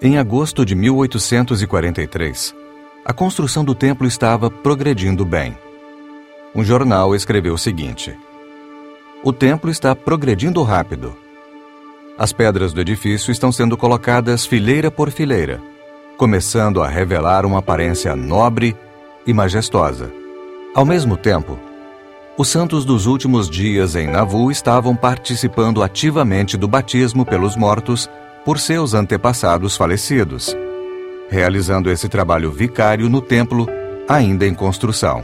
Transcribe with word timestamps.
Em 0.00 0.16
agosto 0.16 0.64
de 0.64 0.76
1843, 0.76 2.54
a 3.04 3.12
construção 3.12 3.64
do 3.64 3.74
templo 3.74 4.06
estava 4.06 4.48
progredindo 4.48 5.24
bem. 5.24 5.58
Um 6.54 6.62
jornal 6.62 7.16
escreveu 7.16 7.54
o 7.54 7.58
seguinte: 7.58 8.16
O 9.24 9.32
templo 9.32 9.68
está 9.68 9.96
progredindo 9.96 10.62
rápido. 10.62 11.16
As 12.16 12.32
pedras 12.32 12.72
do 12.72 12.80
edifício 12.80 13.32
estão 13.32 13.50
sendo 13.50 13.76
colocadas 13.76 14.46
fileira 14.46 14.88
por 14.88 15.10
fileira, 15.10 15.60
começando 16.16 16.80
a 16.80 16.86
revelar 16.86 17.44
uma 17.44 17.58
aparência 17.58 18.14
nobre 18.14 18.76
e 19.26 19.32
majestosa. 19.32 20.12
Ao 20.76 20.84
mesmo 20.84 21.16
tempo, 21.16 21.58
os 22.36 22.46
santos 22.46 22.84
dos 22.84 23.06
últimos 23.06 23.50
dias 23.50 23.96
em 23.96 24.06
Navu 24.06 24.52
estavam 24.52 24.94
participando 24.94 25.82
ativamente 25.82 26.56
do 26.56 26.68
batismo 26.68 27.26
pelos 27.26 27.56
mortos 27.56 28.08
por 28.48 28.58
seus 28.58 28.94
antepassados 28.94 29.76
falecidos, 29.76 30.56
realizando 31.28 31.90
esse 31.90 32.08
trabalho 32.08 32.50
vicário 32.50 33.06
no 33.06 33.20
templo 33.20 33.68
ainda 34.08 34.46
em 34.46 34.54
construção. 34.54 35.22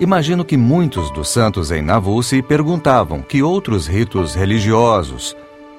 Imagino 0.00 0.44
que 0.44 0.56
muitos 0.56 1.08
dos 1.12 1.28
santos 1.28 1.70
em 1.70 1.82
Navu 1.82 2.20
se 2.20 2.42
perguntavam 2.42 3.22
que 3.22 3.44
outros 3.44 3.86
ritos 3.86 4.34
religiosos, 4.34 5.36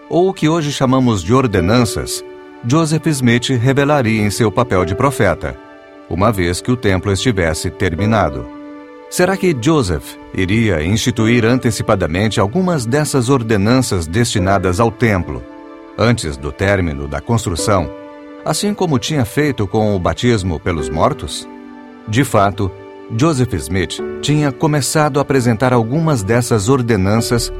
ou 0.10 0.30
o 0.30 0.34
que 0.34 0.48
hoje 0.48 0.72
chamamos 0.72 1.22
de 1.22 1.34
ordenanças, 1.34 2.24
Joseph 2.66 3.08
Smith 3.08 3.50
revelaria 3.50 4.22
em 4.22 4.30
seu 4.30 4.50
papel 4.50 4.86
de 4.86 4.96
profeta, 4.96 5.60
uma 6.10 6.32
vez 6.32 6.62
que 6.62 6.72
o 6.72 6.78
templo 6.78 7.12
estivesse 7.12 7.70
terminado. 7.70 8.48
Será 9.10 9.36
que 9.36 9.54
Joseph 9.62 10.16
iria 10.34 10.82
instituir 10.82 11.44
antecipadamente 11.44 12.40
algumas 12.40 12.86
dessas 12.86 13.28
ordenanças 13.28 14.08
destinadas 14.08 14.80
ao 14.80 14.90
templo, 14.90 15.44
antes 16.00 16.38
do 16.38 16.50
término 16.50 17.10
da 17.10 17.20
construção, 17.20 17.92
assim 18.46 18.74
como 18.74 18.98
tinha 18.98 19.26
feito 19.26 19.68
com 19.68 19.94
o 19.94 20.00
batismo 20.00 20.58
pelos 20.58 20.90
mortos? 20.90 21.46
De 22.08 22.24
fato, 22.24 22.72
Joseph 23.18 23.54
Smith 23.56 24.00
tinha 24.22 24.50
começado 24.50 25.20
a 25.20 25.22
apresentar 25.22 25.74
algumas 25.74 26.24
dessas 26.24 26.70
ordenanças 26.70 27.52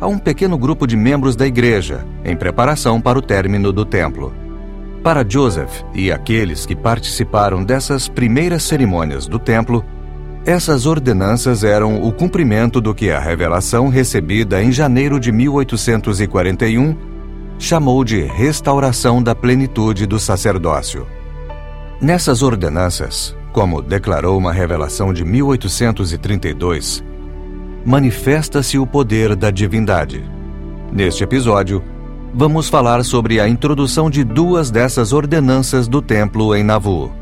a 0.00 0.06
um 0.06 0.18
pequeno 0.18 0.56
grupo 0.56 0.86
de 0.86 0.96
membros 0.96 1.34
da 1.34 1.46
igreja, 1.46 2.06
em 2.24 2.36
preparação 2.36 3.00
para 3.00 3.18
o 3.18 3.22
término 3.22 3.72
do 3.72 3.84
templo. 3.84 4.32
Para 5.02 5.26
Joseph 5.28 5.82
e 5.92 6.12
aqueles 6.12 6.64
que 6.64 6.76
participaram 6.76 7.64
dessas 7.64 8.06
primeiras 8.06 8.62
cerimônias 8.62 9.26
do 9.26 9.38
templo, 9.38 9.84
essas 10.46 10.86
ordenanças 10.86 11.64
eram 11.64 12.02
o 12.02 12.12
cumprimento 12.12 12.80
do 12.80 12.94
que 12.94 13.10
a 13.10 13.18
revelação 13.18 13.88
recebida 13.88 14.62
em 14.62 14.70
janeiro 14.70 15.18
de 15.18 15.32
1841 15.32 17.09
chamou 17.60 18.02
de 18.02 18.22
restauração 18.22 19.22
da 19.22 19.34
plenitude 19.34 20.06
do 20.06 20.18
sacerdócio. 20.18 21.06
Nessas 22.00 22.42
ordenanças, 22.42 23.36
como 23.52 23.82
declarou 23.82 24.38
uma 24.38 24.50
revelação 24.50 25.12
de 25.12 25.26
1832, 25.26 27.04
manifesta-se 27.84 28.78
o 28.78 28.86
poder 28.86 29.36
da 29.36 29.50
divindade. 29.50 30.24
Neste 30.90 31.22
episódio, 31.22 31.84
vamos 32.34 32.70
falar 32.70 33.04
sobre 33.04 33.38
a 33.38 33.46
introdução 33.46 34.08
de 34.08 34.24
duas 34.24 34.70
dessas 34.70 35.12
ordenanças 35.12 35.86
do 35.86 36.00
templo 36.00 36.56
em 36.56 36.64
Navu. 36.64 37.12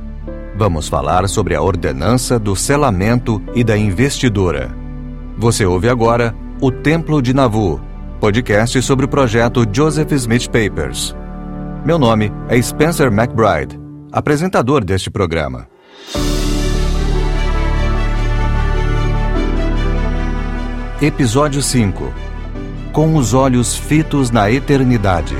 Vamos 0.56 0.88
falar 0.88 1.28
sobre 1.28 1.56
a 1.56 1.62
ordenança 1.62 2.38
do 2.38 2.54
selamento 2.54 3.42
e 3.56 3.64
da 3.64 3.76
investidura. 3.76 4.70
Você 5.36 5.66
ouve 5.66 5.88
agora 5.88 6.32
o 6.60 6.70
Templo 6.70 7.20
de 7.20 7.34
Navu, 7.34 7.80
podcast 8.18 8.82
sobre 8.82 9.06
o 9.06 9.08
projeto 9.08 9.64
Joseph 9.72 10.10
Smith 10.12 10.48
Papers. 10.48 11.14
Meu 11.84 11.98
nome 11.98 12.32
é 12.48 12.60
Spencer 12.60 13.12
McBride, 13.12 13.78
apresentador 14.10 14.84
deste 14.84 15.08
programa. 15.08 15.68
Episódio 21.00 21.62
5 21.62 22.12
Com 22.92 23.14
os 23.14 23.34
olhos 23.34 23.76
fitos 23.76 24.32
na 24.32 24.50
eternidade. 24.50 25.36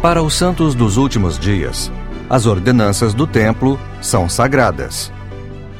Para 0.00 0.22
os 0.22 0.34
santos 0.34 0.76
dos 0.76 0.96
últimos 0.96 1.36
dias, 1.36 1.90
as 2.30 2.46
ordenanças 2.46 3.12
do 3.12 3.26
templo 3.26 3.78
são 4.00 4.28
sagradas. 4.28 5.12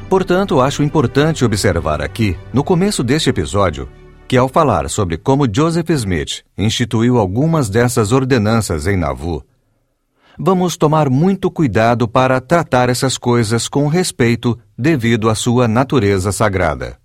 Portanto, 0.09 0.61
acho 0.61 0.83
importante 0.83 1.43
observar 1.43 2.01
aqui, 2.01 2.37
no 2.53 2.63
começo 2.63 3.03
deste 3.03 3.29
episódio, 3.29 3.89
que 4.27 4.37
ao 4.37 4.47
falar 4.47 4.87
sobre 4.89 5.17
como 5.17 5.47
Joseph 5.51 5.89
Smith 5.89 6.43
instituiu 6.57 7.17
algumas 7.17 7.69
dessas 7.69 8.11
ordenanças 8.11 8.85
em 8.85 8.95
Nauvoo, 8.95 9.43
vamos 10.37 10.77
tomar 10.77 11.09
muito 11.09 11.49
cuidado 11.49 12.07
para 12.07 12.39
tratar 12.39 12.87
essas 12.87 13.17
coisas 13.17 13.67
com 13.67 13.87
respeito 13.87 14.57
devido 14.77 15.27
à 15.27 15.33
sua 15.33 15.67
natureza 15.67 16.31
sagrada. 16.31 16.97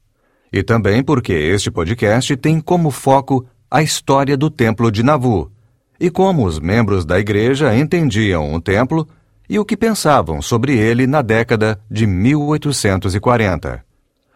E 0.53 0.63
também 0.63 1.03
porque 1.03 1.33
este 1.33 1.71
podcast 1.71 2.37
tem 2.37 2.61
como 2.61 2.91
foco 2.91 3.47
a 3.71 3.83
história 3.83 4.37
do 4.37 4.51
Templo 4.51 4.91
de 4.91 5.03
Nauvoo 5.03 5.51
e 5.99 6.11
como 6.11 6.45
os 6.45 6.59
membros 6.59 7.05
da 7.05 7.19
igreja 7.19 7.75
entendiam 7.77 8.53
o 8.55 8.61
templo 8.61 9.07
e 9.51 9.59
o 9.59 9.65
que 9.65 9.77
pensavam 9.77 10.41
sobre 10.41 10.79
ele 10.79 11.09
na 11.09 11.23
década 11.23 11.81
de 11.91 12.07
1840. 12.07 13.85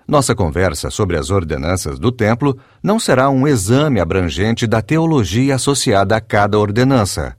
Nossa 0.08 0.34
conversa 0.34 0.90
sobre 0.90 1.16
as 1.16 1.30
ordenanças 1.30 2.00
do 2.00 2.10
templo 2.10 2.58
não 2.82 2.98
será 2.98 3.30
um 3.30 3.46
exame 3.46 4.00
abrangente 4.00 4.66
da 4.66 4.82
teologia 4.82 5.54
associada 5.54 6.16
a 6.16 6.20
cada 6.20 6.58
ordenança. 6.58 7.36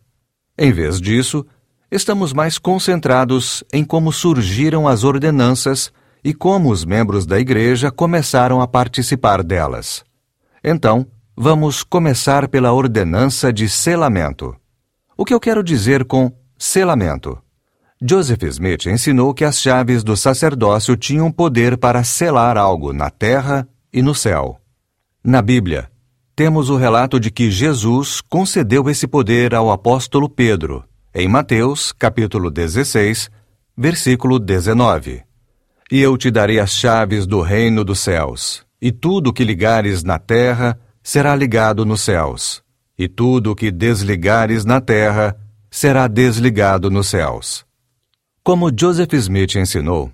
Em 0.58 0.72
vez 0.72 1.02
disso, 1.02 1.46
estamos 1.92 2.32
mais 2.32 2.58
concentrados 2.58 3.62
em 3.74 3.84
como 3.84 4.10
surgiram 4.14 4.88
as 4.88 5.04
ordenanças 5.04 5.92
e 6.24 6.34
como 6.34 6.72
os 6.72 6.86
membros 6.86 7.26
da 7.26 7.38
igreja 7.38 7.92
começaram 7.92 8.62
a 8.62 8.68
participar 8.68 9.44
delas. 9.44 10.02
Então, 10.64 11.06
vamos 11.36 11.84
começar 11.84 12.48
pela 12.48 12.72
ordenança 12.72 13.52
de 13.52 13.68
selamento. 13.68 14.56
O 15.18 15.26
que 15.26 15.34
eu 15.34 15.42
quero 15.42 15.62
dizer 15.62 16.06
com 16.06 16.32
selamento? 16.58 17.45
Joseph 18.08 18.44
Smith 18.44 18.86
ensinou 18.86 19.34
que 19.34 19.44
as 19.44 19.60
chaves 19.60 20.04
do 20.04 20.16
sacerdócio 20.16 20.96
tinham 20.96 21.32
poder 21.32 21.76
para 21.76 22.04
selar 22.04 22.56
algo 22.56 22.94
na 22.94 23.10
terra 23.10 23.68
e 23.92 24.00
no 24.00 24.14
céu. 24.14 24.62
Na 25.24 25.42
Bíblia, 25.42 25.90
temos 26.36 26.70
o 26.70 26.78
relato 26.78 27.20
de 27.20 27.32
que 27.32 27.50
Jesus 27.50 28.22
concedeu 28.22 28.88
esse 28.92 29.08
poder 29.08 29.56
ao 29.56 29.72
apóstolo 29.72 30.30
Pedro, 30.30 30.84
em 31.16 31.28
Mateus, 31.28 31.92
capítulo 31.92 32.52
16, 32.52 33.32
versículo 33.76 34.38
19. 34.38 35.24
E 35.92 36.00
eu 36.00 36.16
te 36.16 36.30
darei 36.30 36.60
as 36.60 36.74
chaves 36.74 37.26
do 37.26 37.42
reino 37.42 37.84
dos 37.84 38.02
céus, 38.02 38.64
e 38.80 38.92
tudo 38.92 39.34
que 39.34 39.44
ligares 39.44 40.04
na 40.04 40.20
terra 40.20 40.80
será 41.02 41.36
ligado 41.36 41.84
nos 41.84 42.02
céus, 42.02 42.62
e 43.00 43.08
tudo 43.08 43.56
que 43.56 43.72
desligares 43.72 44.64
na 44.64 44.80
terra 44.80 45.36
será 45.72 46.08
desligado 46.08 46.92
nos 46.92 47.08
céus. 47.08 47.65
Como 48.46 48.70
Joseph 48.70 49.12
Smith 49.14 49.56
ensinou, 49.56 50.12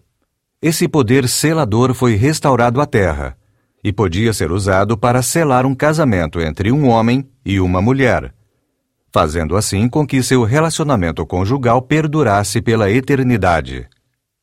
esse 0.62 0.88
poder 0.88 1.28
selador 1.28 1.94
foi 1.94 2.16
restaurado 2.16 2.80
à 2.80 2.86
terra 2.86 3.36
e 3.84 3.92
podia 3.92 4.32
ser 4.32 4.54
usado 4.54 4.98
para 4.98 5.22
selar 5.22 5.66
um 5.66 5.76
casamento 5.76 6.40
entre 6.40 6.72
um 6.72 6.88
homem 6.88 7.30
e 7.46 7.60
uma 7.60 7.82
mulher, 7.82 8.34
fazendo 9.12 9.58
assim 9.58 9.90
com 9.90 10.08
que 10.08 10.24
seu 10.24 10.46
relacionamento 10.46 11.26
conjugal 11.26 11.82
perdurasse 11.82 12.62
pela 12.62 12.90
eternidade. 12.90 13.86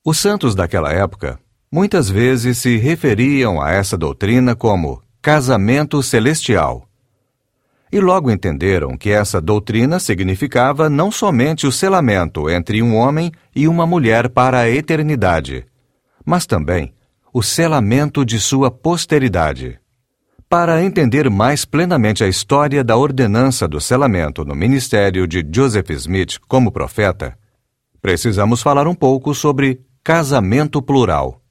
Os 0.04 0.19
santos 0.19 0.54
daquela 0.54 0.93
época 0.93 1.41
muitas 1.72 2.10
vezes 2.10 2.59
se 2.59 2.77
referiam 2.77 3.59
a 3.59 3.71
essa 3.71 3.97
doutrina 3.97 4.54
como 4.54 5.03
casamento 5.22 6.03
celestial 6.03 6.87
e 7.90 8.00
logo 8.00 8.30
entenderam 8.30 8.96
que 8.96 9.10
essa 9.10 9.40
doutrina 9.40 9.98
significava 9.98 10.90
não 10.90 11.10
somente 11.10 11.66
o 11.66 11.72
selamento 11.72 12.48
entre 12.50 12.82
um 12.82 12.94
homem 12.94 13.32
e 13.54 13.66
uma 13.66 13.86
mulher 13.86 14.28
para 14.28 14.60
a 14.60 14.70
eternidade, 14.70 15.64
mas 16.24 16.46
também 16.46 16.94
o 17.32 17.42
selamento 17.42 18.24
de 18.24 18.38
sua 18.38 18.70
posteridade. 18.70 19.78
Para 20.48 20.82
entender 20.82 21.28
mais 21.28 21.64
plenamente 21.64 22.24
a 22.24 22.28
história 22.28 22.82
da 22.82 22.96
ordenança 22.96 23.68
do 23.68 23.80
selamento 23.80 24.44
no 24.44 24.54
ministério 24.54 25.26
de 25.26 25.46
Joseph 25.54 25.90
Smith 25.90 26.38
como 26.48 26.72
profeta, 26.72 27.36
precisamos 28.00 28.62
falar 28.62 28.88
um 28.88 28.94
pouco 28.94 29.34
sobre 29.34 29.82
casamento 30.02 30.80
plural. 30.80 31.42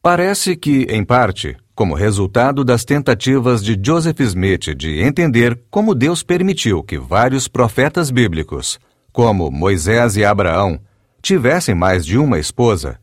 Parece 0.00 0.54
que, 0.54 0.86
em 0.88 1.04
parte, 1.04 1.56
como 1.74 1.94
resultado 1.94 2.64
das 2.64 2.84
tentativas 2.84 3.62
de 3.62 3.78
Joseph 3.84 4.20
Smith 4.20 4.74
de 4.76 5.00
entender 5.00 5.60
como 5.70 5.94
Deus 5.94 6.22
permitiu 6.22 6.82
que 6.82 6.98
vários 6.98 7.48
profetas 7.48 8.10
bíblicos, 8.10 8.78
como 9.12 9.50
Moisés 9.50 10.16
e 10.16 10.24
Abraão, 10.24 10.78
tivessem 11.20 11.74
mais 11.74 12.04
de 12.06 12.16
uma 12.18 12.38
esposa, 12.38 12.98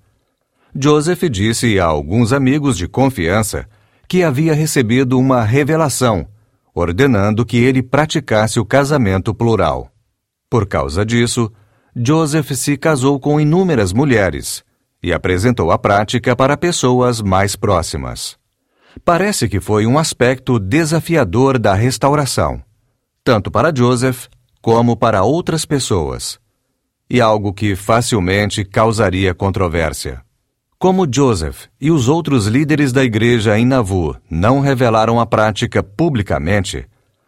Joseph 0.73 1.23
disse 1.29 1.79
a 1.79 1.85
alguns 1.85 2.31
amigos 2.31 2.77
de 2.77 2.88
confiança 2.88 3.68
que 4.07 4.23
havia 4.23 4.53
recebido 4.53 5.19
uma 5.19 5.44
revelação, 5.44 6.25
ordenando 6.74 7.45
que 7.45 7.57
ele 7.57 7.83
praticasse 7.83 8.59
o 8.59 8.65
casamento 8.65 9.33
plural. 9.33 9.91
Por 10.50 10.65
causa 10.65 11.06
disso, 11.06 11.51
Joseph 11.95 12.51
se 12.51 12.77
casou 12.77 13.19
com 13.19 13.39
inúmeras 13.39 13.91
mulheres 13.91 14.63
e 15.03 15.12
apresentou 15.12 15.71
a 15.71 15.77
prática 15.77 16.35
para 16.35 16.56
pessoas 16.56 17.21
mais 17.21 17.56
próximas. 17.56 18.40
Parece 19.03 19.47
que 19.47 19.59
foi 19.59 19.85
um 19.85 19.97
aspecto 19.97 20.59
desafiador 20.59 21.57
da 21.57 21.73
restauração, 21.73 22.61
tanto 23.23 23.49
para 23.49 23.73
Joseph 23.75 24.27
como 24.61 24.95
para 24.95 25.23
outras 25.23 25.65
pessoas, 25.65 26.39
e 27.09 27.19
algo 27.19 27.53
que 27.53 27.75
facilmente 27.75 28.63
causaria 28.63 29.33
controvérsia. 29.33 30.21
Como 30.77 31.07
Joseph 31.11 31.65
e 31.79 31.91
os 31.91 32.07
outros 32.07 32.47
líderes 32.47 32.91
da 32.91 33.03
igreja 33.03 33.57
em 33.57 33.65
Nauvoo 33.65 34.15
não 34.29 34.59
revelaram 34.59 35.19
a 35.19 35.25
prática 35.25 35.83
publicamente, 35.83 36.88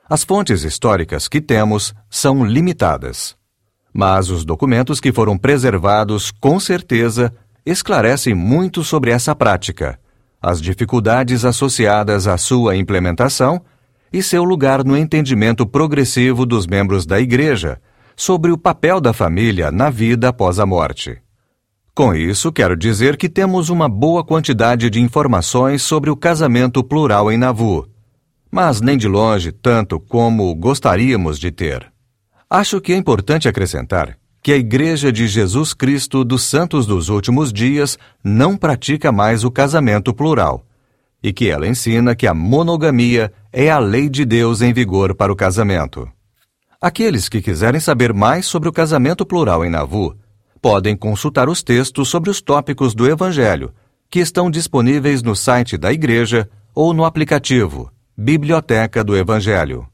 as 0.09 0.23
fontes 0.23 0.63
históricas 0.63 1.27
que 1.27 1.39
temos 1.39 1.93
são 2.09 2.43
limitadas. 2.43 3.35
Mas 3.93 4.29
os 4.29 4.43
documentos 4.43 4.99
que 4.99 5.11
foram 5.11 5.37
preservados, 5.37 6.31
com 6.31 6.59
certeza, 6.59 7.31
esclarecem 7.65 8.33
muito 8.33 8.83
sobre 8.83 9.11
essa 9.11 9.35
prática, 9.35 9.99
as 10.43 10.61
dificuldades 10.61 11.45
associadas 11.45 12.27
à 12.27 12.37
sua 12.37 12.75
implementação 12.75 13.61
e 14.11 14.21
seu 14.21 14.43
lugar 14.43 14.83
no 14.83 14.97
entendimento 14.97 15.65
progressivo 15.65 16.45
dos 16.45 16.67
membros 16.67 17.05
da 17.05 17.17
Igreja 17.17 17.79
sobre 18.13 18.51
o 18.51 18.57
papel 18.57 18.99
da 18.99 19.13
família 19.13 19.71
na 19.71 19.89
vida 19.89 20.27
após 20.27 20.59
a 20.59 20.65
morte. 20.65 21.17
Com 21.95 22.13
isso, 22.13 22.51
quero 22.51 22.75
dizer 22.75 23.15
que 23.15 23.29
temos 23.29 23.69
uma 23.69 23.87
boa 23.87 24.21
quantidade 24.21 24.89
de 24.89 24.99
informações 24.99 25.81
sobre 25.81 26.09
o 26.09 26.15
casamento 26.15 26.83
plural 26.83 27.31
em 27.31 27.37
Nauvoo, 27.37 27.87
mas 28.51 28.81
nem 28.81 28.97
de 28.97 29.07
longe 29.07 29.51
tanto 29.51 29.97
como 29.97 30.53
gostaríamos 30.53 31.39
de 31.39 31.51
ter. 31.51 31.89
Acho 32.49 32.81
que 32.81 32.91
é 32.91 32.97
importante 32.97 33.47
acrescentar 33.47 34.17
que 34.43 34.51
a 34.51 34.57
Igreja 34.57 35.09
de 35.09 35.25
Jesus 35.25 35.73
Cristo 35.73 36.25
dos 36.25 36.43
Santos 36.43 36.85
dos 36.85 37.07
Últimos 37.07 37.53
Dias 37.53 37.97
não 38.21 38.57
pratica 38.57 39.09
mais 39.09 39.45
o 39.45 39.49
casamento 39.49 40.13
plural, 40.13 40.65
e 41.23 41.31
que 41.31 41.49
ela 41.49 41.65
ensina 41.65 42.13
que 42.13 42.27
a 42.27 42.33
monogamia 42.33 43.31
é 43.53 43.69
a 43.71 43.79
lei 43.79 44.09
de 44.09 44.25
Deus 44.25 44.61
em 44.61 44.73
vigor 44.73 45.15
para 45.15 45.31
o 45.31 45.35
casamento. 45.35 46.09
Aqueles 46.81 47.29
que 47.29 47.41
quiserem 47.41 47.79
saber 47.79 48.11
mais 48.13 48.45
sobre 48.45 48.67
o 48.67 48.73
casamento 48.73 49.25
plural 49.25 49.63
em 49.63 49.69
Nauvoo 49.69 50.13
podem 50.61 50.97
consultar 50.97 51.47
os 51.47 51.63
textos 51.63 52.09
sobre 52.09 52.29
os 52.29 52.41
tópicos 52.41 52.93
do 52.93 53.09
Evangelho, 53.09 53.73
que 54.09 54.19
estão 54.19 54.51
disponíveis 54.51 55.23
no 55.23 55.37
site 55.37 55.77
da 55.77 55.93
Igreja 55.93 56.49
ou 56.75 56.93
no 56.93 57.05
aplicativo 57.05 57.89
Biblioteca 58.15 59.05
do 59.05 59.15
Evangelho. 59.15 59.87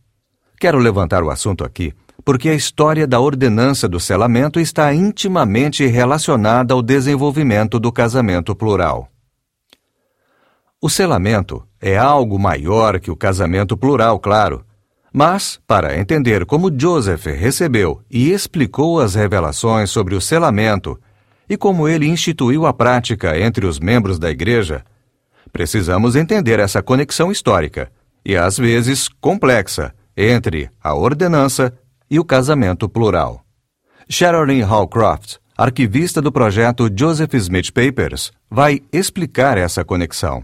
Quero 0.59 0.79
levantar 0.79 1.23
o 1.23 1.29
assunto 1.29 1.63
aqui 1.63 1.93
porque 2.29 2.49
a 2.49 2.53
história 2.53 3.07
da 3.07 3.19
ordenança 3.19 3.89
do 3.89 3.99
selamento 3.99 4.59
está 4.59 4.93
intimamente 4.93 5.87
relacionada 5.87 6.75
ao 6.75 6.81
desenvolvimento 6.83 7.79
do 7.79 7.91
casamento 7.91 8.55
plural. 8.55 9.09
O 10.79 10.91
selamento 10.91 11.65
é 11.81 11.97
algo 11.97 12.37
maior 12.37 12.99
que 12.99 13.09
o 13.09 13.15
casamento 13.15 13.75
plural, 13.75 14.19
claro, 14.19 14.63
mas, 15.11 15.59
para 15.65 15.97
entender 15.97 16.45
como 16.45 16.71
Joseph 16.71 17.25
recebeu 17.25 18.03
e 18.11 18.29
explicou 18.31 18.99
as 18.99 19.15
revelações 19.15 19.89
sobre 19.89 20.13
o 20.13 20.21
selamento 20.21 21.01
e 21.49 21.57
como 21.57 21.87
ele 21.87 22.05
instituiu 22.05 22.67
a 22.67 22.71
prática 22.71 23.39
entre 23.39 23.65
os 23.65 23.79
membros 23.79 24.19
da 24.19 24.29
Igreja, 24.29 24.85
precisamos 25.51 26.15
entender 26.15 26.59
essa 26.59 26.83
conexão 26.83 27.31
histórica 27.31 27.91
e, 28.23 28.37
às 28.37 28.55
vezes, 28.55 29.09
complexa 29.19 29.95
entre 30.15 30.69
a 30.79 30.93
ordenança 30.93 31.73
e 32.09 32.19
o 32.19 32.25
casamento 32.25 32.89
plural. 32.89 33.45
Sharon 34.09 34.65
Hallcroft, 34.65 35.37
arquivista 35.57 36.21
do 36.21 36.31
projeto 36.31 36.89
Joseph 36.93 37.33
Smith 37.35 37.71
Papers, 37.71 38.31
vai 38.49 38.81
explicar 38.91 39.57
essa 39.57 39.85
conexão. 39.85 40.43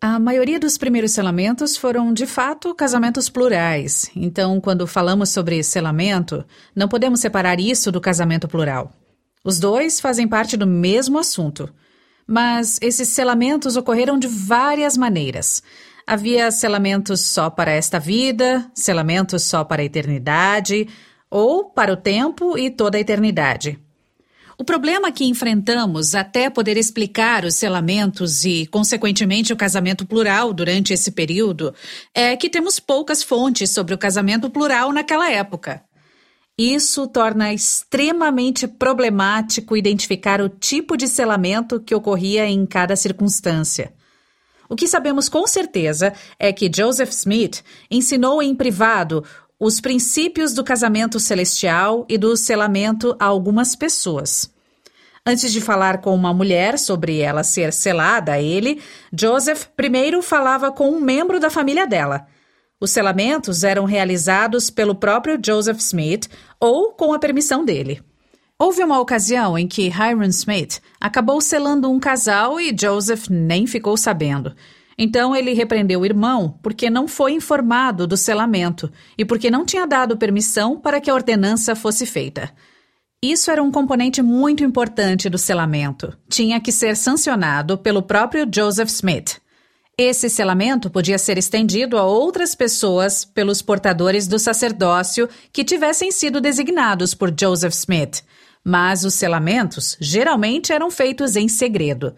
A 0.00 0.18
maioria 0.18 0.60
dos 0.60 0.76
primeiros 0.76 1.12
selamentos 1.12 1.76
foram, 1.76 2.12
de 2.12 2.26
fato, 2.26 2.74
casamentos 2.74 3.30
plurais. 3.30 4.10
Então, 4.14 4.60
quando 4.60 4.86
falamos 4.86 5.30
sobre 5.30 5.62
selamento, 5.62 6.44
não 6.76 6.88
podemos 6.88 7.20
separar 7.20 7.58
isso 7.58 7.90
do 7.90 8.00
casamento 8.00 8.46
plural. 8.46 8.92
Os 9.42 9.58
dois 9.58 10.00
fazem 10.00 10.28
parte 10.28 10.56
do 10.56 10.66
mesmo 10.66 11.18
assunto. 11.18 11.72
Mas 12.26 12.78
esses 12.80 13.08
selamentos 13.08 13.76
ocorreram 13.76 14.18
de 14.18 14.26
várias 14.26 14.96
maneiras. 14.96 15.62
Havia 16.06 16.50
selamentos 16.50 17.22
só 17.22 17.48
para 17.48 17.72
esta 17.72 17.98
vida, 17.98 18.70
selamentos 18.74 19.42
só 19.44 19.64
para 19.64 19.80
a 19.80 19.84
eternidade, 19.84 20.86
ou 21.30 21.64
para 21.64 21.92
o 21.92 21.96
tempo 21.96 22.58
e 22.58 22.70
toda 22.70 22.98
a 22.98 23.00
eternidade. 23.00 23.78
O 24.56 24.62
problema 24.62 25.10
que 25.10 25.24
enfrentamos 25.24 26.14
até 26.14 26.48
poder 26.48 26.76
explicar 26.76 27.44
os 27.44 27.56
selamentos 27.56 28.44
e, 28.44 28.66
consequentemente, 28.66 29.52
o 29.52 29.56
casamento 29.56 30.06
plural 30.06 30.52
durante 30.52 30.92
esse 30.92 31.10
período 31.10 31.74
é 32.14 32.36
que 32.36 32.48
temos 32.48 32.78
poucas 32.78 33.22
fontes 33.22 33.70
sobre 33.70 33.94
o 33.94 33.98
casamento 33.98 34.48
plural 34.48 34.92
naquela 34.92 35.30
época. 35.30 35.82
Isso 36.56 37.08
torna 37.08 37.52
extremamente 37.52 38.68
problemático 38.68 39.76
identificar 39.76 40.40
o 40.40 40.48
tipo 40.48 40.96
de 40.96 41.08
selamento 41.08 41.80
que 41.80 41.94
ocorria 41.94 42.46
em 42.46 42.64
cada 42.64 42.94
circunstância. 42.94 43.92
O 44.68 44.76
que 44.76 44.88
sabemos 44.88 45.28
com 45.28 45.46
certeza 45.46 46.12
é 46.38 46.52
que 46.52 46.70
Joseph 46.74 47.10
Smith 47.10 47.62
ensinou 47.90 48.42
em 48.42 48.54
privado 48.54 49.24
os 49.58 49.80
princípios 49.80 50.52
do 50.52 50.64
casamento 50.64 51.20
celestial 51.20 52.04
e 52.08 52.18
do 52.18 52.36
selamento 52.36 53.16
a 53.18 53.26
algumas 53.26 53.76
pessoas. 53.76 54.52
Antes 55.26 55.52
de 55.52 55.60
falar 55.60 56.02
com 56.02 56.14
uma 56.14 56.34
mulher 56.34 56.78
sobre 56.78 57.20
ela 57.20 57.42
ser 57.42 57.72
selada 57.72 58.32
a 58.32 58.42
ele, 58.42 58.82
Joseph 59.18 59.66
primeiro 59.74 60.20
falava 60.20 60.70
com 60.70 60.90
um 60.90 61.00
membro 61.00 61.40
da 61.40 61.48
família 61.48 61.86
dela. 61.86 62.26
Os 62.78 62.90
selamentos 62.90 63.64
eram 63.64 63.86
realizados 63.86 64.68
pelo 64.68 64.94
próprio 64.94 65.38
Joseph 65.42 65.78
Smith 65.78 66.28
ou 66.60 66.92
com 66.92 67.14
a 67.14 67.18
permissão 67.18 67.64
dele. 67.64 68.02
Houve 68.56 68.84
uma 68.84 69.00
ocasião 69.00 69.58
em 69.58 69.66
que 69.66 69.88
Hiram 69.88 70.22
Smith 70.28 70.80
acabou 71.00 71.40
selando 71.40 71.90
um 71.90 71.98
casal 71.98 72.60
e 72.60 72.74
Joseph 72.78 73.28
nem 73.28 73.66
ficou 73.66 73.96
sabendo. 73.96 74.54
Então 74.96 75.34
ele 75.34 75.52
repreendeu 75.54 76.00
o 76.00 76.06
irmão 76.06 76.56
porque 76.62 76.88
não 76.88 77.08
foi 77.08 77.32
informado 77.32 78.06
do 78.06 78.16
selamento 78.16 78.92
e 79.18 79.24
porque 79.24 79.50
não 79.50 79.64
tinha 79.64 79.86
dado 79.88 80.16
permissão 80.16 80.78
para 80.78 81.00
que 81.00 81.10
a 81.10 81.14
ordenança 81.14 81.74
fosse 81.74 82.06
feita. 82.06 82.52
Isso 83.20 83.50
era 83.50 83.62
um 83.62 83.72
componente 83.72 84.22
muito 84.22 84.62
importante 84.62 85.28
do 85.28 85.38
selamento. 85.38 86.16
Tinha 86.28 86.60
que 86.60 86.70
ser 86.70 86.96
sancionado 86.96 87.76
pelo 87.76 88.02
próprio 88.02 88.46
Joseph 88.54 88.90
Smith. 88.90 89.40
Esse 89.98 90.28
selamento 90.28 90.90
podia 90.90 91.18
ser 91.18 91.38
estendido 91.38 91.96
a 91.96 92.04
outras 92.04 92.54
pessoas 92.54 93.24
pelos 93.24 93.62
portadores 93.62 94.28
do 94.28 94.38
sacerdócio 94.38 95.28
que 95.52 95.64
tivessem 95.64 96.12
sido 96.12 96.40
designados 96.40 97.14
por 97.14 97.32
Joseph 97.36 97.74
Smith, 97.74 98.22
mas 98.64 99.04
os 99.04 99.14
selamentos 99.14 99.96
geralmente 100.00 100.72
eram 100.72 100.90
feitos 100.90 101.36
em 101.36 101.48
segredo. 101.48 102.14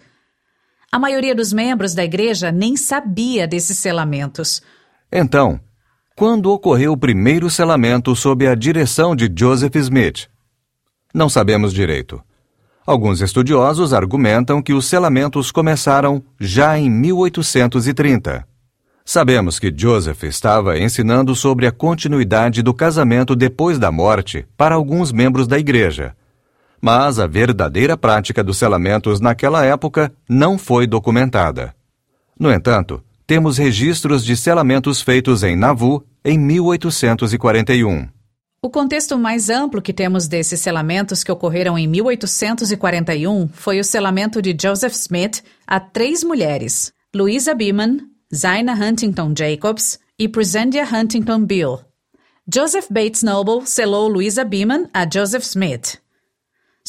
A 0.93 0.99
maioria 0.99 1.35
dos 1.35 1.53
membros 1.53 1.93
da 1.93 2.05
igreja 2.05 2.53
nem 2.53 2.77
sabia 2.77 3.49
desses 3.49 3.79
selamentos. 3.79 4.63
Então, 5.11 5.61
quando 6.15 6.53
ocorreu 6.53 6.93
o 6.93 6.97
primeiro 6.97 7.51
selamento 7.51 8.15
sob 8.15 8.47
a 8.47 8.55
direção 8.55 9.17
de 9.17 9.31
Joseph 9.37 9.75
Smith? 9.75 10.29
Não 11.13 11.29
sabemos 11.29 11.75
direito. 11.75 12.23
Alguns 12.87 13.21
estudiosos 13.21 13.93
argumentam 13.93 14.63
que 14.63 14.73
os 14.73 14.87
selamentos 14.87 15.51
começaram 15.51 16.23
já 16.39 16.79
em 16.79 16.89
1830. 16.89 18.47
Sabemos 19.05 19.59
que 19.59 19.75
Joseph 19.77 20.23
estava 20.23 20.79
ensinando 20.79 21.35
sobre 21.35 21.67
a 21.67 21.73
continuidade 21.73 22.63
do 22.63 22.73
casamento 22.73 23.35
depois 23.35 23.79
da 23.79 23.91
morte 23.91 24.47
para 24.57 24.77
alguns 24.77 25.11
membros 25.11 25.49
da 25.49 25.59
igreja 25.59 26.15
mas 26.81 27.19
a 27.19 27.27
verdadeira 27.27 27.97
prática 27.97 28.43
dos 28.43 28.57
selamentos 28.57 29.21
naquela 29.21 29.65
época 29.65 30.13
não 30.29 30.59
foi 30.59 30.87
documentada. 30.87 31.75
No 32.39 32.53
entanto, 32.53 33.03
temos 33.27 33.59
registros 33.59 34.25
de 34.25 34.37
selamentos 34.37 35.01
feitos 35.01 35.43
em 35.43 35.57
Nauvoo 35.57 36.05
em 36.25 36.39
1841. 36.39 38.09
O 38.63 38.71
contexto 38.71 39.19
mais 39.19 39.49
amplo 39.49 39.83
que 39.83 39.93
temos 39.93 40.27
desses 40.27 40.61
selamentos 40.61 41.23
que 41.23 41.31
ocorreram 41.31 41.79
em 41.79 41.87
1841 41.87 43.49
foi 43.49 43.79
o 43.79 43.85
selamento 43.85 44.43
de 44.43 44.57
Joseph 44.61 44.95
Smith 44.95 45.43
a 45.67 45.79
três 45.79 46.25
mulheres: 46.25 46.93
Louisa 47.15 47.55
Beeman, 47.55 47.99
Zina 48.35 48.75
Huntington 48.75 49.33
Jacobs 49.37 49.99
e 50.19 50.29
Presendia 50.29 50.85
Huntington 50.85 51.45
Bill. 51.45 51.79
Joseph 52.53 52.87
Bates 52.91 53.23
Noble 53.23 53.67
selou 53.67 54.09
Louisa 54.09 54.45
Beeman 54.45 54.89
a 54.93 55.05
Joseph 55.09 55.45
Smith. 55.45 55.99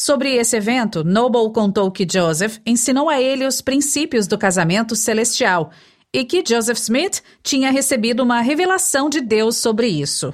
Sobre 0.00 0.36
esse 0.36 0.56
evento, 0.56 1.02
Noble 1.02 1.52
contou 1.52 1.90
que 1.90 2.06
Joseph 2.08 2.58
ensinou 2.64 3.10
a 3.10 3.20
ele 3.20 3.44
os 3.44 3.60
princípios 3.60 4.28
do 4.28 4.38
casamento 4.38 4.94
celestial 4.94 5.72
e 6.14 6.24
que 6.24 6.44
Joseph 6.46 6.78
Smith 6.78 7.20
tinha 7.42 7.72
recebido 7.72 8.22
uma 8.22 8.40
revelação 8.40 9.10
de 9.10 9.20
Deus 9.20 9.56
sobre 9.56 9.88
isso. 9.88 10.32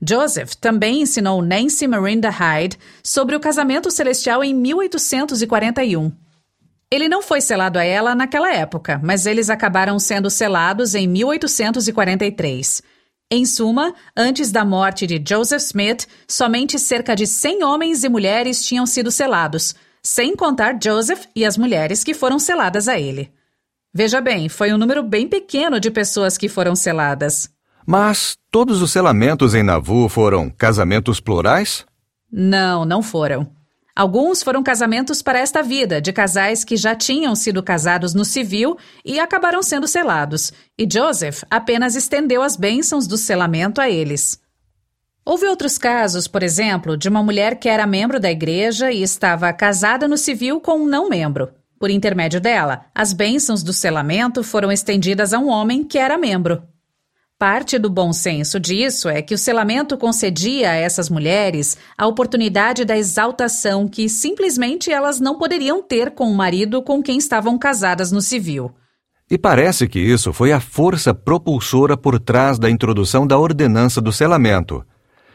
Joseph 0.00 0.54
também 0.54 1.02
ensinou 1.02 1.42
Nancy 1.42 1.88
Marinda 1.88 2.30
Hyde 2.30 2.78
sobre 3.02 3.34
o 3.34 3.40
casamento 3.40 3.90
celestial 3.90 4.44
em 4.44 4.54
1841. 4.54 6.12
Ele 6.88 7.08
não 7.08 7.22
foi 7.22 7.40
selado 7.40 7.80
a 7.80 7.84
ela 7.84 8.14
naquela 8.14 8.54
época, 8.54 9.00
mas 9.02 9.26
eles 9.26 9.50
acabaram 9.50 9.98
sendo 9.98 10.30
selados 10.30 10.94
em 10.94 11.08
1843. 11.08 12.82
Em 13.28 13.44
suma, 13.44 13.92
antes 14.16 14.52
da 14.52 14.64
morte 14.64 15.04
de 15.04 15.20
Joseph 15.28 15.60
Smith, 15.60 16.06
somente 16.28 16.78
cerca 16.78 17.16
de 17.16 17.26
100 17.26 17.64
homens 17.64 18.04
e 18.04 18.08
mulheres 18.08 18.64
tinham 18.64 18.86
sido 18.86 19.10
selados, 19.10 19.74
sem 20.00 20.36
contar 20.36 20.78
Joseph 20.80 21.24
e 21.34 21.44
as 21.44 21.58
mulheres 21.58 22.04
que 22.04 22.14
foram 22.14 22.38
seladas 22.38 22.86
a 22.86 23.00
ele. 23.00 23.32
Veja 23.92 24.20
bem, 24.20 24.48
foi 24.48 24.72
um 24.72 24.78
número 24.78 25.02
bem 25.02 25.26
pequeno 25.26 25.80
de 25.80 25.90
pessoas 25.90 26.38
que 26.38 26.48
foram 26.48 26.76
seladas. 26.76 27.50
Mas 27.84 28.36
todos 28.48 28.80
os 28.80 28.92
selamentos 28.92 29.56
em 29.56 29.62
Nauvoo 29.64 30.08
foram 30.08 30.48
casamentos 30.48 31.18
plurais? 31.18 31.84
Não, 32.30 32.84
não 32.84 33.02
foram. 33.02 33.55
Alguns 33.96 34.42
foram 34.42 34.62
casamentos 34.62 35.22
para 35.22 35.38
esta 35.38 35.62
vida, 35.62 36.02
de 36.02 36.12
casais 36.12 36.62
que 36.62 36.76
já 36.76 36.94
tinham 36.94 37.34
sido 37.34 37.62
casados 37.62 38.12
no 38.12 38.26
civil 38.26 38.76
e 39.02 39.18
acabaram 39.18 39.62
sendo 39.62 39.88
selados, 39.88 40.52
e 40.76 40.86
Joseph 40.86 41.44
apenas 41.50 41.96
estendeu 41.96 42.42
as 42.42 42.56
bênçãos 42.56 43.06
do 43.06 43.16
selamento 43.16 43.80
a 43.80 43.88
eles. 43.88 44.38
Houve 45.24 45.46
outros 45.46 45.78
casos, 45.78 46.28
por 46.28 46.42
exemplo, 46.42 46.94
de 46.94 47.08
uma 47.08 47.22
mulher 47.22 47.58
que 47.58 47.70
era 47.70 47.86
membro 47.86 48.20
da 48.20 48.30
igreja 48.30 48.92
e 48.92 49.02
estava 49.02 49.50
casada 49.54 50.06
no 50.06 50.18
civil 50.18 50.60
com 50.60 50.82
um 50.82 50.86
não 50.86 51.08
membro. 51.08 51.48
Por 51.80 51.88
intermédio 51.88 52.38
dela, 52.38 52.84
as 52.94 53.14
bênçãos 53.14 53.62
do 53.62 53.72
selamento 53.72 54.44
foram 54.44 54.70
estendidas 54.70 55.32
a 55.32 55.38
um 55.38 55.48
homem 55.48 55.82
que 55.82 55.96
era 55.96 56.18
membro. 56.18 56.62
Parte 57.38 57.78
do 57.78 57.90
bom 57.90 58.14
senso 58.14 58.58
disso 58.58 59.10
é 59.10 59.20
que 59.20 59.34
o 59.34 59.38
selamento 59.38 59.98
concedia 59.98 60.70
a 60.70 60.74
essas 60.74 61.10
mulheres 61.10 61.76
a 61.94 62.06
oportunidade 62.06 62.82
da 62.82 62.96
exaltação 62.96 63.86
que 63.86 64.08
simplesmente 64.08 64.90
elas 64.90 65.20
não 65.20 65.36
poderiam 65.36 65.82
ter 65.82 66.12
com 66.12 66.30
o 66.30 66.34
marido 66.34 66.80
com 66.80 67.02
quem 67.02 67.18
estavam 67.18 67.58
casadas 67.58 68.10
no 68.10 68.22
civil. 68.22 68.74
E 69.30 69.36
parece 69.36 69.86
que 69.86 69.98
isso 69.98 70.32
foi 70.32 70.50
a 70.50 70.60
força 70.60 71.12
propulsora 71.12 71.94
por 71.94 72.18
trás 72.18 72.58
da 72.58 72.70
introdução 72.70 73.26
da 73.26 73.38
ordenança 73.38 74.00
do 74.00 74.12
selamento. 74.12 74.82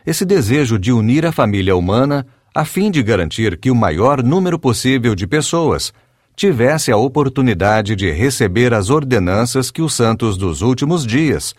Esse 0.04 0.26
desejo 0.26 0.80
de 0.80 0.92
unir 0.92 1.24
a 1.24 1.32
família 1.32 1.76
humana 1.76 2.26
a 2.56 2.66
fim 2.66 2.90
de 2.90 3.04
garantir 3.04 3.60
que 3.60 3.70
o 3.70 3.76
maior 3.76 4.24
número 4.24 4.58
possível 4.58 5.14
de 5.14 5.28
pessoas 5.28 5.94
tivesse 6.36 6.92
a 6.92 6.98
oportunidade 6.98 7.96
de 7.96 8.10
receber 8.10 8.74
as 8.74 8.90
ordenanças 8.90 9.70
que 9.70 9.84
os 9.84 9.94
santos 9.94 10.36
dos 10.36 10.64
últimos 10.64 11.06
dias 11.06 11.54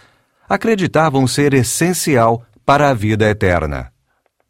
acreditavam 0.49 1.27
ser 1.27 1.55
essencial 1.55 2.43
para 2.65 2.91
a 2.91 2.95
vida 2.95 3.29
eterna. 3.29 3.93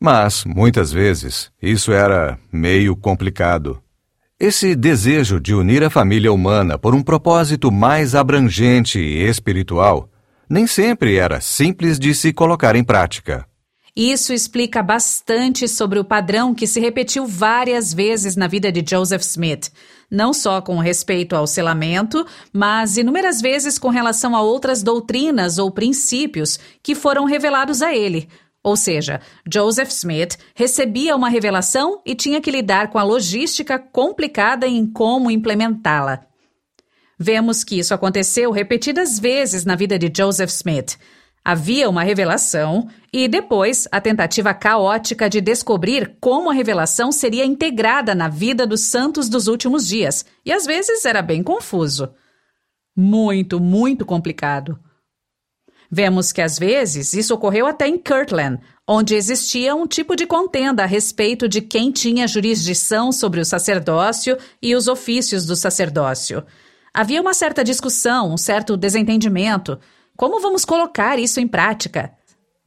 Mas, 0.01 0.45
muitas 0.45 0.93
vezes, 0.93 1.51
isso 1.63 1.93
era 1.93 2.39
meio 2.53 2.97
complicado. 2.97 3.81
Esse 4.39 4.75
desejo 4.75 5.39
de 5.39 5.55
unir 5.55 5.85
a 5.85 5.91
família 5.91 6.33
humana 6.33 6.77
por 6.77 6.95
um 6.95 7.03
propósito 7.03 7.71
mais 7.71 8.15
abrangente 8.15 8.99
e 8.99 9.23
espiritual 9.23 10.09
nem 10.51 10.67
sempre 10.67 11.17
era 11.17 11.41
simples 11.41 11.99
de 11.99 12.15
se 12.15 12.33
colocar 12.33 12.77
em 12.77 12.85
prática. 12.85 13.47
Isso 13.95 14.33
explica 14.33 14.83
bastante 14.83 15.69
sobre 15.69 15.99
o 15.99 16.05
padrão 16.05 16.55
que 16.55 16.67
se 16.67 16.81
repetiu 16.81 17.27
várias 17.27 17.93
vezes 17.93 18.37
na 18.37 18.47
vida 18.47 18.73
de 18.73 18.83
Joseph 18.89 19.21
Smith, 19.23 19.71
não 20.11 20.33
só 20.33 20.63
com 20.63 20.79
respeito 20.79 21.37
ao 21.37 21.47
selamento, 21.47 22.27
mas 22.51 22.97
inúmeras 22.97 23.43
vezes 23.43 23.79
com 23.79 23.91
relação 23.91 24.35
a 24.35 24.41
outras 24.41 24.83
doutrinas 24.83 25.59
ou 25.59 25.71
princípios 25.71 26.59
que 26.83 26.95
foram 26.95 27.27
revelados 27.27 27.83
a 27.83 27.95
ele. 27.95 28.31
Ou 28.63 28.77
seja, 28.77 29.21
Joseph 29.53 29.91
Smith 29.91 30.39
recebia 30.55 31.15
uma 31.15 31.29
revelação 31.29 32.01
e 32.07 32.15
tinha 32.15 32.41
que 32.41 32.51
lidar 32.51 32.89
com 32.89 32.99
a 32.99 33.03
logística 33.03 33.79
complicada 33.79 34.67
em 34.67 34.87
como 34.87 35.31
implementá-la. 35.31 36.21
Vemos 37.19 37.63
que 37.63 37.79
isso 37.79 37.93
aconteceu 37.93 38.51
repetidas 38.53 39.19
vezes 39.19 39.67
na 39.67 39.77
vida 39.77 39.99
de 39.99 40.11
Joseph 40.17 40.51
Smith. 40.51 40.97
Havia 41.45 41.91
uma 41.91 42.05
revelação 42.05 42.89
e 43.13 43.27
depois 43.27 43.89
a 43.91 44.01
tentativa 44.01 44.55
caótica 44.55 45.29
de 45.29 45.41
descobrir 45.41 46.17
como 46.21 46.49
a 46.49 46.55
revelação 46.55 47.11
seria 47.11 47.45
integrada 47.45 48.15
na 48.15 48.29
vida 48.29 48.65
dos 48.65 48.83
santos 48.83 49.29
dos 49.29 49.49
últimos 49.49 49.87
dias, 49.87 50.25
e 50.47 50.53
às 50.53 50.65
vezes 50.65 51.05
era 51.05 51.21
bem 51.21 51.43
confuso. 51.43 52.15
Muito, 52.97 53.59
muito 53.59 54.07
complicado. 54.07 54.79
Vemos 55.91 56.33
que 56.33 56.41
às 56.41 56.59
vezes 56.59 57.13
isso 57.13 57.35
ocorreu 57.35 57.67
até 57.67 57.89
em 57.89 57.99
Kirtland, 57.99 58.61
onde 58.89 59.15
existia 59.15 59.75
um 59.75 59.87
tipo 59.87 60.15
de 60.15 60.27
contenda 60.27 60.85
a 60.85 60.87
respeito 60.87 61.49
de 61.49 61.61
quem 61.61 61.91
tinha 61.91 62.29
jurisdição 62.29 63.11
sobre 63.11 63.41
o 63.41 63.45
sacerdócio 63.45 64.39
e 64.63 64.75
os 64.75 64.89
ofícios 64.89 65.45
do 65.45 65.57
sacerdócio. 65.57 66.45
Havia 66.95 67.21
uma 67.21 67.35
certa 67.35 67.65
discussão, 67.65 68.33
um 68.33 68.39
certo 68.39 68.77
desentendimento 68.77 69.79
como 70.17 70.41
vamos 70.41 70.65
colocar 70.65 71.19
isso 71.19 71.41
em 71.41 71.49
prática? 71.49 72.13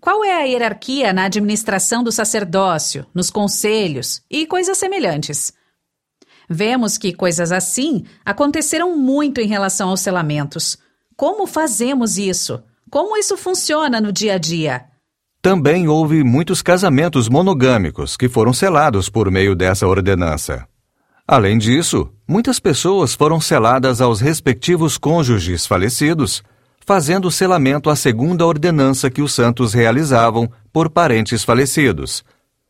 Qual 0.01 0.23
é 0.23 0.33
a 0.33 0.43
hierarquia 0.43 1.11
na 1.11 1.25
administração 1.25 2.03
do 2.03 2.11
sacerdócio, 2.11 3.05
nos 3.13 3.29
conselhos 3.29 4.21
e 4.29 4.45
coisas 4.45 4.77
semelhantes? 4.77 5.51
Vemos 6.49 6.97
que 6.97 7.11
coisas 7.11 7.51
assim 7.51 8.03
aconteceram 8.23 8.95
muito 8.95 9.41
em 9.41 9.47
relação 9.47 9.89
aos 9.89 10.01
selamentos. 10.01 10.77
Como 11.17 11.47
fazemos 11.47 12.17
isso? 12.17 12.61
Como 12.89 13.17
isso 13.17 13.35
funciona 13.35 13.99
no 13.99 14.11
dia 14.11 14.35
a 14.35 14.37
dia? 14.37 14.85
Também 15.41 15.87
houve 15.87 16.23
muitos 16.23 16.61
casamentos 16.61 17.27
monogâmicos 17.29 18.15
que 18.15 18.29
foram 18.29 18.53
selados 18.53 19.09
por 19.09 19.31
meio 19.31 19.55
dessa 19.55 19.87
ordenança. 19.87 20.67
Além 21.27 21.57
disso, 21.57 22.11
muitas 22.27 22.59
pessoas 22.59 23.15
foram 23.15 23.41
seladas 23.41 24.01
aos 24.01 24.21
respectivos 24.21 24.97
cônjuges 24.97 25.65
falecidos 25.65 26.43
fazendo 26.85 27.31
selamento 27.31 27.89
à 27.89 27.95
segunda 27.95 28.45
ordenança 28.45 29.09
que 29.09 29.21
os 29.21 29.33
santos 29.33 29.73
realizavam 29.73 30.49
por 30.71 30.89
parentes 30.89 31.43
falecidos, 31.43 32.23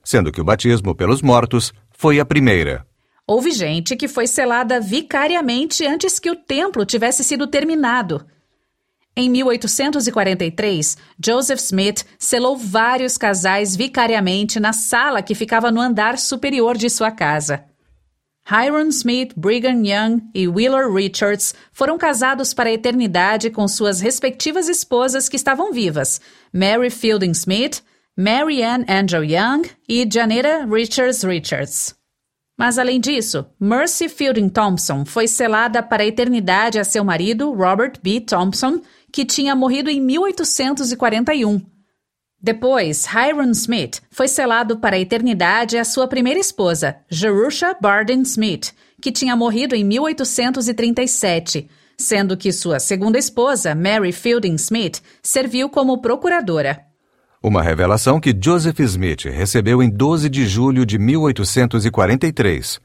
sendo 0.03 0.31
que 0.31 0.39
o 0.39 0.43
batismo 0.43 0.95
pelos 0.95 1.21
mortos 1.21 1.73
foi 1.91 2.19
a 2.19 2.25
primeira. 2.25 2.85
Houve 3.27 3.51
gente 3.51 3.95
que 3.95 4.07
foi 4.07 4.27
selada 4.27 4.79
vicariamente 4.79 5.85
antes 5.85 6.19
que 6.19 6.29
o 6.29 6.35
templo 6.35 6.85
tivesse 6.85 7.23
sido 7.23 7.45
terminado. 7.47 8.25
Em 9.17 9.29
1843, 9.29 10.97
Joseph 11.23 11.59
Smith 11.59 12.05
selou 12.19 12.57
vários 12.57 13.17
casais 13.17 13.75
vicariamente 13.75 14.59
na 14.59 14.73
sala 14.73 15.21
que 15.21 15.33
ficava 15.33 15.71
no 15.71 15.81
andar 15.81 16.17
superior 16.17 16.77
de 16.77 16.89
sua 16.89 17.11
casa. 17.11 17.63
Hiram 18.47 18.89
Smith, 18.89 19.33
Brigham 19.35 19.83
Young 19.83 20.21
e 20.33 20.47
Wheeler 20.47 20.91
Richards 20.91 21.55
foram 21.71 21.97
casados 21.97 22.53
para 22.53 22.69
a 22.69 22.73
eternidade 22.73 23.49
com 23.49 23.67
suas 23.67 23.99
respectivas 23.99 24.69
esposas 24.69 25.27
que 25.27 25.35
estavam 25.35 25.73
vivas, 25.73 26.21
Mary 26.53 26.91
Fielding 26.91 27.31
Smith, 27.31 27.81
Mary 28.15 28.61
Ann 28.61 28.85
Angel 28.87 29.23
Young 29.23 29.63
e 29.89 30.07
Janetta 30.07 30.63
Richards 30.65 31.23
Richards. 31.23 31.95
Mas 32.57 32.77
além 32.77 32.99
disso, 32.99 33.45
Mercy 33.59 34.07
Fielding 34.07 34.47
Thompson 34.47 35.03
foi 35.05 35.27
selada 35.27 35.83
para 35.83 36.03
a 36.03 36.05
eternidade 36.05 36.79
a 36.79 36.83
seu 36.83 37.03
marido, 37.03 37.51
Robert 37.51 37.93
B. 38.01 38.21
Thompson, 38.21 38.79
que 39.11 39.25
tinha 39.25 39.55
morrido 39.55 39.89
em 39.89 39.99
1841. 39.99 41.74
Depois, 42.41 43.05
Hiram 43.05 43.51
Smith 43.51 44.01
foi 44.11 44.27
selado 44.27 44.77
para 44.77 44.95
a 44.95 44.99
eternidade 44.99 45.77
a 45.77 45.83
sua 45.83 46.07
primeira 46.07 46.39
esposa, 46.39 46.97
Jerusha 47.09 47.75
Barden 47.81 48.21
Smith, 48.21 48.71
que 49.01 49.11
tinha 49.11 49.35
morrido 49.35 49.75
em 49.75 49.83
1837, 49.83 51.67
sendo 51.97 52.37
que 52.37 52.51
sua 52.51 52.79
segunda 52.79 53.17
esposa, 53.17 53.73
Mary 53.73 54.11
Fielding 54.11 54.55
Smith, 54.55 55.01
serviu 55.23 55.69
como 55.69 56.01
procuradora. 56.01 56.81
Uma 57.41 57.61
revelação 57.61 58.19
que 58.19 58.35
Joseph 58.39 58.79
Smith 58.79 59.25
recebeu 59.25 59.81
em 59.81 59.89
12 59.89 60.29
de 60.29 60.47
julho 60.47 60.85
de 60.85 60.97
1843, 60.97 62.79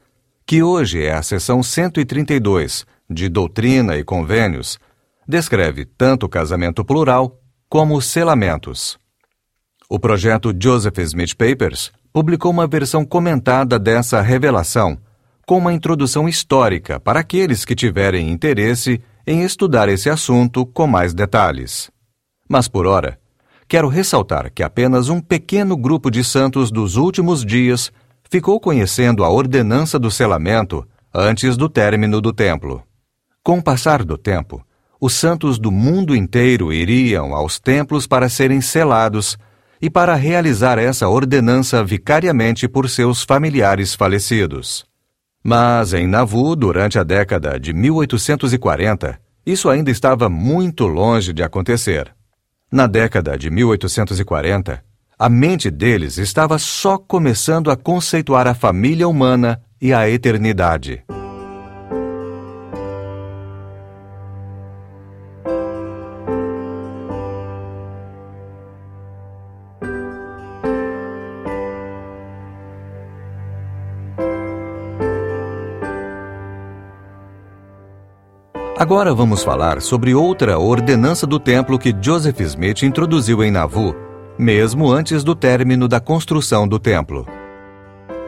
que 0.45 0.61
hoje 0.61 1.03
é 1.03 1.13
a 1.13 1.23
seção 1.23 1.63
132 1.63 2.85
de 3.09 3.27
Doutrina 3.27 3.97
e 3.97 4.03
Convênios, 4.03 4.79
descreve 5.27 5.85
tanto 5.85 6.25
o 6.25 6.29
casamento 6.29 6.83
plural 6.83 7.39
como 7.69 7.95
os 7.95 8.05
selamentos. 8.05 8.97
O 9.93 9.99
projeto 9.99 10.55
Joseph 10.57 10.99
Smith 10.99 11.35
Papers 11.35 11.91
publicou 12.13 12.49
uma 12.49 12.65
versão 12.65 13.03
comentada 13.03 13.77
dessa 13.77 14.21
revelação, 14.21 14.97
com 15.45 15.57
uma 15.57 15.73
introdução 15.73 16.29
histórica 16.29 16.97
para 16.97 17.19
aqueles 17.19 17.65
que 17.65 17.75
tiverem 17.75 18.29
interesse 18.29 19.01
em 19.27 19.43
estudar 19.43 19.89
esse 19.89 20.09
assunto 20.09 20.65
com 20.65 20.87
mais 20.87 21.13
detalhes. 21.13 21.91
Mas 22.47 22.69
por 22.69 22.87
ora, 22.87 23.19
quero 23.67 23.89
ressaltar 23.89 24.49
que 24.53 24.63
apenas 24.63 25.09
um 25.09 25.19
pequeno 25.19 25.75
grupo 25.75 26.09
de 26.09 26.23
santos 26.23 26.71
dos 26.71 26.95
últimos 26.95 27.43
dias 27.43 27.91
ficou 28.29 28.61
conhecendo 28.61 29.25
a 29.25 29.29
ordenança 29.29 29.99
do 29.99 30.09
selamento 30.09 30.87
antes 31.13 31.57
do 31.57 31.67
término 31.67 32.21
do 32.21 32.31
templo. 32.31 32.81
Com 33.43 33.57
o 33.57 33.61
passar 33.61 34.05
do 34.05 34.17
tempo, 34.17 34.65
os 35.01 35.11
santos 35.11 35.59
do 35.59 35.69
mundo 35.69 36.15
inteiro 36.15 36.71
iriam 36.71 37.35
aos 37.35 37.59
templos 37.59 38.07
para 38.07 38.29
serem 38.29 38.61
selados 38.61 39.37
e 39.81 39.89
para 39.89 40.13
realizar 40.15 40.77
essa 40.77 41.09
ordenança 41.09 41.83
vicariamente 41.83 42.67
por 42.67 42.87
seus 42.89 43.23
familiares 43.23 43.95
falecidos. 43.95 44.85
Mas 45.43 45.93
em 45.93 46.05
Nauvoo, 46.05 46.55
durante 46.55 46.99
a 46.99 47.03
década 47.03 47.59
de 47.59 47.73
1840, 47.73 49.19
isso 49.45 49.69
ainda 49.69 49.89
estava 49.89 50.29
muito 50.29 50.85
longe 50.85 51.33
de 51.33 51.41
acontecer. 51.41 52.13
Na 52.71 52.85
década 52.85 53.37
de 53.37 53.49
1840, 53.49 54.83
a 55.17 55.29
mente 55.29 55.69
deles 55.71 56.17
estava 56.17 56.59
só 56.59 56.97
começando 56.97 57.71
a 57.71 57.75
conceituar 57.75 58.47
a 58.47 58.53
família 58.53 59.07
humana 59.07 59.61
e 59.81 59.91
a 59.93 60.07
eternidade. 60.07 61.03
Agora 78.81 79.13
vamos 79.13 79.43
falar 79.43 79.79
sobre 79.79 80.15
outra 80.15 80.57
ordenança 80.57 81.27
do 81.27 81.39
templo 81.39 81.77
que 81.77 81.95
Joseph 82.01 82.39
Smith 82.39 82.81
introduziu 82.81 83.43
em 83.43 83.51
Nauvoo, 83.51 83.95
mesmo 84.39 84.91
antes 84.91 85.23
do 85.23 85.35
término 85.35 85.87
da 85.87 85.99
construção 85.99 86.67
do 86.67 86.79
templo. 86.79 87.27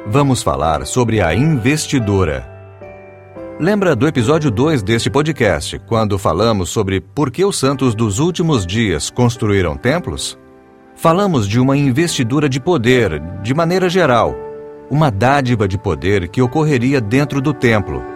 Vamos 0.05 0.43
falar 0.43 0.85
sobre 0.85 1.21
a 1.21 1.33
investidura. 1.33 2.47
Lembra 3.59 3.95
do 3.95 4.07
episódio 4.07 4.51
2 4.51 4.83
deste 4.83 5.09
podcast, 5.09 5.79
quando 5.87 6.19
falamos 6.19 6.69
sobre 6.69 7.01
por 7.01 7.31
que 7.31 7.43
os 7.43 7.57
santos 7.57 7.95
dos 7.95 8.19
últimos 8.19 8.63
dias 8.63 9.09
construíram 9.09 9.75
templos? 9.75 10.37
Falamos 10.95 11.47
de 11.47 11.59
uma 11.59 11.75
investidura 11.75 12.47
de 12.47 12.59
poder, 12.59 13.19
de 13.41 13.55
maneira 13.55 13.89
geral, 13.89 14.35
uma 14.87 15.09
dádiva 15.09 15.67
de 15.67 15.79
poder 15.79 16.27
que 16.27 16.43
ocorreria 16.43 17.01
dentro 17.01 17.41
do 17.41 17.55
templo 17.55 18.12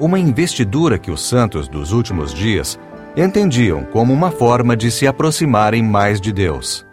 uma 0.00 0.18
investidura 0.18 0.98
que 0.98 1.10
os 1.10 1.22
santos 1.22 1.68
dos 1.68 1.92
últimos 1.92 2.32
dias 2.34 2.78
entendiam 3.16 3.84
como 3.84 4.12
uma 4.12 4.30
forma 4.30 4.76
de 4.76 4.90
se 4.90 5.06
aproximarem 5.06 5.82
mais 5.82 6.20
de 6.20 6.32
Deus. 6.32 6.84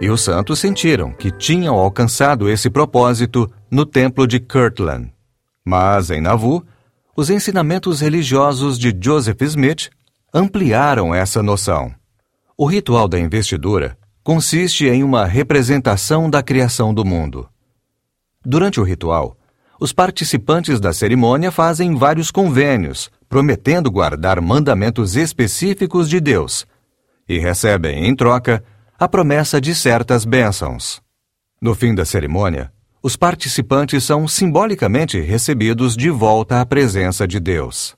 E 0.00 0.10
os 0.10 0.20
santos 0.20 0.58
sentiram 0.58 1.12
que 1.12 1.30
tinham 1.30 1.74
alcançado 1.74 2.48
esse 2.48 2.68
propósito 2.68 3.50
no 3.70 3.84
templo 3.86 4.26
de 4.26 4.38
Kirtland. 4.38 5.12
Mas 5.64 6.10
em 6.10 6.20
Nauvoo, 6.20 6.64
os 7.16 7.30
ensinamentos 7.30 8.00
religiosos 8.00 8.78
de 8.78 8.94
Joseph 9.00 9.40
Smith 9.42 9.90
ampliaram 10.32 11.14
essa 11.14 11.42
noção. 11.42 11.92
O 12.56 12.66
ritual 12.66 13.08
da 13.08 13.18
investidura 13.18 13.96
consiste 14.22 14.86
em 14.86 15.02
uma 15.02 15.24
representação 15.24 16.28
da 16.28 16.42
criação 16.42 16.92
do 16.92 17.04
mundo. 17.04 17.48
Durante 18.44 18.78
o 18.78 18.84
ritual, 18.84 19.35
os 19.78 19.92
participantes 19.92 20.80
da 20.80 20.92
cerimônia 20.92 21.50
fazem 21.50 21.94
vários 21.94 22.30
convênios, 22.30 23.10
prometendo 23.28 23.90
guardar 23.90 24.40
mandamentos 24.40 25.16
específicos 25.16 26.08
de 26.08 26.20
Deus, 26.20 26.66
e 27.28 27.38
recebem, 27.38 28.06
em 28.06 28.14
troca, 28.14 28.64
a 28.98 29.08
promessa 29.08 29.60
de 29.60 29.74
certas 29.74 30.24
bênçãos. 30.24 31.02
No 31.60 31.74
fim 31.74 31.94
da 31.94 32.04
cerimônia, 32.04 32.72
os 33.02 33.16
participantes 33.16 34.04
são 34.04 34.26
simbolicamente 34.26 35.20
recebidos 35.20 35.96
de 35.96 36.10
volta 36.10 36.60
à 36.60 36.66
presença 36.66 37.26
de 37.26 37.38
Deus. 37.38 37.94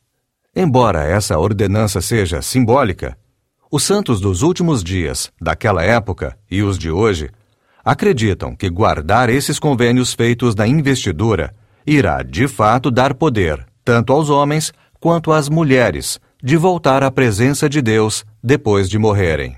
Embora 0.55 1.05
essa 1.05 1.39
ordenança 1.39 2.01
seja 2.01 2.43
simbólica, 2.43 3.17
os 3.71 3.85
santos 3.85 4.21
dos 4.21 4.43
últimos 4.43 4.83
dias, 4.83 5.31
daquela 5.41 5.85
época 5.85 6.37
e 6.51 6.63
os 6.63 6.77
de 6.79 6.91
hoje, 6.91 7.31
acreditam 7.85 8.57
que 8.57 8.69
guardar 8.69 9.29
esses 9.29 9.59
convênios 9.59 10.13
feitos 10.15 10.55
na 10.55 10.67
investidura 10.67 11.55
irá 11.89 12.23
de 12.23 12.47
fato 12.47 12.91
dar 12.91 13.15
poder, 13.15 13.67
tanto 13.83 14.13
aos 14.13 14.29
homens 14.29 14.73
quanto 15.01 15.33
às 15.33 15.49
mulheres, 15.49 16.21
de 16.43 16.57
voltar 16.57 17.03
à 17.03 17.11
presença 17.11 17.69
de 17.69 17.81
Deus 17.81 18.27
depois 18.43 18.89
de 18.89 18.99
morrerem. 18.99 19.57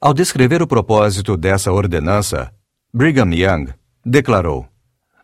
Ao 0.00 0.12
descrever 0.12 0.62
o 0.62 0.66
propósito 0.66 1.36
dessa 1.36 1.70
ordenança, 1.70 2.50
Brigham 2.92 3.32
Young 3.32 3.68
declarou: 4.04 4.66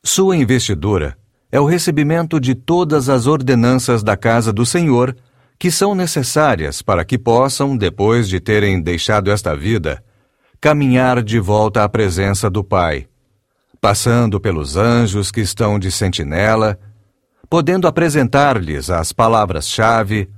Sua 0.04 0.36
investidura 0.36 1.16
é 1.50 1.58
o 1.58 1.64
recebimento 1.64 2.38
de 2.38 2.54
todas 2.54 3.08
as 3.08 3.26
ordenanças 3.26 4.02
da 4.02 4.16
casa 4.16 4.52
do 4.52 4.64
Senhor 4.64 5.16
que 5.58 5.70
são 5.70 5.94
necessárias 5.94 6.82
para 6.82 7.04
que 7.04 7.18
possam, 7.18 7.76
depois 7.76 8.28
de 8.28 8.38
terem 8.38 8.80
deixado 8.80 9.30
esta 9.30 9.56
vida, 9.56 10.04
caminhar 10.60 11.22
de 11.22 11.40
volta 11.40 11.82
à 11.82 11.88
presença 11.88 12.50
do 12.50 12.62
Pai 12.62 13.08
passando 13.80 14.40
pelos 14.40 14.76
anjos 14.76 15.30
que 15.30 15.40
estão 15.40 15.78
de 15.78 15.90
sentinela, 15.90 16.78
podendo 17.48 17.86
apresentar-lhes 17.86 18.90
as 18.90 19.12
palavras-chave, 19.12 20.28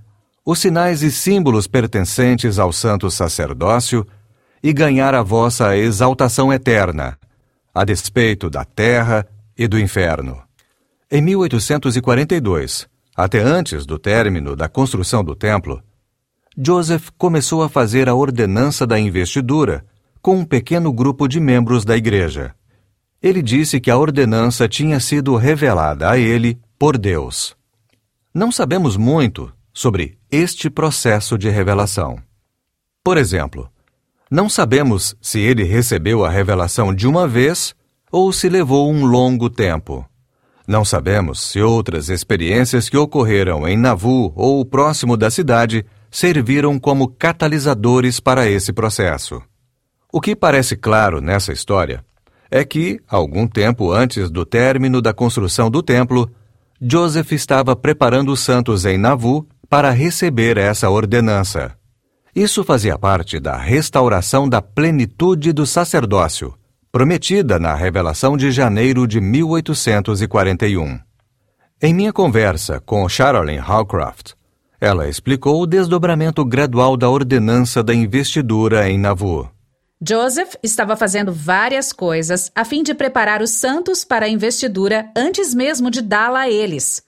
os 0.45 0.59
sinais 0.59 1.03
e 1.03 1.11
símbolos 1.11 1.67
pertencentes 1.67 2.59
ao 2.59 2.73
santo 2.73 3.11
sacerdócio 3.11 4.07
e 4.63 4.73
ganhar 4.73 5.15
a 5.15 5.23
vossa 5.23 5.77
exaltação 5.77 6.53
eterna, 6.53 7.19
a 7.75 7.85
despeito 7.85 8.51
da 8.51 8.65
terra 8.65 9.27
e 9.57 9.69
do 9.69 9.79
inferno. 9.79 10.43
Em 11.11 11.23
1842, 11.23 12.87
até 13.17 13.41
antes 13.41 13.87
do 13.87 13.99
término 13.99 14.55
da 14.55 14.69
construção 14.69 15.25
do 15.25 15.35
templo, 15.35 15.83
Joseph 16.57 17.09
começou 17.17 17.63
a 17.63 17.69
fazer 17.69 18.09
a 18.09 18.15
ordenança 18.15 18.87
da 18.87 18.99
investidura 18.99 19.85
com 20.21 20.37
um 20.37 20.45
pequeno 20.45 20.93
grupo 20.93 21.29
de 21.29 21.41
membros 21.41 21.85
da 21.85 21.97
igreja. 21.97 22.55
Ele 23.21 23.43
disse 23.43 23.81
que 23.81 23.91
a 23.91 23.99
ordenança 23.99 24.69
tinha 24.69 25.01
sido 25.01 25.35
revelada 25.35 26.09
a 26.09 26.17
ele 26.17 26.59
por 26.79 26.97
Deus. 26.97 27.57
Não 28.33 28.53
sabemos 28.53 28.97
muito 28.97 29.53
sobre 29.75 30.17
este 30.31 30.71
processo 30.71 31.37
de 31.37 31.49
revelação. 31.49 32.19
Por 33.03 33.17
exemplo, 33.17 33.69
não 34.31 34.49
sabemos 34.49 35.17
se 35.21 35.41
ele 35.41 35.65
recebeu 35.65 36.25
a 36.25 36.31
revelação 36.31 36.95
de 36.95 37.09
uma 37.09 37.27
vez 37.27 37.75
ou 38.13 38.33
se 38.33 38.49
levou 38.49 38.93
um 38.93 39.05
longo 39.05 39.51
tempo. 39.51 40.07
Não 40.67 40.85
sabemos 40.85 41.41
se 41.41 41.61
outras 41.61 42.09
experiências 42.11 42.89
que 42.89 42.97
ocorreram 42.97 43.67
em 43.67 43.77
Nauvoo 43.77 44.33
ou 44.37 44.65
próximo 44.65 45.17
da 45.17 45.31
cidade 45.31 45.85
serviram 46.11 46.79
como 46.79 47.09
catalisadores 47.09 48.21
para 48.21 48.49
esse 48.49 48.73
processo. 48.73 49.43
O 50.13 50.21
que 50.21 50.37
parece 50.37 50.77
claro 50.77 51.21
nessa 51.21 51.53
história 51.53 52.05
é 52.51 52.65
que, 52.65 53.01
algum 53.09 53.47
tempo 53.47 53.93
antes 53.93 54.31
do 54.31 54.45
término 54.45 55.03
da 55.03 55.13
construção 55.13 55.71
do 55.71 55.83
templo, 55.83 56.31
Joseph 56.81 57.33
estava 57.33 57.75
preparando 57.75 58.33
os 58.33 58.41
santos 58.41 58.85
em 58.85 58.97
Nauvoo 58.97 59.47
para 59.69 59.91
receber 59.91 60.57
essa 60.57 60.89
ordenança. 60.89 61.77
Isso 62.35 62.63
fazia 62.63 62.99
parte 62.99 63.41
da 63.41 63.57
restauração 63.57 64.49
da 64.49 64.63
plenitude 64.63 65.53
do 65.53 65.67
sacerdócio, 65.67 66.55
prometida 66.91 67.59
na 67.59 67.75
revelação 67.75 68.37
de 68.37 68.51
janeiro 68.51 69.07
de 69.07 69.21
1841. 69.21 71.01
Em 71.83 71.95
minha 71.95 72.13
conversa 72.13 72.81
com 72.81 73.09
Charolyn 73.09 73.61
Howcroft, 73.61 74.33
ela 74.81 75.09
explicou 75.09 75.61
o 75.61 75.67
desdobramento 75.67 76.45
gradual 76.45 76.97
da 76.97 77.09
ordenança 77.09 77.83
da 77.83 77.95
investidura 77.95 78.89
em 78.89 78.97
Nauvoo. 78.97 79.51
Joseph 80.01 80.55
estava 80.63 80.97
fazendo 80.97 81.33
várias 81.33 81.93
coisas 81.93 82.53
a 82.55 82.65
fim 82.65 82.85
de 82.85 82.95
preparar 82.95 83.43
os 83.43 83.51
santos 83.51 84.05
para 84.05 84.27
a 84.27 84.29
investidura 84.29 85.11
antes 85.17 85.53
mesmo 85.53 85.91
de 85.91 86.01
dá-la 86.01 86.43
a 86.43 86.51
eles. 86.51 87.03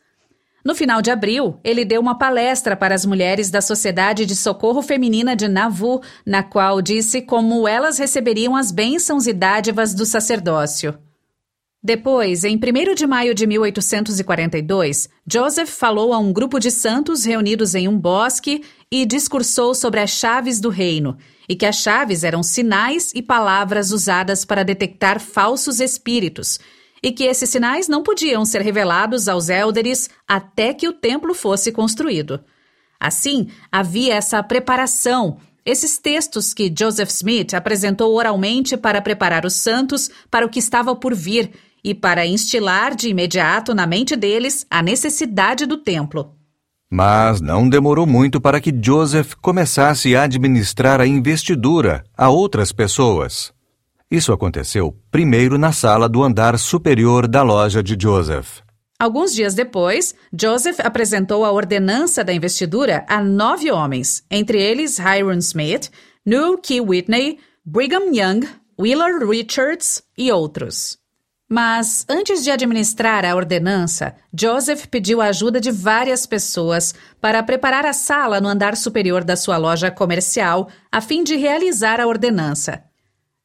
No 0.64 0.74
final 0.74 1.00
de 1.00 1.10
abril, 1.10 1.58
ele 1.64 1.84
deu 1.84 2.00
uma 2.00 2.18
palestra 2.18 2.76
para 2.76 2.94
as 2.94 3.06
mulheres 3.06 3.48
da 3.50 3.62
Sociedade 3.62 4.26
de 4.26 4.34
Socorro 4.34 4.82
Feminina 4.82 5.34
de 5.34 5.48
Nauvoo, 5.48 6.02
na 6.26 6.42
qual 6.42 6.82
disse 6.82 7.22
como 7.22 7.66
elas 7.66 7.96
receberiam 7.96 8.54
as 8.56 8.70
bênçãos 8.70 9.26
e 9.26 9.32
dádivas 9.32 9.94
do 9.94 10.04
sacerdócio. 10.04 10.98
Depois, 11.82 12.44
em 12.44 12.56
1 12.56 12.94
de 12.94 13.06
maio 13.06 13.34
de 13.34 13.46
1842, 13.46 15.08
Joseph 15.26 15.70
falou 15.70 16.12
a 16.12 16.18
um 16.18 16.30
grupo 16.30 16.58
de 16.58 16.70
santos 16.70 17.24
reunidos 17.24 17.74
em 17.74 17.88
um 17.88 17.98
bosque 17.98 18.62
e 18.92 19.06
discursou 19.06 19.74
sobre 19.74 19.98
as 20.00 20.10
chaves 20.10 20.60
do 20.60 20.68
reino, 20.68 21.16
e 21.48 21.56
que 21.56 21.64
as 21.64 21.76
chaves 21.76 22.22
eram 22.22 22.42
sinais 22.42 23.12
e 23.14 23.22
palavras 23.22 23.92
usadas 23.92 24.44
para 24.44 24.62
detectar 24.62 25.18
falsos 25.18 25.80
espíritos, 25.80 26.60
e 27.02 27.10
que 27.12 27.24
esses 27.24 27.48
sinais 27.48 27.88
não 27.88 28.02
podiam 28.02 28.44
ser 28.44 28.60
revelados 28.60 29.26
aos 29.26 29.48
élderes 29.48 30.10
até 30.28 30.74
que 30.74 30.86
o 30.86 30.92
templo 30.92 31.34
fosse 31.34 31.72
construído. 31.72 32.44
Assim, 33.00 33.48
havia 33.72 34.16
essa 34.16 34.42
preparação, 34.42 35.38
esses 35.64 35.96
textos 35.96 36.52
que 36.52 36.70
Joseph 36.78 37.08
Smith 37.08 37.54
apresentou 37.54 38.14
oralmente 38.14 38.76
para 38.76 39.00
preparar 39.00 39.46
os 39.46 39.54
santos 39.54 40.10
para 40.30 40.44
o 40.44 40.48
que 40.50 40.58
estava 40.58 40.94
por 40.94 41.14
vir 41.14 41.50
e 41.82 41.94
para 41.94 42.26
instilar 42.26 42.94
de 42.94 43.08
imediato 43.08 43.74
na 43.74 43.86
mente 43.86 44.16
deles 44.16 44.66
a 44.70 44.82
necessidade 44.82 45.66
do 45.66 45.76
templo. 45.76 46.34
Mas 46.90 47.40
não 47.40 47.68
demorou 47.68 48.06
muito 48.06 48.40
para 48.40 48.60
que 48.60 48.74
Joseph 48.84 49.34
começasse 49.40 50.16
a 50.16 50.24
administrar 50.24 51.00
a 51.00 51.06
investidura 51.06 52.02
a 52.16 52.28
outras 52.28 52.72
pessoas. 52.72 53.52
Isso 54.10 54.32
aconteceu 54.32 54.96
primeiro 55.08 55.56
na 55.56 55.70
sala 55.70 56.08
do 56.08 56.24
andar 56.24 56.58
superior 56.58 57.28
da 57.28 57.42
loja 57.42 57.80
de 57.80 57.96
Joseph. 58.00 58.58
Alguns 58.98 59.32
dias 59.32 59.54
depois, 59.54 60.14
Joseph 60.38 60.78
apresentou 60.80 61.44
a 61.44 61.52
ordenança 61.52 62.22
da 62.22 62.34
investidura 62.34 63.06
a 63.08 63.22
nove 63.22 63.70
homens, 63.70 64.22
entre 64.30 64.60
eles 64.60 64.98
Hiram 64.98 65.38
Smith, 65.38 65.90
New 66.26 66.58
Key 66.58 66.82
Whitney, 66.82 67.38
Brigham 67.64 68.12
Young, 68.12 68.40
Willard 68.78 69.24
Richards 69.24 70.02
e 70.18 70.30
outros. 70.30 70.99
Mas, 71.52 72.06
antes 72.08 72.44
de 72.44 72.50
administrar 72.52 73.24
a 73.24 73.34
ordenança, 73.34 74.14
Joseph 74.32 74.86
pediu 74.86 75.20
a 75.20 75.26
ajuda 75.26 75.60
de 75.60 75.72
várias 75.72 76.24
pessoas 76.24 76.94
para 77.20 77.42
preparar 77.42 77.84
a 77.84 77.92
sala 77.92 78.40
no 78.40 78.46
andar 78.46 78.76
superior 78.76 79.24
da 79.24 79.34
sua 79.34 79.56
loja 79.56 79.90
comercial, 79.90 80.68
a 80.92 81.00
fim 81.00 81.24
de 81.24 81.34
realizar 81.34 82.00
a 82.00 82.06
ordenança. 82.06 82.84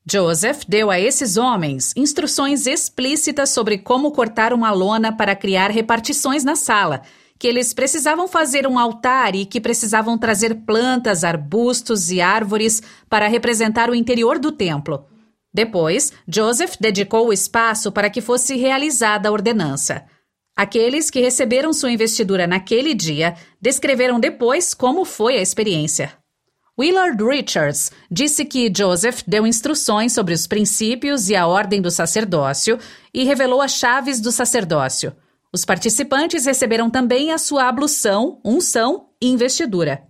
Joseph 0.08 0.66
deu 0.68 0.92
a 0.92 1.00
esses 1.00 1.36
homens 1.36 1.94
instruções 1.96 2.68
explícitas 2.68 3.50
sobre 3.50 3.80
como 3.80 4.12
cortar 4.12 4.54
uma 4.54 4.70
lona 4.70 5.12
para 5.12 5.36
criar 5.36 5.72
repartições 5.72 6.44
na 6.44 6.56
sala, 6.56 7.02
que 7.40 7.48
eles 7.48 7.74
precisavam 7.74 8.28
fazer 8.28 8.68
um 8.68 8.78
altar 8.78 9.34
e 9.34 9.48
que 9.48 9.60
precisavam 9.60 10.16
trazer 10.16 10.54
plantas, 10.64 11.24
arbustos 11.24 12.12
e 12.12 12.22
árvores 12.22 12.84
para 13.10 13.28
representar 13.28 13.90
o 13.90 13.96
interior 13.96 14.38
do 14.38 14.52
templo. 14.52 15.08
Depois, 15.56 16.12
Joseph 16.28 16.76
dedicou 16.82 17.28
o 17.28 17.32
espaço 17.32 17.90
para 17.90 18.10
que 18.10 18.20
fosse 18.20 18.58
realizada 18.58 19.30
a 19.30 19.32
ordenança. 19.32 20.04
Aqueles 20.54 21.10
que 21.10 21.22
receberam 21.22 21.72
sua 21.72 21.94
investidura 21.94 22.46
naquele 22.46 22.94
dia 22.94 23.38
descreveram 23.62 24.20
depois 24.20 24.74
como 24.74 25.06
foi 25.06 25.38
a 25.38 25.42
experiência. 25.42 26.12
Willard 26.78 27.24
Richards 27.24 27.90
disse 28.12 28.44
que 28.44 28.70
Joseph 28.76 29.22
deu 29.26 29.48
instruções 29.48 30.12
sobre 30.12 30.34
os 30.34 30.46
princípios 30.46 31.30
e 31.30 31.38
a 31.38 31.48
ordem 31.48 31.82
do 31.82 31.90
sacerdócio 31.90 32.78
e 33.14 33.24
revelou 33.24 33.62
as 33.62 33.76
chaves 33.76 34.20
do 34.20 34.34
sacerdócio. 34.34 35.16
Os 35.54 35.64
participantes 35.64 36.46
receberam 36.46 36.90
também 36.90 37.32
a 37.32 37.38
sua 37.38 37.70
ablução, 37.70 38.42
unção 38.44 39.08
e 39.22 39.30
investidura. 39.30 40.04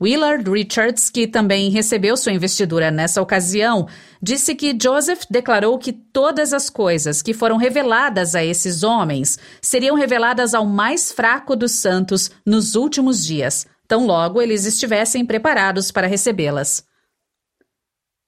Willard 0.00 0.50
Richards, 0.50 1.08
que 1.08 1.26
também 1.26 1.70
recebeu 1.70 2.18
sua 2.18 2.32
investidura 2.32 2.90
nessa 2.90 3.22
ocasião, 3.22 3.88
disse 4.22 4.54
que 4.54 4.76
Joseph 4.80 5.22
declarou 5.30 5.78
que 5.78 5.90
todas 5.90 6.52
as 6.52 6.68
coisas 6.68 7.22
que 7.22 7.32
foram 7.32 7.56
reveladas 7.56 8.34
a 8.34 8.44
esses 8.44 8.82
homens 8.82 9.38
seriam 9.62 9.96
reveladas 9.96 10.52
ao 10.52 10.66
mais 10.66 11.10
fraco 11.10 11.56
dos 11.56 11.72
santos 11.72 12.30
nos 12.44 12.74
últimos 12.74 13.24
dias, 13.24 13.66
tão 13.88 14.04
logo 14.06 14.42
eles 14.42 14.66
estivessem 14.66 15.24
preparados 15.24 15.90
para 15.90 16.06
recebê-las. 16.06 16.84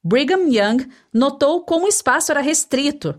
Brigham 0.02 0.48
Young 0.48 0.88
notou 1.12 1.60
como 1.62 1.84
o 1.84 1.88
espaço 1.88 2.32
era 2.32 2.40
restrito 2.40 3.14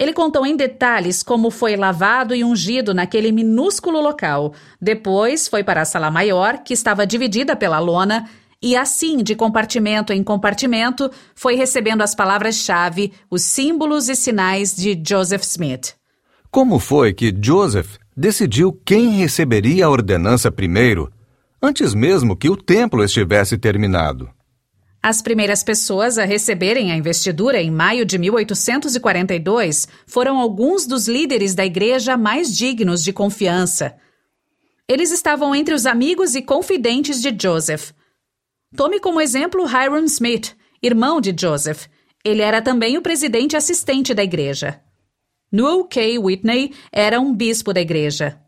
ele 0.00 0.14
contou 0.14 0.46
em 0.46 0.56
detalhes 0.56 1.22
como 1.22 1.50
foi 1.50 1.76
lavado 1.76 2.34
e 2.34 2.42
ungido 2.42 2.94
naquele 2.94 3.30
minúsculo 3.30 4.00
local. 4.00 4.54
Depois 4.80 5.46
foi 5.46 5.62
para 5.62 5.82
a 5.82 5.84
sala 5.84 6.10
maior, 6.10 6.64
que 6.64 6.72
estava 6.72 7.06
dividida 7.06 7.54
pela 7.54 7.78
lona, 7.78 8.26
e 8.62 8.74
assim, 8.74 9.18
de 9.18 9.34
compartimento 9.34 10.10
em 10.10 10.24
compartimento, 10.24 11.10
foi 11.34 11.54
recebendo 11.54 12.00
as 12.00 12.14
palavras-chave, 12.14 13.12
os 13.30 13.42
símbolos 13.42 14.08
e 14.08 14.16
sinais 14.16 14.74
de 14.74 14.98
Joseph 15.06 15.42
Smith. 15.42 15.94
Como 16.50 16.78
foi 16.78 17.12
que 17.12 17.34
Joseph 17.38 17.98
decidiu 18.16 18.72
quem 18.72 19.18
receberia 19.18 19.84
a 19.84 19.90
ordenança 19.90 20.50
primeiro, 20.50 21.12
antes 21.60 21.92
mesmo 21.92 22.34
que 22.34 22.48
o 22.48 22.56
templo 22.56 23.04
estivesse 23.04 23.58
terminado? 23.58 24.30
As 25.02 25.22
primeiras 25.22 25.62
pessoas 25.62 26.18
a 26.18 26.24
receberem 26.24 26.92
a 26.92 26.96
investidura 26.96 27.60
em 27.60 27.70
maio 27.70 28.04
de 28.04 28.18
1842 28.18 29.88
foram 30.06 30.38
alguns 30.38 30.86
dos 30.86 31.08
líderes 31.08 31.54
da 31.54 31.64
igreja 31.64 32.18
mais 32.18 32.54
dignos 32.54 33.02
de 33.02 33.10
confiança. 33.10 33.96
Eles 34.86 35.10
estavam 35.10 35.54
entre 35.54 35.72
os 35.72 35.86
amigos 35.86 36.34
e 36.34 36.42
confidentes 36.42 37.22
de 37.22 37.34
Joseph. 37.40 37.92
Tome 38.76 39.00
como 39.00 39.20
exemplo 39.20 39.64
Hiram 39.66 40.04
Smith, 40.04 40.54
irmão 40.82 41.18
de 41.18 41.34
Joseph. 41.38 41.86
Ele 42.22 42.42
era 42.42 42.60
também 42.60 42.98
o 42.98 43.02
presidente 43.02 43.56
assistente 43.56 44.12
da 44.12 44.22
igreja. 44.22 44.80
Newell 45.50 45.84
K. 45.84 46.18
Whitney 46.18 46.74
era 46.92 47.18
um 47.18 47.34
bispo 47.34 47.72
da 47.72 47.80
igreja. 47.80 48.38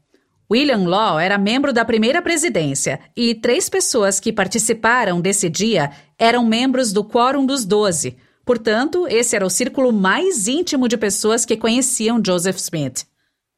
William 0.53 0.85
Law 0.87 1.19
era 1.19 1.39
membro 1.39 1.73
da 1.73 1.83
primeira 1.83 2.21
presidência 2.21 3.01
e 3.17 3.35
três 3.35 3.71
pessoas 3.71 4.21
que 4.21 4.31
participaram 4.31 5.19
desse 5.19 5.49
dia 5.49 5.91
eram 6.23 6.47
membros 6.47 6.93
do 6.93 7.03
Quórum 7.03 7.45
dos 7.45 7.65
Doze. 7.65 8.17
Portanto, 8.45 9.09
esse 9.09 9.35
era 9.35 9.45
o 9.45 9.51
círculo 9.51 9.93
mais 9.93 10.47
íntimo 10.47 10.87
de 10.87 10.97
pessoas 10.97 11.45
que 11.45 11.57
conheciam 11.57 12.23
Joseph 12.25 12.59
Smith. 12.59 13.05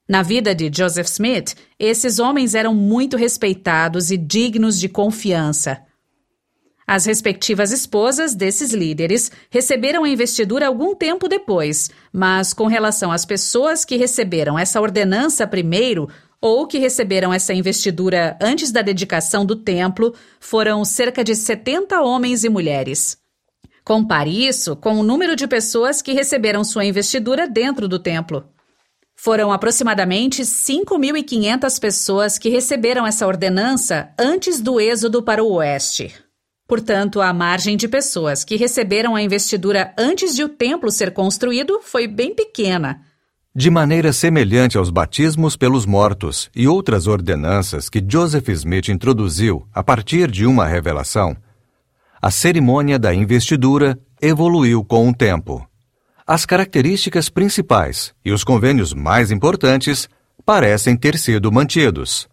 Na 0.09 0.22
vida 0.22 0.55
de 0.55 0.70
Joseph 0.74 1.09
Smith, 1.09 1.55
esses 1.79 2.18
homens 2.18 2.55
eram 2.55 2.74
muito 2.74 3.18
respeitados 3.18 4.11
e 4.11 4.16
dignos 4.16 4.81
de 4.81 4.88
confiança. 4.88 5.83
As 6.87 7.05
respectivas 7.05 7.70
esposas 7.70 8.35
desses 8.35 8.72
líderes 8.72 9.31
receberam 9.50 10.05
a 10.05 10.09
investidura 10.09 10.66
algum 10.66 10.94
tempo 10.94 11.29
depois, 11.29 11.90
mas 12.11 12.55
com 12.55 12.66
relação 12.66 13.12
às 13.12 13.27
pessoas 13.27 13.85
que 13.85 13.96
receberam 13.96 14.59
essa 14.59 14.81
ordenança 14.81 15.46
primeiro, 15.46 16.09
ou 16.45 16.67
que 16.67 16.77
receberam 16.77 17.33
essa 17.33 17.55
investidura 17.55 18.37
antes 18.39 18.71
da 18.71 18.83
dedicação 18.83 19.47
do 19.47 19.57
templo 19.57 20.15
foram 20.39 20.85
cerca 20.85 21.25
de 21.25 21.35
70 21.35 22.03
homens 22.03 22.45
e 22.45 22.51
mulheres. 22.51 23.17
Compare 23.83 24.47
isso 24.47 24.77
com 24.77 24.97
o 24.97 25.03
número 25.03 25.35
de 25.35 25.47
pessoas 25.47 26.03
que 26.03 26.13
receberam 26.13 26.63
sua 26.63 26.85
investidura 26.85 27.49
dentro 27.49 27.89
do 27.89 27.99
templo. 27.99 28.45
Foram 29.17 29.51
aproximadamente 29.51 30.43
5.500 30.43 31.81
pessoas 31.81 32.37
que 32.37 32.51
receberam 32.51 33.07
essa 33.07 33.27
ordenança 33.27 34.11
antes 34.19 34.61
do 34.61 34.79
êxodo 34.79 35.23
para 35.23 35.43
o 35.43 35.51
oeste. 35.51 36.15
Portanto, 36.69 37.23
a 37.23 37.33
margem 37.33 37.75
de 37.75 37.89
pessoas 37.89 38.45
que 38.45 38.57
receberam 38.57 39.17
a 39.17 39.23
investidura 39.23 39.95
antes 39.97 40.37
de 40.37 40.45
o 40.45 40.49
templo 40.51 40.91
ser 40.91 41.15
construído 41.15 41.81
foi 41.83 42.07
bem 42.07 42.35
pequena, 42.35 43.01
de 43.57 43.71
maneira 43.71 44.12
semelhante 44.12 44.77
aos 44.77 44.90
batismos 44.90 45.57
pelos 45.57 45.87
mortos 45.87 46.51
e 46.57 46.67
outras 46.67 47.07
ordenanças 47.07 47.88
que 47.88 48.05
Joseph 48.07 48.49
Smith 48.49 48.88
introduziu 48.88 49.64
a 49.73 49.81
partir 49.81 50.29
de 50.29 50.45
uma 50.45 50.67
revelação, 50.67 51.37
a 52.21 52.33
cerimônia 52.33 52.99
da 52.99 53.14
investidura 53.14 53.97
evoluiu 54.21 54.85
com 54.85 55.09
o 55.09 55.14
tempo. 55.14 55.64
As 56.27 56.45
características 56.45 57.29
principais 57.29 58.12
e 58.25 58.33
os 58.33 58.43
convênios 58.43 58.93
mais 58.93 59.31
importantes 59.31 60.09
parecem 60.45 60.97
ter 60.97 61.17
sido 61.17 61.53
mantidos. 61.53 62.27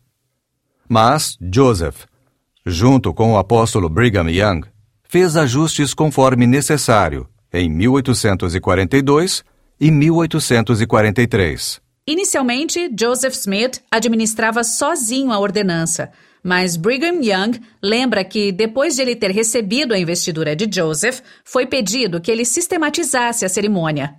Mas 0.89 1.38
Joseph, 1.53 2.05
junto 2.65 3.13
com 3.13 3.34
o 3.34 3.38
apóstolo 3.38 3.89
Brigham 3.89 4.29
Young, 4.29 4.62
fez 5.03 5.38
ajustes 5.38 5.93
conforme 5.93 6.47
necessário 6.47 7.27
em 7.53 7.69
1842 7.69 9.43
e 9.81 9.89
1843. 9.89 11.81
Inicialmente, 12.05 12.91
Joseph 12.97 13.33
Smith 13.33 13.81
administrava 13.89 14.63
sozinho 14.63 15.31
a 15.31 15.39
ordenança, 15.39 16.11
mas 16.43 16.75
Brigham 16.75 17.21
Young 17.21 17.59
lembra 17.81 18.23
que, 18.23 18.51
depois 18.51 18.95
de 18.95 19.01
ele 19.01 19.15
ter 19.15 19.31
recebido 19.31 19.93
a 19.93 19.99
investidura 19.99 20.55
de 20.55 20.69
Joseph, 20.71 21.21
foi 21.43 21.65
pedido 21.65 22.21
que 22.21 22.29
ele 22.29 22.45
sistematizasse 22.45 23.43
a 23.43 23.49
cerimônia. 23.49 24.15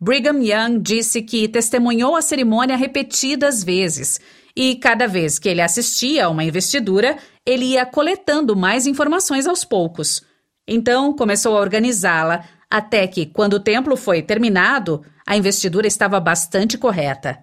Brigham 0.00 0.42
Young 0.42 0.80
disse 0.80 1.22
que 1.22 1.48
testemunhou 1.48 2.16
a 2.16 2.22
cerimônia 2.22 2.76
repetidas 2.76 3.62
vezes 3.62 4.20
e, 4.54 4.76
cada 4.76 5.06
vez 5.06 5.38
que 5.38 5.48
ele 5.48 5.60
assistia 5.60 6.26
a 6.26 6.28
uma 6.28 6.44
investidura, 6.44 7.16
ele 7.46 7.64
ia 7.66 7.86
coletando 7.86 8.56
mais 8.56 8.86
informações 8.86 9.46
aos 9.46 9.64
poucos. 9.64 10.22
Então, 10.66 11.12
começou 11.12 11.56
a 11.56 11.60
organizá-la, 11.60 12.44
até 12.70 13.06
que, 13.06 13.26
quando 13.26 13.54
o 13.54 13.60
templo 13.60 13.96
foi 13.96 14.22
terminado, 14.22 15.04
a 15.26 15.36
investidura 15.36 15.86
estava 15.86 16.20
bastante 16.20 16.76
correta. 16.76 17.38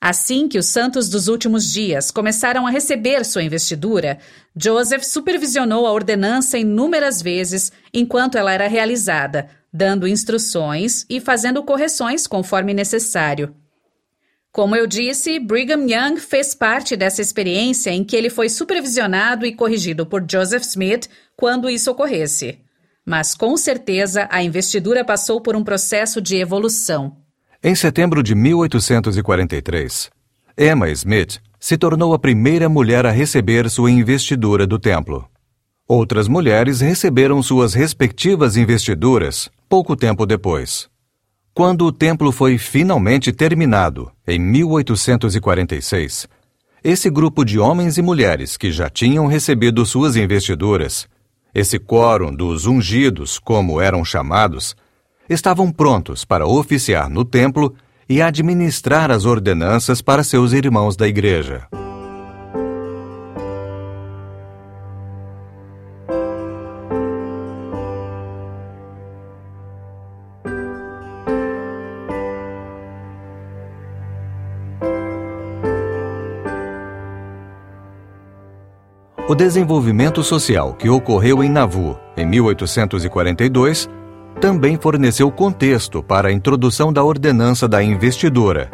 Assim 0.00 0.48
que 0.48 0.58
os 0.58 0.66
santos 0.66 1.10
dos 1.10 1.28
últimos 1.28 1.70
dias 1.70 2.10
começaram 2.10 2.66
a 2.66 2.70
receber 2.70 3.22
sua 3.24 3.42
investidura, 3.42 4.18
Joseph 4.56 5.02
supervisionou 5.02 5.86
a 5.86 5.92
ordenança 5.92 6.56
inúmeras 6.58 7.20
vezes 7.20 7.70
enquanto 7.92 8.38
ela 8.38 8.52
era 8.52 8.66
realizada, 8.66 9.50
dando 9.70 10.08
instruções 10.08 11.04
e 11.08 11.20
fazendo 11.20 11.62
correções 11.62 12.26
conforme 12.26 12.72
necessário. 12.72 13.54
Como 14.50 14.74
eu 14.74 14.86
disse, 14.86 15.38
Brigham 15.38 15.86
Young 15.86 16.18
fez 16.18 16.54
parte 16.54 16.96
dessa 16.96 17.20
experiência 17.20 17.90
em 17.90 18.02
que 18.02 18.16
ele 18.16 18.30
foi 18.30 18.48
supervisionado 18.48 19.46
e 19.46 19.54
corrigido 19.54 20.06
por 20.06 20.24
Joseph 20.28 20.64
Smith 20.64 21.08
quando 21.36 21.70
isso 21.70 21.90
ocorresse. 21.90 22.58
Mas 23.04 23.34
com 23.34 23.56
certeza 23.56 24.28
a 24.30 24.42
investidura 24.42 25.04
passou 25.04 25.40
por 25.40 25.56
um 25.56 25.64
processo 25.64 26.20
de 26.20 26.36
evolução. 26.36 27.16
Em 27.62 27.74
setembro 27.74 28.22
de 28.22 28.34
1843, 28.34 30.10
Emma 30.56 30.88
Smith 30.90 31.40
se 31.58 31.76
tornou 31.76 32.14
a 32.14 32.18
primeira 32.18 32.68
mulher 32.68 33.04
a 33.04 33.10
receber 33.10 33.68
sua 33.68 33.90
investidura 33.90 34.66
do 34.66 34.78
templo. 34.78 35.28
Outras 35.86 36.28
mulheres 36.28 36.80
receberam 36.80 37.42
suas 37.42 37.74
respectivas 37.74 38.56
investiduras 38.56 39.50
pouco 39.68 39.94
tempo 39.94 40.24
depois. 40.24 40.88
Quando 41.52 41.84
o 41.84 41.92
templo 41.92 42.32
foi 42.32 42.56
finalmente 42.56 43.32
terminado, 43.32 44.10
em 44.26 44.38
1846, 44.38 46.28
esse 46.82 47.10
grupo 47.10 47.44
de 47.44 47.58
homens 47.58 47.98
e 47.98 48.02
mulheres 48.02 48.56
que 48.56 48.72
já 48.72 48.88
tinham 48.88 49.26
recebido 49.26 49.84
suas 49.84 50.16
investiduras, 50.16 51.06
esse 51.54 51.78
quórum 51.78 52.34
dos 52.34 52.66
ungidos, 52.66 53.38
como 53.38 53.80
eram 53.80 54.04
chamados, 54.04 54.76
estavam 55.28 55.70
prontos 55.70 56.24
para 56.24 56.46
oficiar 56.46 57.08
no 57.08 57.24
templo 57.24 57.74
e 58.08 58.20
administrar 58.20 59.10
as 59.10 59.24
ordenanças 59.24 60.02
para 60.02 60.24
seus 60.24 60.52
irmãos 60.52 60.96
da 60.96 61.06
igreja. 61.06 61.68
O 79.30 79.34
desenvolvimento 79.36 80.24
social 80.24 80.74
que 80.74 80.88
ocorreu 80.88 81.44
em 81.44 81.48
Nauvoo 81.48 81.96
em 82.16 82.26
1842 82.26 83.88
também 84.40 84.76
forneceu 84.76 85.30
contexto 85.30 86.02
para 86.02 86.30
a 86.30 86.32
introdução 86.32 86.92
da 86.92 87.04
ordenança 87.04 87.68
da 87.68 87.80
investidura, 87.80 88.68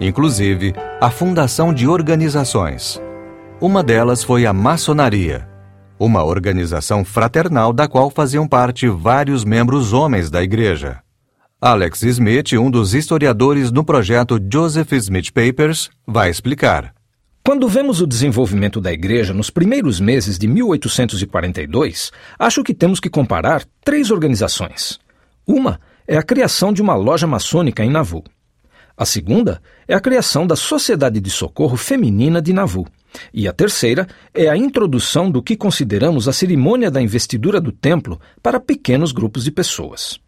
inclusive 0.00 0.72
a 1.00 1.10
fundação 1.10 1.74
de 1.74 1.88
organizações. 1.88 3.02
Uma 3.60 3.82
delas 3.82 4.22
foi 4.22 4.46
a 4.46 4.52
maçonaria, 4.52 5.48
uma 5.98 6.22
organização 6.22 7.04
fraternal 7.04 7.72
da 7.72 7.88
qual 7.88 8.08
faziam 8.08 8.46
parte 8.46 8.88
vários 8.88 9.44
membros 9.44 9.92
homens 9.92 10.30
da 10.30 10.40
igreja. 10.40 11.00
Alex 11.60 12.04
Smith, 12.04 12.52
um 12.52 12.70
dos 12.70 12.94
historiadores 12.94 13.72
no 13.72 13.82
projeto 13.82 14.38
Joseph 14.48 14.92
Smith 14.92 15.32
Papers, 15.32 15.90
vai 16.06 16.30
explicar. 16.30 16.97
Quando 17.48 17.66
vemos 17.66 18.02
o 18.02 18.06
desenvolvimento 18.06 18.78
da 18.78 18.92
igreja 18.92 19.32
nos 19.32 19.48
primeiros 19.48 19.98
meses 19.98 20.38
de 20.38 20.46
1842, 20.46 22.12
acho 22.38 22.62
que 22.62 22.74
temos 22.74 23.00
que 23.00 23.08
comparar 23.08 23.64
três 23.82 24.10
organizações. 24.10 25.00
Uma 25.46 25.80
é 26.06 26.18
a 26.18 26.22
criação 26.22 26.74
de 26.74 26.82
uma 26.82 26.94
loja 26.94 27.26
maçônica 27.26 27.82
em 27.82 27.88
Nauvoo. 27.88 28.22
A 28.94 29.06
segunda 29.06 29.62
é 29.88 29.94
a 29.94 30.00
criação 30.00 30.46
da 30.46 30.54
Sociedade 30.54 31.20
de 31.20 31.30
Socorro 31.30 31.78
Feminina 31.78 32.42
de 32.42 32.52
Nauvoo. 32.52 32.86
E 33.32 33.48
a 33.48 33.52
terceira 33.54 34.06
é 34.34 34.50
a 34.50 34.54
introdução 34.54 35.30
do 35.30 35.42
que 35.42 35.56
consideramos 35.56 36.28
a 36.28 36.34
cerimônia 36.34 36.90
da 36.90 37.00
investidura 37.00 37.62
do 37.62 37.72
templo 37.72 38.20
para 38.42 38.60
pequenos 38.60 39.10
grupos 39.10 39.44
de 39.44 39.50
pessoas. 39.50 40.20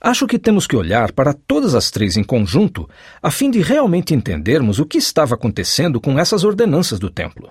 Acho 0.00 0.26
que 0.26 0.38
temos 0.38 0.66
que 0.66 0.76
olhar 0.76 1.12
para 1.12 1.32
todas 1.32 1.74
as 1.74 1.90
três 1.90 2.16
em 2.16 2.22
conjunto 2.22 2.88
a 3.22 3.30
fim 3.30 3.50
de 3.50 3.60
realmente 3.60 4.14
entendermos 4.14 4.78
o 4.78 4.84
que 4.84 4.98
estava 4.98 5.34
acontecendo 5.34 6.00
com 6.00 6.18
essas 6.18 6.44
ordenanças 6.44 6.98
do 6.98 7.08
templo. 7.08 7.50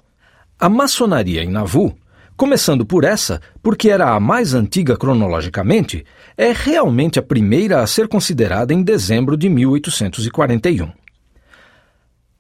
A 0.60 0.70
maçonaria 0.70 1.44
em 1.44 1.50
Nauvoo, 1.50 1.98
começando 2.38 2.86
por 2.86 3.04
essa, 3.04 3.42
porque 3.64 3.90
era 3.90 4.12
a 4.12 4.20
mais 4.20 4.54
antiga 4.54 4.96
cronologicamente, 4.96 6.06
é 6.38 6.54
realmente 6.54 7.18
a 7.18 7.24
primeira 7.24 7.82
a 7.82 7.88
ser 7.88 8.08
considerada 8.08 8.74
em 8.74 8.84
dezembro 8.84 9.36
de 9.36 9.50
1841. 9.50 10.92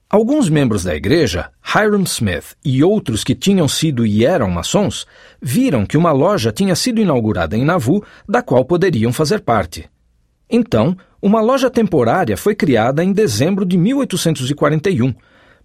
Alguns 0.07 0.49
membros 0.49 0.83
da 0.83 0.95
igreja, 0.95 1.49
Hiram 1.75 2.03
Smith 2.03 2.55
e 2.63 2.83
outros 2.83 3.23
que 3.23 3.33
tinham 3.33 3.67
sido 3.67 4.05
e 4.05 4.23
eram 4.23 4.49
maçons, 4.51 5.05
viram 5.41 5.83
que 5.83 5.97
uma 5.97 6.11
loja 6.11 6.51
tinha 6.51 6.75
sido 6.75 7.01
inaugurada 7.01 7.57
em 7.57 7.65
Nauvoo 7.65 8.03
da 8.29 8.41
qual 8.41 8.63
poderiam 8.63 9.11
fazer 9.11 9.41
parte. 9.41 9.89
Então, 10.49 10.95
uma 11.21 11.41
loja 11.41 11.69
temporária 11.69 12.37
foi 12.37 12.53
criada 12.53 13.03
em 13.03 13.11
dezembro 13.11 13.65
de 13.65 13.77
1841, 13.77 15.13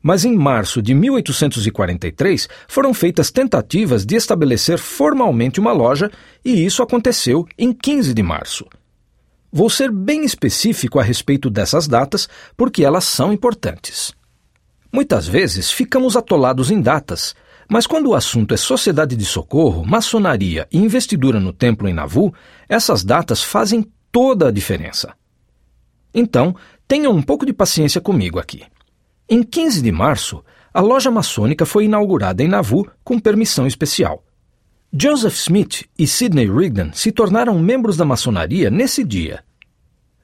mas 0.03 0.25
em 0.25 0.35
março 0.35 0.81
de 0.81 0.95
1843 0.95 2.49
foram 2.67 2.95
feitas 2.95 3.31
tentativas 3.31 4.07
de 4.07 4.17
estabelecer 4.17 4.79
formalmente 4.79 5.61
uma 5.61 5.73
loja 5.73 6.11
e 6.45 6.65
isso 6.65 6.83
aconteceu 6.83 7.47
em 7.59 7.73
15 7.73 8.15
de 8.15 8.23
março. 8.23 8.67
Vou 9.53 9.69
ser 9.69 9.91
bem 9.91 10.25
específico 10.25 10.99
a 10.99 11.03
respeito 11.03 11.51
dessas 11.51 11.87
datas 11.87 12.29
porque 12.57 12.85
elas 12.85 13.05
são 13.05 13.33
importantes. 13.33 14.15
Muitas 14.93 15.27
vezes 15.29 15.71
ficamos 15.71 16.17
atolados 16.17 16.71
em 16.71 16.81
datas, 16.81 17.35
mas 17.69 17.87
quando 17.87 18.09
o 18.09 18.15
assunto 18.15 18.55
é 18.55 18.57
sociedade 18.57 19.15
de 19.15 19.25
socorro, 19.25 19.85
maçonaria 19.85 20.67
e 20.73 20.79
investidura 20.79 21.39
no 21.39 21.53
templo 21.53 21.89
em 21.89 21.93
Nauvoo, 21.93 22.33
essas 22.69 23.05
datas 23.05 23.43
fazem 23.43 23.85
toda 24.11 24.49
a 24.49 24.51
diferença. 24.51 25.15
Então, 26.13 26.55
tenham 26.87 27.13
um 27.13 27.23
pouco 27.23 27.47
de 27.47 27.53
paciência 27.53 28.01
comigo 28.01 28.39
aqui. 28.39 28.63
Em 29.29 29.43
15 29.43 29.83
de 29.83 29.93
março, 29.93 30.45
a 30.73 30.81
loja 30.81 31.11
maçônica 31.11 31.65
foi 31.65 31.85
inaugurada 31.85 32.43
em 32.43 32.49
Nauvoo 32.49 32.89
com 33.05 33.19
permissão 33.19 33.67
especial. 33.67 34.25
Joseph 34.93 35.37
Smith 35.37 35.85
e 35.97 36.07
Sidney 36.07 36.51
Rigdon 36.51 36.91
se 36.93 37.13
tornaram 37.13 37.59
membros 37.59 37.97
da 37.97 38.05
maçonaria 38.05 38.71
nesse 38.71 39.05
dia. 39.05 39.45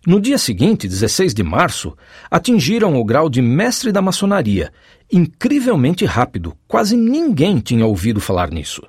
No 0.04 0.20
dia 0.20 0.38
seguinte, 0.38 0.86
16 0.86 1.34
de 1.34 1.42
março, 1.42 1.96
atingiram 2.30 2.96
o 2.96 3.04
grau 3.04 3.28
de 3.28 3.42
mestre 3.42 3.90
da 3.90 4.00
maçonaria, 4.00 4.72
incrivelmente 5.12 6.04
rápido, 6.04 6.56
quase 6.68 6.96
ninguém 6.96 7.58
tinha 7.58 7.84
ouvido 7.84 8.20
falar 8.20 8.50
nisso. 8.50 8.82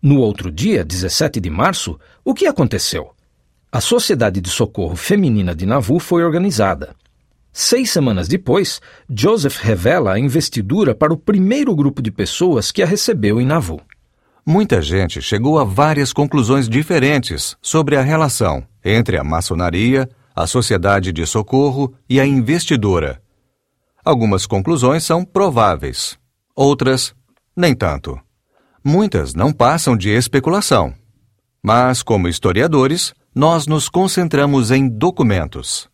No 0.00 0.20
outro 0.20 0.52
dia, 0.52 0.84
17 0.84 1.40
de 1.40 1.50
março, 1.50 1.98
o 2.24 2.32
que 2.32 2.46
aconteceu? 2.46 3.15
A 3.76 3.80
Sociedade 3.82 4.40
de 4.40 4.48
Socorro 4.48 4.96
Feminina 4.96 5.54
de 5.54 5.66
Nauvoo 5.66 5.98
foi 5.98 6.24
organizada. 6.24 6.96
Seis 7.52 7.90
semanas 7.90 8.26
depois, 8.26 8.80
Joseph 9.06 9.58
revela 9.58 10.14
a 10.14 10.18
investidura 10.18 10.94
para 10.94 11.12
o 11.12 11.16
primeiro 11.18 11.76
grupo 11.76 12.00
de 12.00 12.10
pessoas 12.10 12.72
que 12.72 12.82
a 12.82 12.86
recebeu 12.86 13.38
em 13.38 13.44
Nauvoo. 13.44 13.82
Muita 14.46 14.80
gente 14.80 15.20
chegou 15.20 15.58
a 15.58 15.64
várias 15.64 16.10
conclusões 16.10 16.70
diferentes 16.70 17.54
sobre 17.60 17.98
a 17.98 18.00
relação 18.00 18.66
entre 18.82 19.18
a 19.18 19.22
maçonaria, 19.22 20.08
a 20.34 20.46
Sociedade 20.46 21.12
de 21.12 21.26
Socorro 21.26 21.92
e 22.08 22.18
a 22.18 22.24
investidura. 22.24 23.20
Algumas 24.02 24.46
conclusões 24.46 25.04
são 25.04 25.22
prováveis, 25.22 26.18
outras, 26.54 27.14
nem 27.54 27.74
tanto. 27.74 28.18
Muitas 28.82 29.34
não 29.34 29.52
passam 29.52 29.94
de 29.94 30.08
especulação. 30.08 30.94
Mas, 31.62 32.02
como 32.02 32.26
historiadores, 32.26 33.12
nós 33.36 33.66
nos 33.66 33.86
concentramos 33.86 34.70
em 34.70 34.88
documentos. 34.88 35.90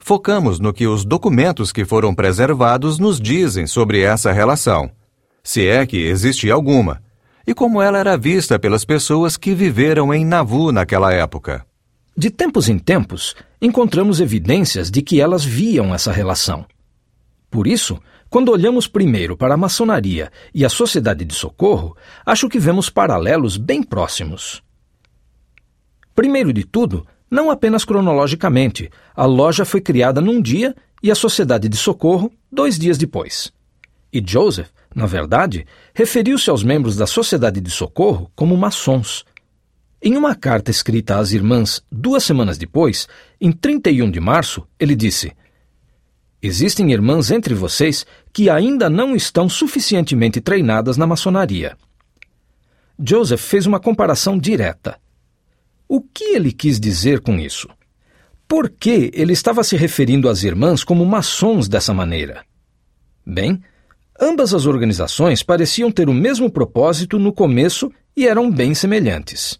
Focamos 0.00 0.58
no 0.58 0.72
que 0.72 0.88
os 0.88 1.04
documentos 1.04 1.70
que 1.70 1.84
foram 1.84 2.12
preservados 2.12 2.98
nos 2.98 3.20
dizem 3.20 3.64
sobre 3.64 4.00
essa 4.00 4.32
relação, 4.32 4.90
se 5.40 5.68
é 5.68 5.86
que 5.86 5.98
existe 5.98 6.50
alguma, 6.50 7.00
e 7.46 7.54
como 7.54 7.80
ela 7.80 7.96
era 7.96 8.18
vista 8.18 8.58
pelas 8.58 8.84
pessoas 8.84 9.36
que 9.36 9.54
viveram 9.54 10.12
em 10.12 10.24
Nauvoo 10.24 10.72
naquela 10.72 11.12
época. 11.12 11.64
De 12.16 12.28
tempos 12.28 12.68
em 12.68 12.76
tempos, 12.76 13.36
encontramos 13.62 14.20
evidências 14.20 14.90
de 14.90 15.00
que 15.00 15.20
elas 15.20 15.44
viam 15.44 15.94
essa 15.94 16.10
relação. 16.10 16.66
Por 17.48 17.68
isso, 17.68 18.00
quando 18.28 18.50
olhamos 18.50 18.88
primeiro 18.88 19.36
para 19.36 19.54
a 19.54 19.56
maçonaria 19.56 20.28
e 20.52 20.64
a 20.64 20.68
sociedade 20.68 21.24
de 21.24 21.34
socorro, 21.34 21.96
acho 22.26 22.48
que 22.48 22.58
vemos 22.58 22.90
paralelos 22.90 23.56
bem 23.56 23.80
próximos. 23.80 24.60
Primeiro 26.14 26.52
de 26.52 26.64
tudo, 26.64 27.06
não 27.30 27.50
apenas 27.50 27.84
cronologicamente, 27.84 28.90
a 29.14 29.24
loja 29.24 29.64
foi 29.64 29.80
criada 29.80 30.20
num 30.20 30.40
dia 30.40 30.74
e 31.02 31.10
a 31.10 31.14
Sociedade 31.14 31.68
de 31.68 31.76
Socorro 31.76 32.32
dois 32.50 32.78
dias 32.78 32.98
depois. 32.98 33.52
E 34.12 34.22
Joseph, 34.24 34.68
na 34.94 35.06
verdade, 35.06 35.66
referiu-se 35.94 36.50
aos 36.50 36.64
membros 36.64 36.96
da 36.96 37.06
Sociedade 37.06 37.60
de 37.60 37.70
Socorro 37.70 38.30
como 38.34 38.56
maçons. 38.56 39.24
Em 40.02 40.16
uma 40.16 40.34
carta 40.34 40.70
escrita 40.70 41.18
às 41.18 41.32
irmãs 41.32 41.82
duas 41.92 42.24
semanas 42.24 42.58
depois, 42.58 43.06
em 43.40 43.52
31 43.52 44.10
de 44.10 44.18
março, 44.18 44.66
ele 44.78 44.96
disse: 44.96 45.32
Existem 46.42 46.90
irmãs 46.90 47.30
entre 47.30 47.54
vocês 47.54 48.04
que 48.32 48.48
ainda 48.48 48.88
não 48.88 49.14
estão 49.14 49.48
suficientemente 49.48 50.40
treinadas 50.40 50.96
na 50.96 51.06
maçonaria. 51.06 51.76
Joseph 52.98 53.40
fez 53.40 53.66
uma 53.66 53.78
comparação 53.78 54.38
direta. 54.38 54.98
O 55.92 56.00
que 56.00 56.22
ele 56.22 56.52
quis 56.52 56.78
dizer 56.78 57.18
com 57.18 57.36
isso? 57.36 57.68
Por 58.46 58.70
que 58.70 59.10
ele 59.12 59.32
estava 59.32 59.64
se 59.64 59.76
referindo 59.76 60.28
às 60.28 60.44
irmãs 60.44 60.84
como 60.84 61.04
maçons 61.04 61.66
dessa 61.66 61.92
maneira? 61.92 62.44
Bem, 63.26 63.60
ambas 64.20 64.54
as 64.54 64.66
organizações 64.66 65.42
pareciam 65.42 65.90
ter 65.90 66.08
o 66.08 66.14
mesmo 66.14 66.48
propósito 66.48 67.18
no 67.18 67.32
começo 67.32 67.90
e 68.16 68.24
eram 68.24 68.52
bem 68.52 68.72
semelhantes. 68.72 69.58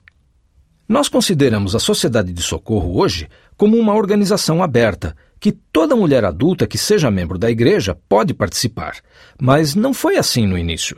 Nós 0.88 1.08
consideramos 1.08 1.74
a 1.74 1.80
Sociedade 1.80 2.32
de 2.32 2.42
Socorro 2.42 2.96
hoje 2.96 3.28
como 3.56 3.76
uma 3.76 3.96
organização 3.96 4.62
aberta, 4.62 5.16
que 5.40 5.50
toda 5.50 5.96
mulher 5.96 6.24
adulta 6.24 6.64
que 6.64 6.78
seja 6.78 7.10
membro 7.10 7.38
da 7.38 7.50
igreja 7.50 7.98
pode 8.08 8.32
participar, 8.34 9.00
mas 9.36 9.74
não 9.74 9.92
foi 9.92 10.16
assim 10.16 10.46
no 10.46 10.56
início. 10.56 10.96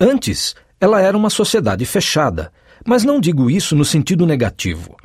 Antes, 0.00 0.54
ela 0.80 1.02
era 1.02 1.16
uma 1.16 1.28
sociedade 1.28 1.84
fechada, 1.84 2.52
mas 2.88 3.04
não 3.04 3.20
digo 3.20 3.50
isso 3.50 3.76
no 3.76 3.84
sentido 3.84 4.24
negativo. 4.24 4.96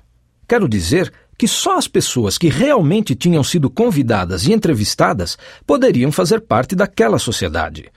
Quero 0.48 0.69
dizer 0.69 1.12
que 1.38 1.50
só 1.50 1.78
as 1.78 1.86
pessoas 1.86 2.38
que 2.38 2.48
realmente 2.48 3.13
tinham 3.13 3.43
sido 3.43 3.69
convidadas 3.69 4.48
e 4.48 4.54
entrevistadas 4.54 5.38
poderiam 5.67 6.10
fazer 6.10 6.39
parte 6.39 6.78
daquela 6.78 7.19
sociedade. 7.19 7.91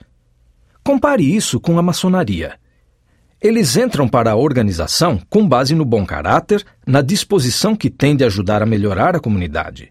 Compare 0.83 1.23
isso 1.23 1.57
com 1.57 1.79
a 1.79 1.81
maçonaria. 1.81 2.55
Eles 3.41 3.77
entram 3.77 4.09
para 4.09 4.31
a 4.31 4.35
organização 4.35 5.21
com 5.29 5.47
base 5.47 5.73
no 5.73 5.85
bom 5.85 6.05
caráter, 6.05 6.65
na 6.85 7.01
disposição 7.01 7.73
que 7.73 7.89
tem 7.89 8.13
de 8.13 8.25
ajudar 8.25 8.61
a 8.61 8.65
melhorar 8.65 9.15
a 9.15 9.21
comunidade. 9.21 9.89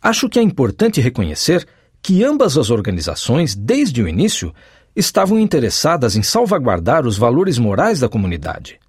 Acho 0.00 0.30
que 0.30 0.38
é 0.38 0.42
importante 0.42 0.98
reconhecer 0.98 1.68
que 2.00 2.24
ambas 2.24 2.56
as 2.56 2.70
organizações, 2.70 3.54
desde 3.54 4.02
o 4.02 4.08
início, 4.08 4.50
estavam 4.96 5.38
interessadas 5.38 6.16
em 6.16 6.22
salvaguardar 6.22 7.06
os 7.06 7.18
valores 7.18 7.58
morais 7.58 8.00
da 8.00 8.08
comunidade. 8.08 8.79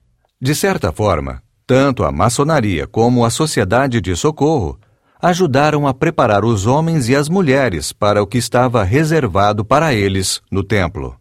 De 0.42 0.56
certa 0.56 0.92
forma, 0.92 1.44
tanto 1.68 2.04
a 2.04 2.12
maçonaria 2.12 2.88
como 2.88 3.24
a 3.24 3.30
Sociedade 3.30 4.02
de 4.02 4.16
Socorro 4.16 4.80
ajudaram 5.22 5.86
a 5.86 5.94
preparar 5.94 6.44
os 6.44 6.66
homens 6.66 7.08
e 7.08 7.16
as 7.16 7.30
mulheres 7.30 7.94
para 7.94 8.24
o 8.24 8.26
que 8.26 8.40
estava 8.40 8.84
reservado 8.84 9.64
para 9.64 9.94
eles 9.94 10.42
no 10.50 10.64
templo. 10.64 11.16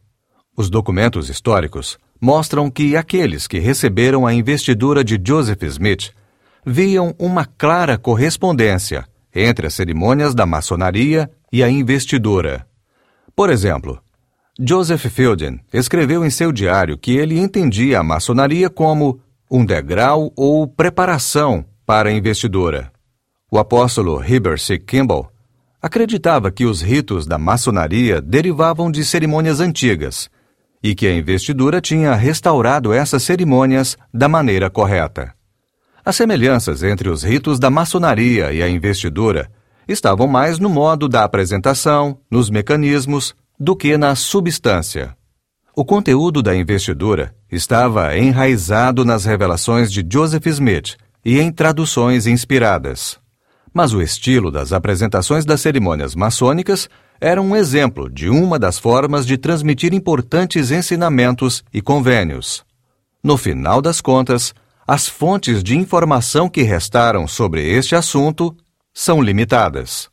Os 0.56 0.70
documentos 0.70 1.28
históricos 1.28 1.98
mostram 2.18 2.70
que 2.70 2.96
aqueles 2.96 3.46
que 3.46 3.59
receberam 3.59 4.26
a 4.26 4.33
investidura 4.33 5.04
de 5.04 5.20
Joseph 5.22 5.64
Smith 5.64 6.12
viam 6.64 7.14
uma 7.18 7.44
clara 7.44 7.98
correspondência 7.98 9.04
entre 9.35 9.66
as 9.66 9.74
cerimônias 9.74 10.35
da 10.35 10.46
maçonaria 10.46 11.30
e 11.52 11.62
a 11.62 11.68
investidura. 11.68 12.66
Por 13.37 13.50
exemplo, 13.50 14.00
Joseph 14.62 15.07
Fielding 15.07 15.59
escreveu 15.73 16.23
em 16.23 16.29
seu 16.29 16.53
diário 16.53 16.99
que 16.99 17.16
ele 17.16 17.38
entendia 17.38 18.01
a 18.01 18.03
maçonaria 18.03 18.68
como 18.68 19.18
um 19.51 19.64
degrau 19.64 20.31
ou 20.37 20.68
preparação 20.68 21.64
para 21.87 22.11
a 22.11 22.12
investidura. 22.12 22.92
O 23.51 23.59
apóstolo 23.59 24.23
Heber 24.23 24.61
C. 24.61 24.79
Kimball 24.79 25.33
acreditava 25.81 26.51
que 26.51 26.66
os 26.66 26.83
ritos 26.83 27.27
da 27.27 27.38
maçonaria 27.38 28.20
derivavam 28.20 28.90
de 28.90 29.03
cerimônias 29.03 29.61
antigas 29.61 30.29
e 30.83 30.94
que 30.94 31.07
a 31.07 31.14
investidura 31.14 31.81
tinha 31.81 32.14
restaurado 32.14 32.92
essas 32.92 33.23
cerimônias 33.23 33.96
da 34.12 34.29
maneira 34.29 34.68
correta. 34.68 35.33
As 36.05 36.16
semelhanças 36.16 36.83
entre 36.83 37.09
os 37.09 37.23
ritos 37.23 37.59
da 37.59 37.70
maçonaria 37.70 38.53
e 38.53 38.62
a 38.62 38.68
investidura 38.68 39.51
estavam 39.88 40.27
mais 40.27 40.59
no 40.59 40.68
modo 40.68 41.09
da 41.09 41.25
apresentação, 41.25 42.18
nos 42.31 42.51
mecanismos, 42.51 43.35
do 43.61 43.77
que 43.77 43.99
na 43.99 44.14
substância. 44.14 45.14
O 45.77 45.85
conteúdo 45.85 46.42
da 46.42 46.57
investidura 46.57 47.35
estava 47.53 48.16
enraizado 48.16 49.05
nas 49.05 49.27
revelações 49.27 49.92
de 49.92 50.03
Joseph 50.11 50.46
Smith 50.46 50.96
e 51.23 51.38
em 51.38 51.53
traduções 51.53 52.27
inspiradas. 52.27 53.18
Mas 53.73 53.92
o 53.92 54.01
estilo 54.01 54.51
das 54.51 54.73
apresentações 54.73 55.44
das 55.44 55.61
cerimônias 55.61 56.14
maçônicas 56.14 56.88
era 57.20 57.40
um 57.40 57.55
exemplo 57.55 58.09
de 58.09 58.31
uma 58.31 58.59
das 58.59 58.79
formas 58.79 59.27
de 59.27 59.37
transmitir 59.37 59.92
importantes 59.92 60.70
ensinamentos 60.70 61.62
e 61.73 61.83
convênios. 61.83 62.64
No 63.23 63.37
final 63.37 63.83
das 63.83 64.01
contas, 64.01 64.55
as 64.88 65.07
fontes 65.07 65.62
de 65.62 65.77
informação 65.77 66.49
que 66.49 66.62
restaram 66.62 67.29
sobre 67.29 67.62
este 67.62 67.94
assunto 67.94 68.57
são 68.92 69.23
limitadas. 69.23 70.09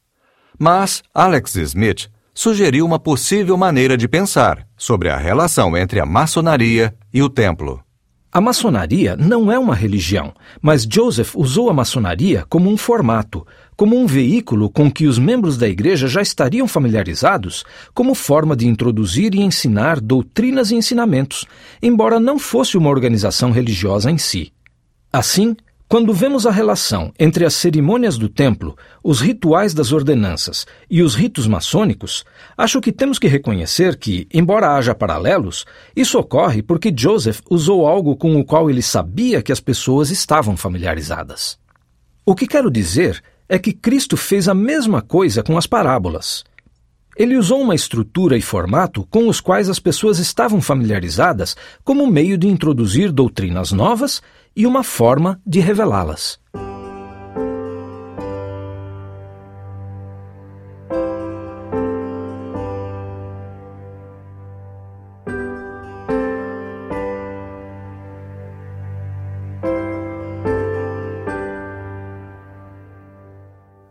Mas 0.60 1.02
Alex 1.14 1.56
Smith 1.56 2.10
sugeriu 2.38 2.86
uma 2.86 3.00
possível 3.00 3.58
maneira 3.58 3.98
de 3.98 4.08
pensar 4.08 4.68
sobre 4.78 5.10
a 5.10 5.18
relação 5.18 5.76
entre 5.76 6.00
a 6.00 6.06
maçonaria 6.06 6.94
e 7.12 7.24
o 7.24 7.28
templo. 7.28 7.84
A 8.32 8.40
maçonaria 8.40 9.16
não 9.16 9.52
é 9.52 9.58
uma 9.58 9.74
religião, 9.74 10.32
mas 10.62 10.84
Joseph 10.84 11.36
usou 11.36 11.68
a 11.68 11.74
maçonaria 11.74 12.46
como 12.48 12.70
um 12.70 12.78
formato, 12.78 13.44
como 13.76 13.98
um 13.98 14.06
veículo 14.06 14.70
com 14.70 14.92
que 14.92 15.08
os 15.08 15.18
membros 15.18 15.58
da 15.58 15.68
igreja 15.68 16.08
já 16.08 16.22
estariam 16.22 16.68
familiarizados, 16.68 17.66
como 17.92 18.14
forma 18.14 18.56
de 18.56 18.68
introduzir 18.68 19.34
e 19.34 19.42
ensinar 19.42 20.00
doutrinas 20.00 20.70
e 20.70 20.76
ensinamentos, 20.76 21.44
embora 21.82 22.20
não 22.20 22.38
fosse 22.38 22.78
uma 22.78 22.92
organização 22.92 23.50
religiosa 23.50 24.12
em 24.12 24.18
si. 24.20 24.54
Assim, 25.12 25.56
quando 25.90 26.14
vemos 26.14 26.46
a 26.46 26.52
relação 26.52 27.14
entre 27.18 27.46
as 27.46 27.54
cerimônias 27.54 28.18
do 28.18 28.28
templo, 28.28 28.76
os 29.02 29.22
rituais 29.22 29.74
das 29.74 29.94
ordenanças 29.94 30.68
e 30.90 31.02
os 31.02 31.16
ritos 31.16 31.48
maçônicos, 31.48 32.26
acho 32.58 32.82
que 32.82 32.92
temos 32.92 33.18
que 33.18 33.28
reconhecer 33.28 33.96
que, 33.96 34.28
embora 34.34 34.76
haja 34.76 34.94
paralelos, 34.94 35.66
isso 35.96 36.20
ocorre 36.20 36.62
porque 36.62 36.94
Joseph 36.94 37.40
usou 37.50 37.88
algo 37.88 38.18
com 38.18 38.38
o 38.38 38.44
qual 38.44 38.70
ele 38.70 38.82
sabia 38.82 39.42
que 39.42 39.52
as 39.52 39.62
pessoas 39.62 40.12
estavam 40.12 40.58
familiarizadas. 40.58 41.58
O 42.26 42.36
que 42.36 42.48
quero 42.48 42.70
dizer 42.70 43.24
é 43.48 43.58
que 43.58 43.72
Cristo 43.72 44.18
fez 44.18 44.50
a 44.50 44.54
mesma 44.54 45.02
coisa 45.02 45.42
com 45.42 45.58
as 45.58 45.66
parábolas. 45.66 46.44
Ele 47.16 47.38
usou 47.38 47.62
uma 47.62 47.74
estrutura 47.74 48.38
e 48.38 48.42
formato 48.42 49.08
com 49.10 49.30
os 49.30 49.40
quais 49.40 49.70
as 49.70 49.80
pessoas 49.80 50.20
estavam 50.20 50.62
familiarizadas 50.62 51.56
como 51.84 52.06
meio 52.06 52.38
de 52.38 52.48
introduzir 52.48 53.12
doutrinas 53.12 53.72
novas 53.72 54.22
e 54.58 54.66
uma 54.66 54.84
forma 54.84 55.40
de 55.46 55.60
revelá-las. 55.60 56.40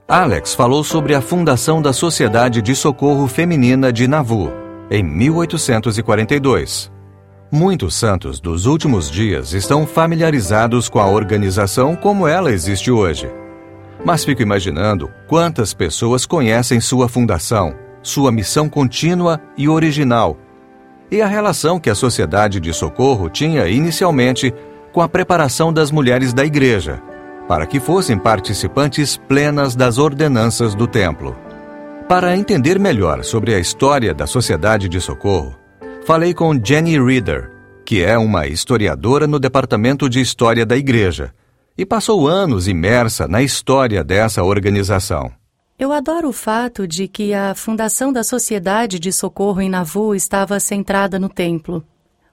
Alex 0.09 0.53
falou 0.53 0.83
sobre 0.83 1.15
a 1.15 1.21
fundação 1.21 1.81
da 1.81 1.93
Sociedade 1.93 2.61
de 2.61 2.75
Socorro 2.75 3.29
Feminina 3.29 3.93
de 3.93 4.09
Nauvoo, 4.09 4.51
em 4.91 5.05
1842. 5.05 6.96
Muitos 7.51 7.95
santos 7.95 8.41
dos 8.41 8.67
últimos 8.67 9.11
dias 9.11 9.53
estão 9.53 9.87
familiarizados 9.87 10.89
com 10.89 10.99
a 10.99 11.07
organização 11.07 11.95
como 11.95 12.27
ela 12.27 12.51
existe 12.51 12.91
hoje. 12.91 13.31
Mas 14.05 14.25
fico 14.25 14.43
imaginando 14.43 15.11
quantas 15.27 15.73
pessoas 15.73 16.27
conhecem 16.27 16.81
sua 16.81 17.09
fundação, 17.09 17.75
sua 18.03 18.33
missão 18.33 18.69
contínua 18.69 19.41
e 19.57 19.69
original, 19.69 20.37
e 21.11 21.23
a 21.23 21.27
relação 21.27 21.79
que 21.79 21.89
a 21.89 21.95
Sociedade 21.95 22.59
de 22.59 22.73
Socorro 22.73 23.29
tinha 23.31 23.69
inicialmente 23.69 24.53
com 24.93 25.01
a 25.01 25.09
preparação 25.09 25.73
das 25.73 25.91
mulheres 25.91 26.33
da 26.33 26.45
Igreja 26.45 27.01
para 27.49 27.67
que 27.67 27.79
fossem 27.79 28.19
participantes 28.19 29.17
plenas 29.17 29.75
das 29.77 29.99
ordenanças 29.99 30.75
do 30.75 30.87
templo. 30.87 31.37
Para 32.09 32.37
entender 32.37 32.79
melhor 32.79 33.25
sobre 33.25 33.55
a 33.55 33.59
história 33.59 34.15
da 34.15 34.27
Sociedade 34.27 34.89
de 34.89 35.01
Socorro, 35.01 35.57
falei 36.07 36.33
com 36.33 36.55
Jenny 36.65 37.03
Reader, 37.05 37.51
que 37.85 38.01
é 38.01 38.17
uma 38.17 38.47
historiadora 38.47 39.27
no 39.27 39.41
Departamento 39.41 40.09
de 40.09 40.21
História 40.21 40.65
da 40.65 40.77
Igreja 40.77 41.35
e 41.77 41.85
passou 41.85 42.29
anos 42.29 42.69
imersa 42.69 43.27
na 43.27 43.43
história 43.43 44.05
dessa 44.05 44.45
organização. 44.45 45.33
Eu 45.77 45.91
adoro 45.91 46.29
o 46.29 46.33
fato 46.33 46.87
de 46.87 47.09
que 47.09 47.35
a 47.35 47.57
fundação 47.57 48.13
da 48.13 48.23
Sociedade 48.23 49.01
de 49.01 49.13
Socorro 49.13 49.61
em 49.61 49.69
Nauvoo 49.69 50.15
estava 50.15 50.61
centrada 50.61 51.19
no 51.19 51.29
templo. 51.29 51.83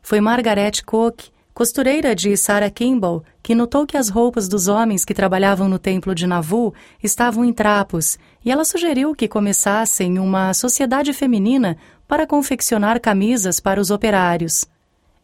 Foi 0.04 0.22
Margaret 0.22 0.84
Cook 0.86 1.34
costureira 1.54 2.16
de 2.16 2.36
Sarah 2.36 2.70
Kimball, 2.70 3.24
que 3.42 3.54
notou 3.54 3.86
que 3.86 3.96
as 3.96 4.10
roupas 4.10 4.48
dos 4.48 4.68
homens 4.68 5.06
que 5.06 5.14
trabalhavam 5.14 5.70
no 5.70 5.78
templo 5.78 6.16
de 6.16 6.26
Nauvoo 6.26 6.74
estavam 7.02 7.46
em 7.46 7.54
trapos, 7.54 8.18
e 8.44 8.52
ela 8.52 8.66
sugeriu 8.66 9.14
que 9.14 9.28
começassem 9.28 10.18
uma 10.18 10.54
sociedade 10.54 11.14
feminina 11.14 11.78
para 12.14 12.28
confeccionar 12.28 13.02
camisas 13.02 13.60
para 13.60 13.82
os 13.82 13.90
operários. 13.90 14.66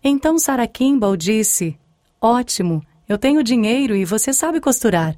Então 0.03 0.39
Sarah 0.39 0.65
Kimball 0.65 1.15
disse: 1.15 1.77
Ótimo, 2.19 2.83
eu 3.07 3.15
tenho 3.15 3.43
dinheiro 3.43 3.95
e 3.95 4.03
você 4.03 4.33
sabe 4.33 4.59
costurar. 4.59 5.15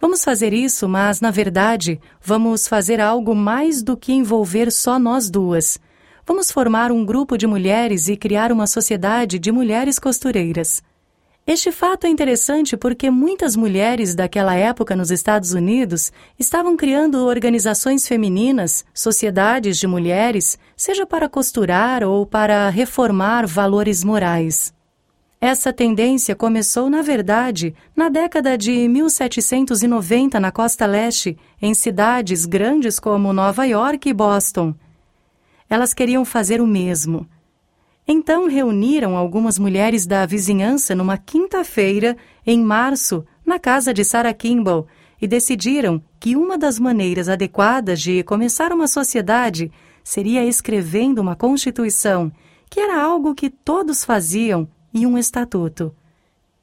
Vamos 0.00 0.24
fazer 0.24 0.52
isso, 0.52 0.88
mas, 0.88 1.20
na 1.20 1.30
verdade, 1.30 2.00
vamos 2.20 2.66
fazer 2.66 3.00
algo 3.00 3.36
mais 3.36 3.84
do 3.84 3.96
que 3.96 4.12
envolver 4.12 4.72
só 4.72 4.98
nós 4.98 5.30
duas. 5.30 5.78
Vamos 6.26 6.50
formar 6.50 6.90
um 6.90 7.04
grupo 7.04 7.38
de 7.38 7.46
mulheres 7.46 8.08
e 8.08 8.16
criar 8.16 8.50
uma 8.50 8.66
sociedade 8.66 9.38
de 9.38 9.52
mulheres 9.52 9.96
costureiras. 9.96 10.82
Este 11.52 11.72
fato 11.72 12.06
é 12.06 12.08
interessante 12.08 12.76
porque 12.76 13.10
muitas 13.10 13.56
mulheres 13.56 14.14
daquela 14.14 14.54
época 14.54 14.94
nos 14.94 15.10
Estados 15.10 15.52
Unidos 15.52 16.12
estavam 16.38 16.76
criando 16.76 17.26
organizações 17.26 18.06
femininas, 18.06 18.84
sociedades 18.94 19.76
de 19.76 19.88
mulheres, 19.88 20.56
seja 20.76 21.04
para 21.04 21.28
costurar 21.28 22.04
ou 22.04 22.24
para 22.24 22.68
reformar 22.68 23.48
valores 23.48 24.04
morais. 24.04 24.72
Essa 25.40 25.72
tendência 25.72 26.36
começou, 26.36 26.88
na 26.88 27.02
verdade, 27.02 27.74
na 27.96 28.08
década 28.08 28.56
de 28.56 28.86
1790 28.86 30.38
na 30.38 30.52
costa 30.52 30.86
leste, 30.86 31.36
em 31.60 31.74
cidades 31.74 32.46
grandes 32.46 33.00
como 33.00 33.32
Nova 33.32 33.64
York 33.64 34.08
e 34.08 34.12
Boston. 34.12 34.72
Elas 35.68 35.92
queriam 35.92 36.24
fazer 36.24 36.60
o 36.60 36.66
mesmo. 36.66 37.26
Então 38.12 38.48
reuniram 38.48 39.16
algumas 39.16 39.56
mulheres 39.56 40.04
da 40.04 40.26
vizinhança 40.26 40.96
numa 40.96 41.16
quinta-feira, 41.16 42.16
em 42.44 42.60
março, 42.60 43.24
na 43.46 43.56
casa 43.56 43.94
de 43.94 44.04
Sarah 44.04 44.34
Kimball, 44.34 44.88
e 45.22 45.28
decidiram 45.28 46.02
que 46.18 46.34
uma 46.34 46.58
das 46.58 46.76
maneiras 46.80 47.28
adequadas 47.28 48.00
de 48.00 48.24
começar 48.24 48.72
uma 48.72 48.88
sociedade 48.88 49.70
seria 50.02 50.44
escrevendo 50.44 51.20
uma 51.20 51.36
constituição, 51.36 52.32
que 52.68 52.80
era 52.80 53.00
algo 53.00 53.32
que 53.32 53.48
todos 53.48 54.04
faziam 54.04 54.66
e 54.92 55.06
um 55.06 55.16
estatuto. 55.16 55.94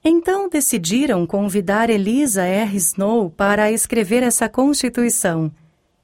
Então 0.04 0.50
decidiram 0.50 1.26
convidar 1.26 1.90
Elisa 1.90 2.44
R. 2.44 2.76
Snow 2.76 3.30
para 3.30 3.72
escrever 3.72 4.22
essa 4.22 4.50
Constituição. 4.50 5.50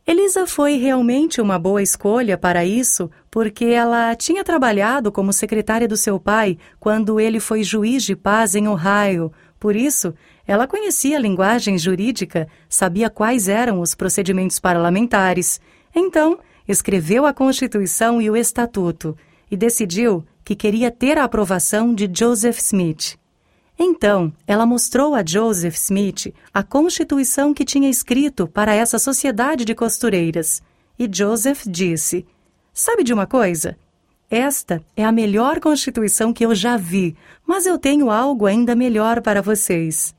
Elisa 0.06 0.46
foi 0.46 0.76
realmente 0.76 1.40
uma 1.40 1.58
boa 1.58 1.82
escolha 1.82 2.38
para 2.38 2.66
isso, 2.66 3.10
porque 3.32 3.66
ela 3.66 4.14
tinha 4.16 4.44
trabalhado 4.44 5.14
como 5.14 5.32
secretária 5.32 5.88
do 5.88 5.96
seu 5.96 6.20
pai 6.20 6.58
quando 6.78 7.22
ele 7.22 7.40
foi 7.40 7.64
juiz 7.64 8.04
de 8.04 8.14
paz 8.14 8.54
em 8.54 8.68
Ohio. 8.68 9.32
Por 9.58 9.78
isso, 9.78 10.14
ela 10.46 10.68
conhecia 10.68 11.16
a 11.16 11.22
linguagem 11.22 11.78
jurídica, 11.78 12.50
sabia 12.68 13.10
quais 13.10 13.48
eram 13.48 13.80
os 13.80 13.96
procedimentos 13.96 14.60
parlamentares. 14.60 15.62
Então, 15.96 16.38
escreveu 16.68 17.26
a 17.26 17.34
Constituição 17.34 18.22
e 18.22 18.30
o 18.30 18.36
Estatuto 18.36 19.16
e 19.50 19.56
decidiu 19.56 20.26
que 20.44 20.54
queria 20.54 20.92
ter 20.92 21.18
a 21.18 21.24
aprovação 21.24 21.96
de 21.96 22.12
Joseph 22.14 22.60
Smith. 22.60 23.18
Então, 23.78 24.32
ela 24.46 24.66
mostrou 24.66 25.16
a 25.16 25.24
Joseph 25.26 25.76
Smith 25.76 26.34
a 26.54 26.62
constituição 26.62 27.54
que 27.54 27.66
tinha 27.66 27.90
escrito 27.90 28.48
para 28.48 28.74
essa 28.74 29.00
sociedade 29.00 29.66
de 29.66 29.74
costureiras. 29.74 30.62
E 30.98 31.10
Joseph 31.12 31.64
disse: 31.68 32.26
Sabe 32.72 33.04
de 33.04 33.14
uma 33.14 33.26
coisa? 33.26 33.78
Esta 34.30 34.84
é 34.96 35.04
a 35.04 35.12
melhor 35.12 35.60
constituição 35.60 36.34
que 36.34 36.46
eu 36.46 36.56
já 36.56 36.78
vi, 36.78 37.16
mas 37.46 37.66
eu 37.66 37.78
tenho 37.78 38.10
algo 38.10 38.46
ainda 38.46 38.76
melhor 38.76 39.22
para 39.22 39.42
vocês. 39.42 40.16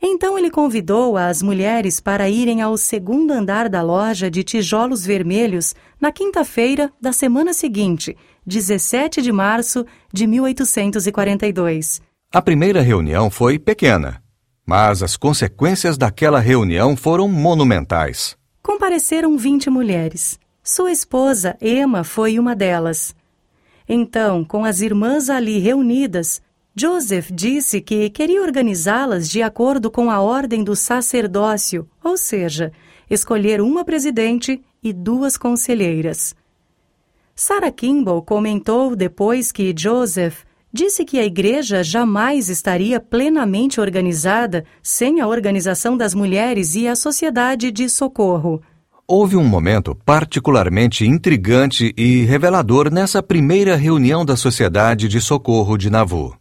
Então 0.00 0.36
ele 0.36 0.50
convidou 0.50 1.16
as 1.16 1.42
mulheres 1.42 2.00
para 2.00 2.28
irem 2.28 2.60
ao 2.60 2.76
segundo 2.76 3.30
andar 3.30 3.68
da 3.68 3.80
loja 3.80 4.28
de 4.28 4.42
tijolos 4.42 5.06
vermelhos 5.06 5.76
na 6.00 6.10
quinta-feira 6.10 6.92
da 7.00 7.12
semana 7.12 7.54
seguinte, 7.54 8.16
17 8.44 9.22
de 9.22 9.30
março 9.30 9.86
de 10.12 10.26
1842. 10.26 12.02
A 12.34 12.40
primeira 12.40 12.80
reunião 12.80 13.30
foi 13.30 13.58
pequena, 13.58 14.22
mas 14.64 15.02
as 15.02 15.18
consequências 15.18 15.98
daquela 15.98 16.40
reunião 16.40 16.96
foram 16.96 17.28
monumentais. 17.28 18.38
Compareceram 18.62 19.36
20 19.36 19.68
mulheres. 19.68 20.40
Sua 20.64 20.90
esposa, 20.90 21.58
Emma, 21.60 22.02
foi 22.02 22.38
uma 22.38 22.56
delas. 22.56 23.14
Então, 23.86 24.46
com 24.46 24.64
as 24.64 24.80
irmãs 24.80 25.28
ali 25.28 25.58
reunidas, 25.58 26.40
Joseph 26.74 27.30
disse 27.30 27.82
que 27.82 28.08
queria 28.08 28.40
organizá-las 28.40 29.28
de 29.28 29.42
acordo 29.42 29.90
com 29.90 30.10
a 30.10 30.22
ordem 30.22 30.64
do 30.64 30.74
sacerdócio, 30.74 31.86
ou 32.02 32.16
seja, 32.16 32.72
escolher 33.10 33.60
uma 33.60 33.84
presidente 33.84 34.58
e 34.82 34.90
duas 34.90 35.36
conselheiras. 35.36 36.34
Sarah 37.34 37.70
Kimball 37.70 38.22
comentou 38.22 38.96
depois 38.96 39.52
que 39.52 39.74
Joseph 39.76 40.44
disse 40.72 41.04
que 41.04 41.18
a 41.18 41.24
igreja 41.24 41.82
jamais 41.84 42.48
estaria 42.48 42.98
plenamente 42.98 43.80
organizada 43.80 44.64
sem 44.82 45.20
a 45.20 45.28
organização 45.28 45.96
das 45.96 46.14
mulheres 46.14 46.74
e 46.74 46.88
a 46.88 46.96
sociedade 46.96 47.70
de 47.70 47.88
socorro. 47.88 48.62
Houve 49.06 49.36
um 49.36 49.44
momento 49.44 49.94
particularmente 50.06 51.06
intrigante 51.06 51.92
e 51.96 52.22
revelador 52.22 52.90
nessa 52.90 53.22
primeira 53.22 53.76
reunião 53.76 54.24
da 54.24 54.36
Sociedade 54.36 55.08
de 55.08 55.20
Socorro 55.20 55.76
de 55.76 55.90
Nauvoo. 55.90 56.34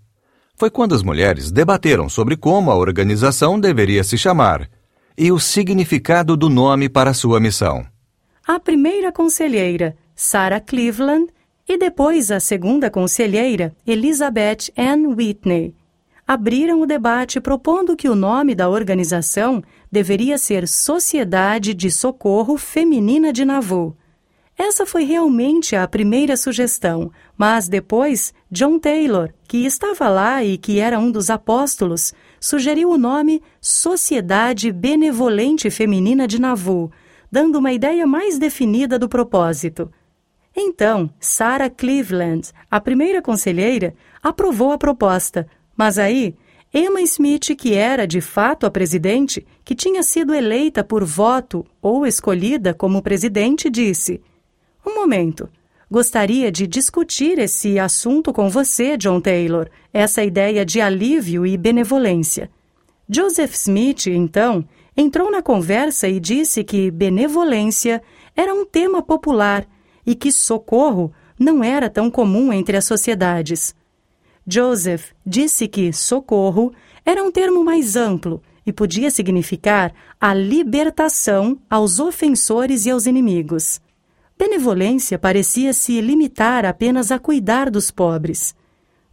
Foi 0.55 0.69
quando 0.69 0.95
as 0.95 1.03
mulheres 1.03 1.51
debateram 1.51 2.07
sobre 2.07 2.37
como 2.37 2.71
a 2.71 2.75
organização 2.75 3.59
deveria 3.59 4.03
se 4.03 4.17
chamar 4.17 4.69
e 5.17 5.31
o 5.31 5.39
significado 5.39 6.37
do 6.37 6.49
nome 6.49 6.87
para 6.87 7.13
sua 7.13 7.39
missão. 7.39 7.85
A 8.47 8.59
primeira 8.59 9.11
conselheira, 9.11 9.95
Sarah 10.15 10.61
Cleveland, 10.61 11.27
e 11.67 11.77
depois 11.77 12.31
a 12.31 12.39
segunda 12.39 12.89
conselheira, 12.89 13.75
Elizabeth 13.85 14.71
Ann 14.77 15.13
Whitney, 15.15 15.73
abriram 16.27 16.81
o 16.81 16.85
debate 16.85 17.41
propondo 17.41 17.95
que 17.95 18.07
o 18.07 18.15
nome 18.15 18.55
da 18.55 18.69
organização 18.69 19.61
deveria 19.91 20.37
ser 20.37 20.67
Sociedade 20.67 21.73
de 21.73 21.91
Socorro 21.91 22.57
Feminina 22.57 23.33
de 23.33 23.43
Nauvoo. 23.43 23.95
Essa 24.57 24.85
foi 24.85 25.03
realmente 25.03 25.75
a 25.75 25.87
primeira 25.87 26.37
sugestão, 26.37 27.11
mas 27.37 27.67
depois 27.67 28.33
John 28.49 28.77
Taylor, 28.77 29.33
que 29.47 29.65
estava 29.65 30.07
lá 30.07 30.43
e 30.43 30.57
que 30.57 30.79
era 30.79 30.99
um 30.99 31.11
dos 31.11 31.29
apóstolos, 31.29 32.13
sugeriu 32.39 32.91
o 32.91 32.97
nome 32.97 33.41
Sociedade 33.59 34.71
Benevolente 34.71 35.69
Feminina 35.69 36.27
de 36.27 36.39
Nauvoo, 36.39 36.91
dando 37.31 37.57
uma 37.57 37.73
ideia 37.73 38.05
mais 38.05 38.37
definida 38.37 38.99
do 38.99 39.09
propósito. 39.09 39.91
Então, 40.55 41.09
Sarah 41.19 41.69
Cleveland, 41.69 42.51
a 42.69 42.79
primeira 42.81 43.21
conselheira, 43.21 43.93
aprovou 44.21 44.71
a 44.71 44.77
proposta, 44.77 45.47
mas 45.75 45.97
aí 45.97 46.35
Emma 46.73 47.01
Smith, 47.01 47.55
que 47.57 47.73
era 47.73 48.05
de 48.05 48.21
fato 48.21 48.65
a 48.65 48.71
presidente, 48.71 49.45
que 49.63 49.75
tinha 49.75 50.01
sido 50.03 50.33
eleita 50.33 50.83
por 50.83 51.03
voto 51.03 51.65
ou 51.81 52.05
escolhida 52.05 52.73
como 52.73 53.01
presidente, 53.01 53.69
disse: 53.69 54.21
Um 54.85 54.95
momento. 54.95 55.49
Gostaria 55.89 56.49
de 56.49 56.65
discutir 56.65 57.37
esse 57.37 57.77
assunto 57.77 58.31
com 58.31 58.49
você, 58.49 58.95
John 58.95 59.19
Taylor, 59.19 59.67
essa 59.91 60.23
ideia 60.23 60.65
de 60.65 60.79
alívio 60.79 61.45
e 61.45 61.57
benevolência. 61.57 62.49
Joseph 63.09 63.53
Smith, 63.55 64.07
então, 64.07 64.63
entrou 64.95 65.29
na 65.29 65.41
conversa 65.41 66.07
e 66.07 66.17
disse 66.17 66.63
que 66.63 66.89
benevolência 66.89 68.01
era 68.33 68.53
um 68.53 68.65
tema 68.65 69.01
popular 69.01 69.67
e 70.05 70.15
que 70.15 70.31
socorro 70.31 71.11
não 71.37 71.63
era 71.63 71.89
tão 71.89 72.09
comum 72.09 72.51
entre 72.53 72.77
as 72.77 72.85
sociedades. 72.85 73.75
Joseph 74.47 75.11
disse 75.25 75.67
que 75.67 75.93
socorro 75.93 76.73
era 77.05 77.23
um 77.23 77.31
termo 77.31 77.63
mais 77.63 77.95
amplo 77.95 78.41
e 78.65 78.71
podia 78.71 79.09
significar 79.09 79.93
a 80.19 80.33
libertação 80.33 81.57
aos 81.69 81.99
ofensores 81.99 82.85
e 82.85 82.91
aos 82.91 83.05
inimigos. 83.05 83.81
Benevolência 84.37 85.19
parecia 85.19 85.73
se 85.73 85.99
limitar 86.01 86.65
apenas 86.65 87.11
a 87.11 87.19
cuidar 87.19 87.69
dos 87.69 87.91
pobres. 87.91 88.55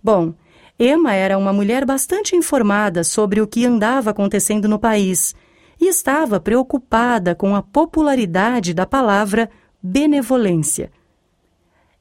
Bom, 0.02 0.34
Emma 0.78 1.12
era 1.12 1.36
uma 1.36 1.52
mulher 1.52 1.84
bastante 1.84 2.36
informada 2.36 3.02
sobre 3.02 3.40
o 3.40 3.46
que 3.46 3.66
andava 3.66 4.10
acontecendo 4.10 4.68
no 4.68 4.78
país 4.78 5.34
e 5.80 5.88
estava 5.88 6.40
preocupada 6.40 7.34
com 7.34 7.54
a 7.54 7.62
popularidade 7.62 8.72
da 8.72 8.86
palavra 8.86 9.50
benevolência. 9.82 10.90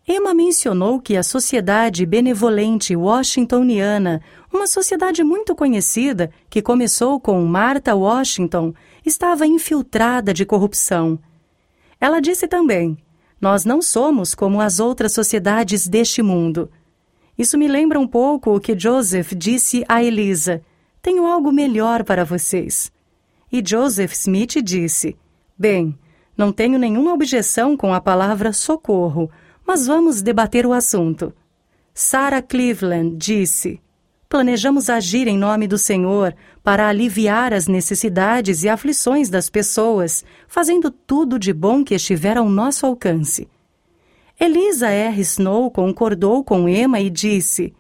Emma 0.08 0.34
mencionou 0.34 1.02
que 1.02 1.18
a 1.18 1.22
Sociedade 1.22 2.06
Benevolente 2.06 2.96
Washingtoniana, 2.96 4.22
uma 4.52 4.66
sociedade 4.66 5.22
muito 5.24 5.54
conhecida 5.54 6.32
que 6.50 6.62
começou 6.62 7.20
com 7.20 7.44
Martha 7.46 7.94
Washington, 7.94 8.74
estava 9.06 9.46
infiltrada 9.46 10.34
de 10.34 10.46
corrupção. 10.46 11.20
Ela 12.00 12.22
disse 12.22 12.48
também: 12.48 12.98
Nós 13.40 13.66
não 13.66 13.82
somos 13.82 14.34
como 14.34 14.62
as 14.62 14.80
outras 14.80 15.12
sociedades 15.12 15.88
deste 15.88 16.22
mundo. 16.22 16.72
Isso 17.38 17.58
me 17.58 17.68
lembra 17.68 18.00
um 18.00 18.08
pouco 18.08 18.56
o 18.56 18.60
que 18.60 18.80
Joseph 18.80 19.34
disse 19.34 19.84
a 19.90 20.02
Elisa: 20.02 20.62
Tenho 21.02 21.26
algo 21.26 21.52
melhor 21.52 22.04
para 22.06 22.24
vocês. 22.24 22.92
E 23.52 23.62
Joseph 23.66 24.14
Smith 24.14 24.62
disse: 24.64 25.18
Bem, 25.58 25.98
não 26.38 26.52
tenho 26.52 26.78
nenhuma 26.78 27.14
objeção 27.14 27.76
com 27.76 27.94
a 27.94 28.00
palavra 28.00 28.54
socorro, 28.54 29.30
mas 29.66 29.88
vamos 29.88 30.22
debater 30.22 30.66
o 30.66 30.72
assunto. 30.72 31.34
Sarah 31.94 32.42
Cleveland 32.42 33.18
disse: 33.18 33.82
Planejamos 34.30 34.90
agir 34.90 35.28
em 35.28 35.38
nome 35.38 35.68
do 35.68 35.78
Senhor 35.78 36.36
para 36.64 36.88
aliviar 36.88 37.54
as 37.54 37.68
necessidades 37.68 38.64
e 38.64 38.70
aflições 38.70 39.30
das 39.30 39.50
pessoas, 39.50 40.24
fazendo 40.48 40.92
tudo 40.92 41.40
de 41.40 41.52
bom 41.52 41.84
que 41.84 41.96
estiver 41.96 42.38
ao 42.38 42.48
nosso 42.48 42.86
alcance. 42.86 43.48
Elisa 44.40 44.90
R. 44.90 45.20
Snow 45.22 45.72
concordou 45.72 46.44
com 46.44 46.70
Emma 46.70 47.00
e 47.00 47.10
disse: 47.10 47.74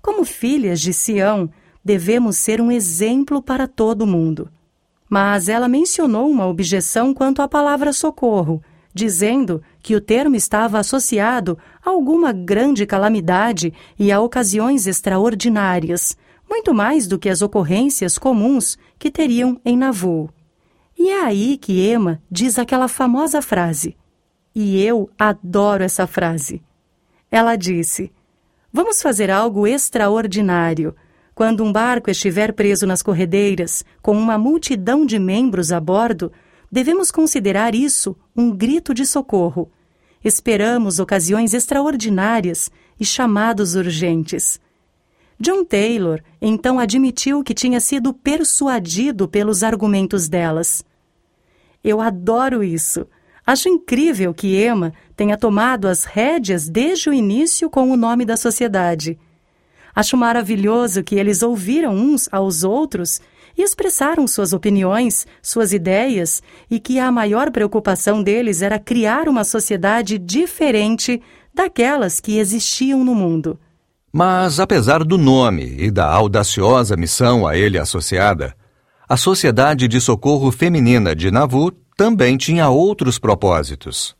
Como 0.00 0.24
filhas 0.24 0.80
de 0.80 0.94
Sião, 0.94 1.50
devemos 1.84 2.36
ser 2.36 2.60
um 2.60 2.70
exemplo 2.70 3.42
para 3.42 3.68
todo 3.68 4.06
mundo. 4.06 4.50
Mas 5.08 5.48
ela 5.48 5.68
mencionou 5.68 6.30
uma 6.30 6.46
objeção 6.46 7.14
quanto 7.14 7.40
à 7.40 7.48
palavra 7.48 7.92
socorro, 7.92 8.62
dizendo 8.92 9.62
que 9.80 9.94
o 9.94 10.00
termo 10.00 10.36
estava 10.36 10.78
associado 10.78 11.58
a 11.84 11.90
alguma 11.90 12.32
grande 12.32 12.84
calamidade 12.84 13.72
e 13.98 14.10
a 14.12 14.20
ocasiões 14.20 14.86
extraordinárias, 14.86 16.16
muito 16.48 16.74
mais 16.74 17.06
do 17.06 17.18
que 17.18 17.28
as 17.28 17.42
ocorrências 17.42 18.18
comuns 18.18 18.78
que 18.98 19.10
teriam 19.10 19.60
em 19.64 19.76
Navu. 19.76 20.30
E 20.98 21.10
é 21.10 21.22
aí 21.22 21.56
que 21.56 21.88
Emma 21.88 22.20
diz 22.30 22.58
aquela 22.58 22.88
famosa 22.88 23.40
frase. 23.40 23.96
E 24.54 24.82
eu 24.82 25.08
adoro 25.16 25.84
essa 25.84 26.06
frase. 26.06 26.60
Ela 27.30 27.54
disse: 27.54 28.10
Vamos 28.72 29.00
fazer 29.00 29.30
algo 29.30 29.66
extraordinário. 29.66 30.94
Quando 31.38 31.62
um 31.62 31.70
barco 31.70 32.10
estiver 32.10 32.52
preso 32.52 32.84
nas 32.84 33.00
corredeiras, 33.00 33.84
com 34.02 34.18
uma 34.18 34.36
multidão 34.36 35.06
de 35.06 35.20
membros 35.20 35.70
a 35.70 35.78
bordo, 35.78 36.32
devemos 36.68 37.12
considerar 37.12 37.76
isso 37.76 38.16
um 38.36 38.50
grito 38.50 38.92
de 38.92 39.06
socorro. 39.06 39.70
Esperamos 40.24 40.98
ocasiões 40.98 41.54
extraordinárias 41.54 42.72
e 42.98 43.04
chamados 43.04 43.76
urgentes. 43.76 44.60
John 45.38 45.64
Taylor 45.64 46.20
então 46.42 46.76
admitiu 46.76 47.44
que 47.44 47.54
tinha 47.54 47.78
sido 47.78 48.12
persuadido 48.12 49.28
pelos 49.28 49.62
argumentos 49.62 50.28
delas. 50.28 50.84
Eu 51.84 52.00
adoro 52.00 52.64
isso. 52.64 53.06
Acho 53.46 53.68
incrível 53.68 54.34
que 54.34 54.60
Emma 54.60 54.92
tenha 55.14 55.36
tomado 55.36 55.86
as 55.86 56.02
rédeas 56.02 56.68
desde 56.68 57.08
o 57.08 57.14
início 57.14 57.70
com 57.70 57.92
o 57.92 57.96
nome 57.96 58.24
da 58.24 58.36
sociedade. 58.36 59.16
Acho 59.98 60.16
maravilhoso 60.16 61.02
que 61.02 61.16
eles 61.16 61.42
ouviram 61.42 61.92
uns 61.92 62.28
aos 62.30 62.62
outros 62.62 63.20
e 63.56 63.62
expressaram 63.64 64.28
suas 64.28 64.52
opiniões, 64.52 65.26
suas 65.42 65.72
ideias, 65.72 66.40
e 66.70 66.78
que 66.78 67.00
a 67.00 67.10
maior 67.10 67.50
preocupação 67.50 68.22
deles 68.22 68.62
era 68.62 68.78
criar 68.78 69.28
uma 69.28 69.42
sociedade 69.42 70.16
diferente 70.16 71.20
daquelas 71.52 72.20
que 72.20 72.38
existiam 72.38 73.04
no 73.04 73.12
mundo. 73.12 73.58
Mas, 74.12 74.60
apesar 74.60 75.02
do 75.02 75.18
nome 75.18 75.74
e 75.76 75.90
da 75.90 76.06
audaciosa 76.06 76.96
missão 76.96 77.44
a 77.44 77.56
ele 77.56 77.76
associada, 77.76 78.54
a 79.08 79.16
Sociedade 79.16 79.88
de 79.88 80.00
Socorro 80.00 80.52
Feminina 80.52 81.12
de 81.12 81.28
Nauvoo 81.28 81.72
também 81.96 82.36
tinha 82.36 82.68
outros 82.68 83.18
propósitos. 83.18 84.14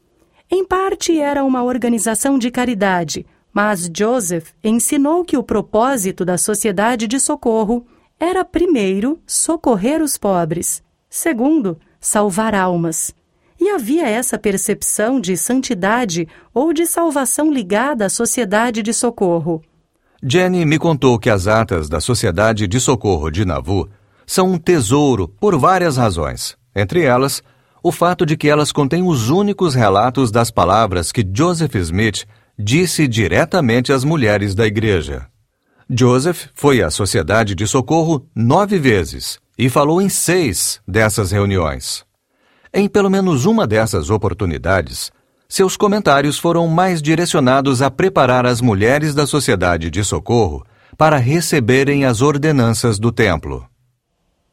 Em 0.51 0.67
parte 0.67 1.21
era 1.21 1.45
uma 1.45 1.63
organização 1.63 2.37
de 2.37 2.51
caridade, 2.51 3.25
mas 3.53 3.91
Joseph 3.95 4.51
ensinou 4.63 5.25
que 5.25 5.37
o 5.37 5.43
propósito 5.43 6.25
da 6.25 6.39
Sociedade 6.39 7.07
de 7.07 7.19
Socorro 7.19 7.87
era, 8.19 8.45
primeiro, 8.45 9.19
socorrer 9.27 10.03
os 10.03 10.17
pobres, 10.19 10.83
segundo, 11.09 11.79
salvar 12.01 12.55
almas. 12.55 13.15
E 13.61 13.71
havia 13.71 14.09
essa 14.09 14.39
percepção 14.39 15.21
de 15.21 15.37
santidade 15.37 16.29
ou 16.55 16.73
de 16.73 16.87
salvação 16.87 17.53
ligada 17.53 18.07
à 18.07 18.09
Sociedade 18.09 18.83
de 18.83 18.93
Socorro. 18.93 19.63
Jenny 20.23 20.65
me 20.65 20.79
contou 20.79 21.19
que 21.19 21.31
as 21.31 21.47
atas 21.47 21.89
da 21.89 22.01
Sociedade 22.01 22.67
de 22.67 22.81
Socorro 22.81 23.31
de 23.31 23.45
Nauvoo 23.45 23.89
são 24.27 24.53
um 24.53 24.59
tesouro 24.59 25.29
por 25.29 25.57
várias 25.57 25.97
razões, 25.97 26.57
entre 26.75 27.03
elas, 27.03 27.43
o 27.83 27.93
fato 27.93 28.27
de 28.27 28.37
que 28.37 28.49
elas 28.49 28.73
contêm 28.73 29.03
os 29.03 29.31
únicos 29.31 29.75
relatos 29.75 30.31
das 30.31 30.51
palavras 30.51 31.13
que 31.13 31.27
Joseph 31.33 31.75
Smith 31.77 32.27
disse 32.59 33.07
diretamente 33.07 33.93
às 33.93 34.03
mulheres 34.03 34.55
da 34.55 34.67
igreja. 34.67 35.27
Joseph 35.89 36.49
foi 36.55 36.83
à 36.83 36.91
Sociedade 36.91 37.55
de 37.55 37.67
Socorro 37.67 38.27
nove 38.35 38.79
vezes 38.79 39.39
e 39.57 39.69
falou 39.69 40.03
em 40.03 40.09
seis 40.09 40.81
dessas 40.87 41.31
reuniões. 41.31 42.05
Em 42.75 42.89
pelo 42.89 43.09
menos 43.09 43.47
uma 43.47 43.67
dessas 43.67 44.11
oportunidades, 44.11 45.11
seus 45.49 45.77
comentários 45.77 46.39
foram 46.39 46.67
mais 46.67 47.01
direcionados 47.01 47.81
a 47.81 47.91
preparar 47.91 48.45
as 48.45 48.61
mulheres 48.61 49.15
da 49.15 49.27
Sociedade 49.27 49.89
de 49.89 50.05
Socorro 50.05 50.67
para 50.97 51.17
receberem 51.17 52.05
as 52.05 52.21
ordenanças 52.21 52.99
do 52.99 53.13
templo. 53.13 53.67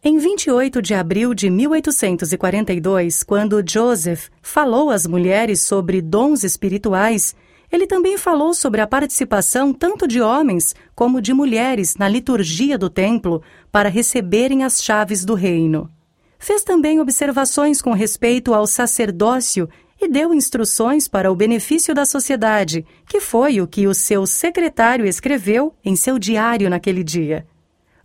Em 0.01 0.19
28 0.19 0.81
de 0.83 0.93
abril 0.93 1.33
de 1.33 1.49
1842, 1.49 3.23
quando 3.23 3.63
Joseph 3.67 4.27
falou 4.41 4.91
às 4.91 5.07
mulheres 5.07 5.61
sobre 5.61 5.99
dons 5.99 6.43
espirituais, 6.43 7.35
ele 7.75 7.85
também 7.85 8.17
falou 8.17 8.53
sobre 8.53 8.79
a 8.79 8.87
participação 8.87 9.73
tanto 9.73 10.07
de 10.07 10.21
homens 10.21 10.73
como 10.95 11.21
de 11.21 11.33
mulheres 11.33 11.95
na 11.97 12.07
liturgia 12.07 12.77
do 12.77 12.89
templo 12.89 13.43
para 13.71 13.89
receberem 13.89 14.63
as 14.63 14.81
chaves 14.81 15.25
do 15.25 15.33
reino. 15.33 15.91
Fez 16.39 16.63
também 16.63 17.01
observações 17.01 17.81
com 17.81 17.91
respeito 17.91 18.53
ao 18.53 18.65
sacerdócio 18.65 19.67
e 19.99 20.07
deu 20.07 20.33
instruções 20.33 21.07
para 21.07 21.31
o 21.31 21.35
benefício 21.35 21.93
da 21.93 22.05
sociedade, 22.05 22.85
que 23.07 23.19
foi 23.19 23.59
o 23.59 23.67
que 23.67 23.87
o 23.87 23.93
seu 23.93 24.25
secretário 24.25 25.05
escreveu 25.05 25.73
em 25.83 25.95
seu 25.95 26.17
diário 26.17 26.69
naquele 26.69 27.03
dia. 27.03 27.45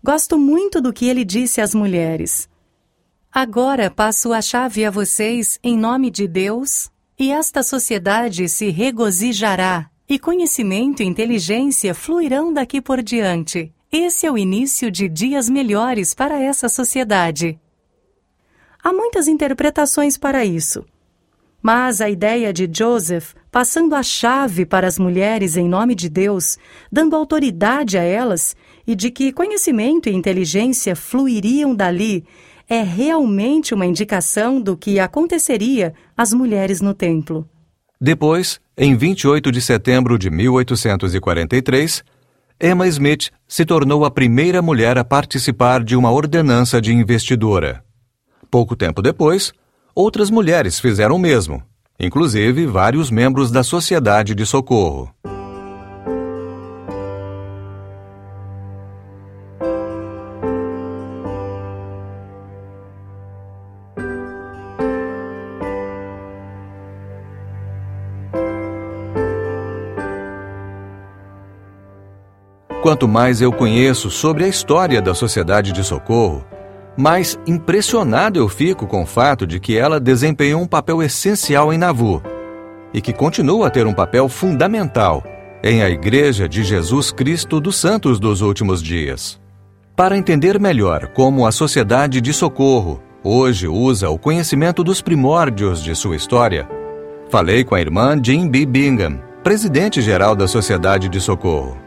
Gosto 0.02 0.36
muito 0.36 0.80
do 0.80 0.92
que 0.92 1.06
ele 1.06 1.24
disse 1.24 1.60
às 1.60 1.74
mulheres. 1.74 2.48
Agora 3.32 3.88
passo 3.88 4.32
a 4.32 4.42
chave 4.42 4.84
a 4.84 4.90
vocês 4.90 5.60
em 5.62 5.76
nome 5.78 6.10
de 6.10 6.26
Deus, 6.26 6.90
e 7.20 7.30
esta 7.30 7.62
sociedade 7.62 8.48
se 8.48 8.70
regozijará, 8.70 9.90
e 10.08 10.18
conhecimento 10.18 11.02
e 11.02 11.06
inteligência 11.06 11.94
fluirão 11.94 12.50
daqui 12.50 12.80
por 12.80 13.02
diante. 13.02 13.70
Esse 13.92 14.26
é 14.26 14.32
o 14.32 14.38
início 14.38 14.90
de 14.90 15.06
dias 15.06 15.50
melhores 15.50 16.14
para 16.14 16.40
essa 16.40 16.66
sociedade. 16.66 17.60
Há 18.82 18.90
muitas 18.90 19.28
interpretações 19.28 20.16
para 20.16 20.46
isso. 20.46 20.82
Mas 21.62 22.00
a 22.00 22.08
ideia 22.08 22.54
de 22.54 22.66
Joseph 22.72 23.34
passando 23.50 23.94
a 23.94 24.02
chave 24.02 24.64
para 24.64 24.86
as 24.86 24.98
mulheres 24.98 25.56
em 25.56 25.68
nome 25.68 25.94
de 25.94 26.08
Deus, 26.08 26.56
dando 26.90 27.16
autoridade 27.16 27.98
a 27.98 28.02
elas, 28.02 28.56
e 28.86 28.94
de 28.94 29.10
que 29.10 29.32
conhecimento 29.32 30.08
e 30.08 30.14
inteligência 30.14 30.94
fluiriam 30.96 31.74
dali, 31.74 32.24
é 32.70 32.84
realmente 32.84 33.74
uma 33.74 33.84
indicação 33.84 34.60
do 34.60 34.76
que 34.76 35.00
aconteceria 35.00 35.92
às 36.16 36.32
mulheres 36.32 36.80
no 36.80 36.94
templo. 36.94 37.44
Depois, 38.00 38.60
em 38.78 38.96
28 38.96 39.50
de 39.50 39.60
setembro 39.60 40.16
de 40.16 40.30
1843, 40.30 42.04
Emma 42.62 42.86
Smith 42.86 43.30
se 43.48 43.64
tornou 43.64 44.04
a 44.04 44.10
primeira 44.10 44.62
mulher 44.62 44.96
a 44.96 45.04
participar 45.04 45.82
de 45.82 45.96
uma 45.96 46.12
ordenança 46.12 46.80
de 46.80 46.94
investidura. 46.94 47.82
Pouco 48.48 48.76
tempo 48.76 49.02
depois, 49.02 49.52
outras 49.92 50.30
mulheres 50.30 50.78
fizeram 50.78 51.16
o 51.16 51.18
mesmo, 51.18 51.60
inclusive 51.98 52.66
vários 52.66 53.10
membros 53.10 53.50
da 53.50 53.64
Sociedade 53.64 54.32
de 54.32 54.46
Socorro. 54.46 55.12
Quanto 72.82 73.06
mais 73.06 73.42
eu 73.42 73.52
conheço 73.52 74.10
sobre 74.10 74.44
a 74.44 74.48
história 74.48 75.02
da 75.02 75.12
Sociedade 75.12 75.70
de 75.70 75.84
Socorro, 75.84 76.46
mais 76.96 77.38
impressionado 77.46 78.38
eu 78.38 78.48
fico 78.48 78.86
com 78.86 79.02
o 79.02 79.06
fato 79.06 79.46
de 79.46 79.60
que 79.60 79.76
ela 79.76 80.00
desempenhou 80.00 80.62
um 80.62 80.66
papel 80.66 81.02
essencial 81.02 81.74
em 81.74 81.78
Nauvoo 81.78 82.22
e 82.94 83.02
que 83.02 83.12
continua 83.12 83.66
a 83.66 83.70
ter 83.70 83.86
um 83.86 83.92
papel 83.92 84.30
fundamental 84.30 85.22
em 85.62 85.82
a 85.82 85.90
Igreja 85.90 86.48
de 86.48 86.64
Jesus 86.64 87.12
Cristo 87.12 87.60
dos 87.60 87.76
Santos 87.76 88.18
dos 88.18 88.40
Últimos 88.40 88.82
Dias. 88.82 89.38
Para 89.94 90.16
entender 90.16 90.58
melhor 90.58 91.08
como 91.08 91.46
a 91.46 91.52
Sociedade 91.52 92.18
de 92.18 92.32
Socorro 92.32 93.02
hoje 93.22 93.68
usa 93.68 94.08
o 94.08 94.18
conhecimento 94.18 94.82
dos 94.82 95.02
primórdios 95.02 95.84
de 95.84 95.94
sua 95.94 96.16
história, 96.16 96.66
falei 97.28 97.62
com 97.62 97.74
a 97.74 97.80
irmã 97.80 98.18
Jean 98.20 98.48
B. 98.48 98.64
Bingham, 98.64 99.20
presidente-geral 99.44 100.34
da 100.34 100.48
Sociedade 100.48 101.10
de 101.10 101.20
Socorro. 101.20 101.79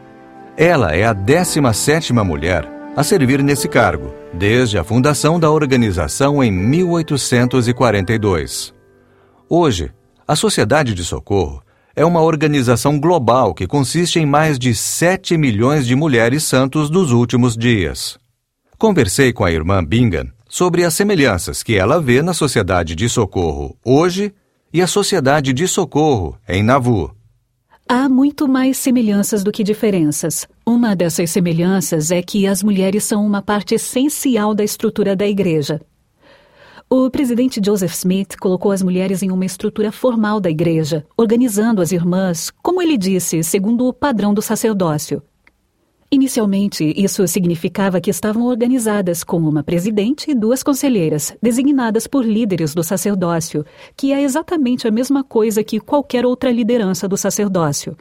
Ela 0.56 0.94
é 0.94 1.04
a 1.04 1.12
17ª 1.12 2.22
mulher 2.22 2.72
a 2.96 3.02
servir 3.02 3.42
nesse 3.42 3.68
cargo, 3.68 4.14
desde 4.32 4.78
a 4.78 4.84
fundação 4.84 5.40
da 5.40 5.50
organização 5.50 6.44
em 6.44 6.52
1842. 6.52 8.72
Hoje, 9.48 9.90
a 10.28 10.36
Sociedade 10.36 10.94
de 10.94 11.04
Socorro 11.04 11.60
é 11.96 12.04
uma 12.04 12.22
organização 12.22 13.00
global 13.00 13.52
que 13.52 13.66
consiste 13.66 14.20
em 14.20 14.26
mais 14.26 14.56
de 14.56 14.76
7 14.76 15.36
milhões 15.36 15.88
de 15.88 15.96
mulheres 15.96 16.44
santos 16.44 16.88
dos 16.88 17.10
últimos 17.10 17.56
dias. 17.56 18.16
Conversei 18.78 19.32
com 19.32 19.44
a 19.44 19.50
irmã 19.50 19.84
Bingham 19.84 20.28
sobre 20.48 20.84
as 20.84 20.94
semelhanças 20.94 21.64
que 21.64 21.74
ela 21.74 22.00
vê 22.00 22.22
na 22.22 22.32
Sociedade 22.32 22.94
de 22.94 23.08
Socorro 23.08 23.76
hoje 23.84 24.32
e 24.72 24.80
a 24.80 24.86
Sociedade 24.86 25.52
de 25.52 25.66
Socorro 25.66 26.38
em 26.48 26.62
Nauvoo. 26.62 27.10
Há 27.86 28.08
muito 28.08 28.48
mais 28.48 28.78
semelhanças 28.78 29.44
do 29.44 29.52
que 29.52 29.62
diferenças. 29.62 30.48
Uma 30.64 30.96
dessas 30.96 31.28
semelhanças 31.30 32.10
é 32.10 32.22
que 32.22 32.46
as 32.46 32.62
mulheres 32.62 33.04
são 33.04 33.26
uma 33.26 33.42
parte 33.42 33.74
essencial 33.74 34.54
da 34.54 34.64
estrutura 34.64 35.14
da 35.14 35.26
igreja. 35.26 35.82
O 36.88 37.10
presidente 37.10 37.60
Joseph 37.62 37.92
Smith 37.92 38.36
colocou 38.40 38.72
as 38.72 38.82
mulheres 38.82 39.22
em 39.22 39.30
uma 39.30 39.44
estrutura 39.44 39.92
formal 39.92 40.40
da 40.40 40.48
igreja, 40.48 41.04
organizando 41.14 41.82
as 41.82 41.92
irmãs, 41.92 42.50
como 42.62 42.80
ele 42.80 42.96
disse, 42.96 43.42
segundo 43.42 43.86
o 43.86 43.92
padrão 43.92 44.32
do 44.32 44.40
sacerdócio. 44.40 45.22
Inicialmente, 46.14 46.94
isso 46.96 47.26
significava 47.26 48.00
que 48.00 48.08
estavam 48.08 48.44
organizadas 48.44 49.24
com 49.24 49.38
uma 49.38 49.64
presidente 49.64 50.30
e 50.30 50.34
duas 50.34 50.62
conselheiras, 50.62 51.36
designadas 51.42 52.06
por 52.06 52.24
líderes 52.24 52.72
do 52.72 52.84
sacerdócio, 52.84 53.66
que 53.96 54.12
é 54.12 54.22
exatamente 54.22 54.86
a 54.86 54.92
mesma 54.92 55.24
coisa 55.24 55.64
que 55.64 55.80
qualquer 55.80 56.24
outra 56.24 56.52
liderança 56.52 57.08
do 57.08 57.16
sacerdócio. 57.16 57.96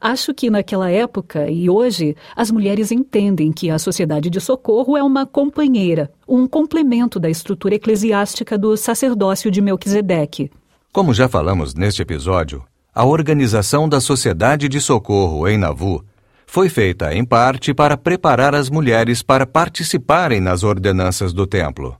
Acho 0.00 0.32
que 0.32 0.48
naquela 0.48 0.90
época 0.90 1.50
e 1.50 1.68
hoje 1.68 2.16
as 2.34 2.50
mulheres 2.50 2.90
entendem 2.90 3.52
que 3.52 3.68
a 3.68 3.78
sociedade 3.78 4.30
de 4.30 4.40
socorro 4.40 4.96
é 4.96 5.02
uma 5.02 5.26
companheira, 5.26 6.10
um 6.26 6.46
complemento 6.46 7.20
da 7.20 7.28
estrutura 7.28 7.74
eclesiástica 7.74 8.56
do 8.56 8.74
sacerdócio 8.74 9.50
de 9.50 9.60
Melquisedeque. 9.60 10.50
Como 10.90 11.12
já 11.12 11.28
falamos 11.28 11.74
neste 11.74 12.00
episódio, 12.00 12.64
a 12.94 13.04
organização 13.04 13.86
da 13.86 14.00
Sociedade 14.00 14.66
de 14.66 14.80
Socorro 14.80 15.46
em 15.46 15.58
Navu 15.58 16.02
foi 16.46 16.68
feita 16.68 17.14
em 17.14 17.24
parte 17.24 17.74
para 17.74 17.96
preparar 17.96 18.54
as 18.54 18.70
mulheres 18.70 19.22
para 19.22 19.46
participarem 19.46 20.40
nas 20.40 20.62
ordenanças 20.62 21.32
do 21.32 21.46
templo. 21.46 21.96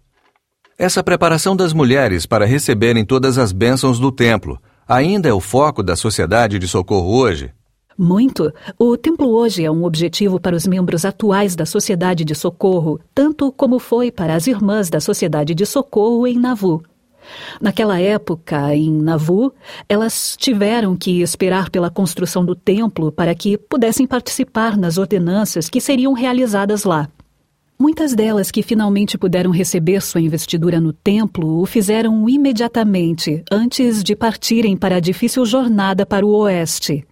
Essa 0.79 1.03
preparação 1.03 1.57
das 1.57 1.73
mulheres 1.73 2.27
para 2.27 2.47
receberem 2.47 3.05
todas 3.05 3.39
as 3.39 3.51
bênçãos 3.53 3.99
do 3.99 4.13
templo 4.13 4.59
ainda 4.87 5.29
é 5.29 5.33
o 5.33 5.41
foco 5.41 5.83
da 5.83 5.97
Sociedade 5.97 6.59
de 6.59 6.69
Socorro 6.69 7.19
hoje? 7.19 7.53
Muito. 7.99 8.53
O 8.79 8.97
templo 8.97 9.29
hoje 9.31 9.65
é 9.65 9.71
um 9.71 9.85
objetivo 9.85 10.39
para 10.39 10.55
os 10.55 10.67
membros 10.67 11.05
atuais 11.05 11.57
da 11.57 11.65
Sociedade 11.65 12.25
de 12.25 12.35
Socorro, 12.35 13.01
tanto 13.15 13.51
como 13.51 13.79
foi 13.79 14.13
para 14.13 14.35
as 14.35 14.47
irmãs 14.47 14.91
da 14.91 15.01
Sociedade 15.01 15.55
de 15.55 15.65
Socorro 15.65 16.27
em 16.27 16.39
Navu. 16.39 16.83
Naquela 17.61 18.01
época, 18.01 18.75
em 18.75 18.91
Navu, 18.91 19.53
elas 19.89 20.37
tiveram 20.39 20.97
que 20.97 21.23
esperar 21.23 21.71
pela 21.71 21.91
construção 21.91 22.45
do 22.45 22.55
templo 22.55 23.11
para 23.11 23.35
que 23.35 23.57
pudessem 23.57 24.07
participar 24.07 24.77
nas 24.77 24.99
ordenanças 24.99 25.69
que 25.69 25.81
seriam 25.81 26.13
realizadas 26.13 26.85
lá. 26.85 27.09
Muitas 27.79 28.15
delas 28.15 28.51
que 28.51 28.63
finalmente 28.63 29.19
puderam 29.19 29.51
receber 29.51 30.01
sua 30.01 30.23
investidura 30.23 30.81
no 30.81 30.95
templo 30.95 31.61
o 31.61 31.67
fizeram 31.67 32.27
imediatamente, 32.27 33.45
antes 33.53 34.03
de 34.03 34.17
partirem 34.17 34.77
para 34.77 34.97
a 34.97 35.01
difícil 35.01 35.45
jornada 35.45 36.07
para 36.07 36.25
o 36.25 36.31
oeste. 36.31 37.07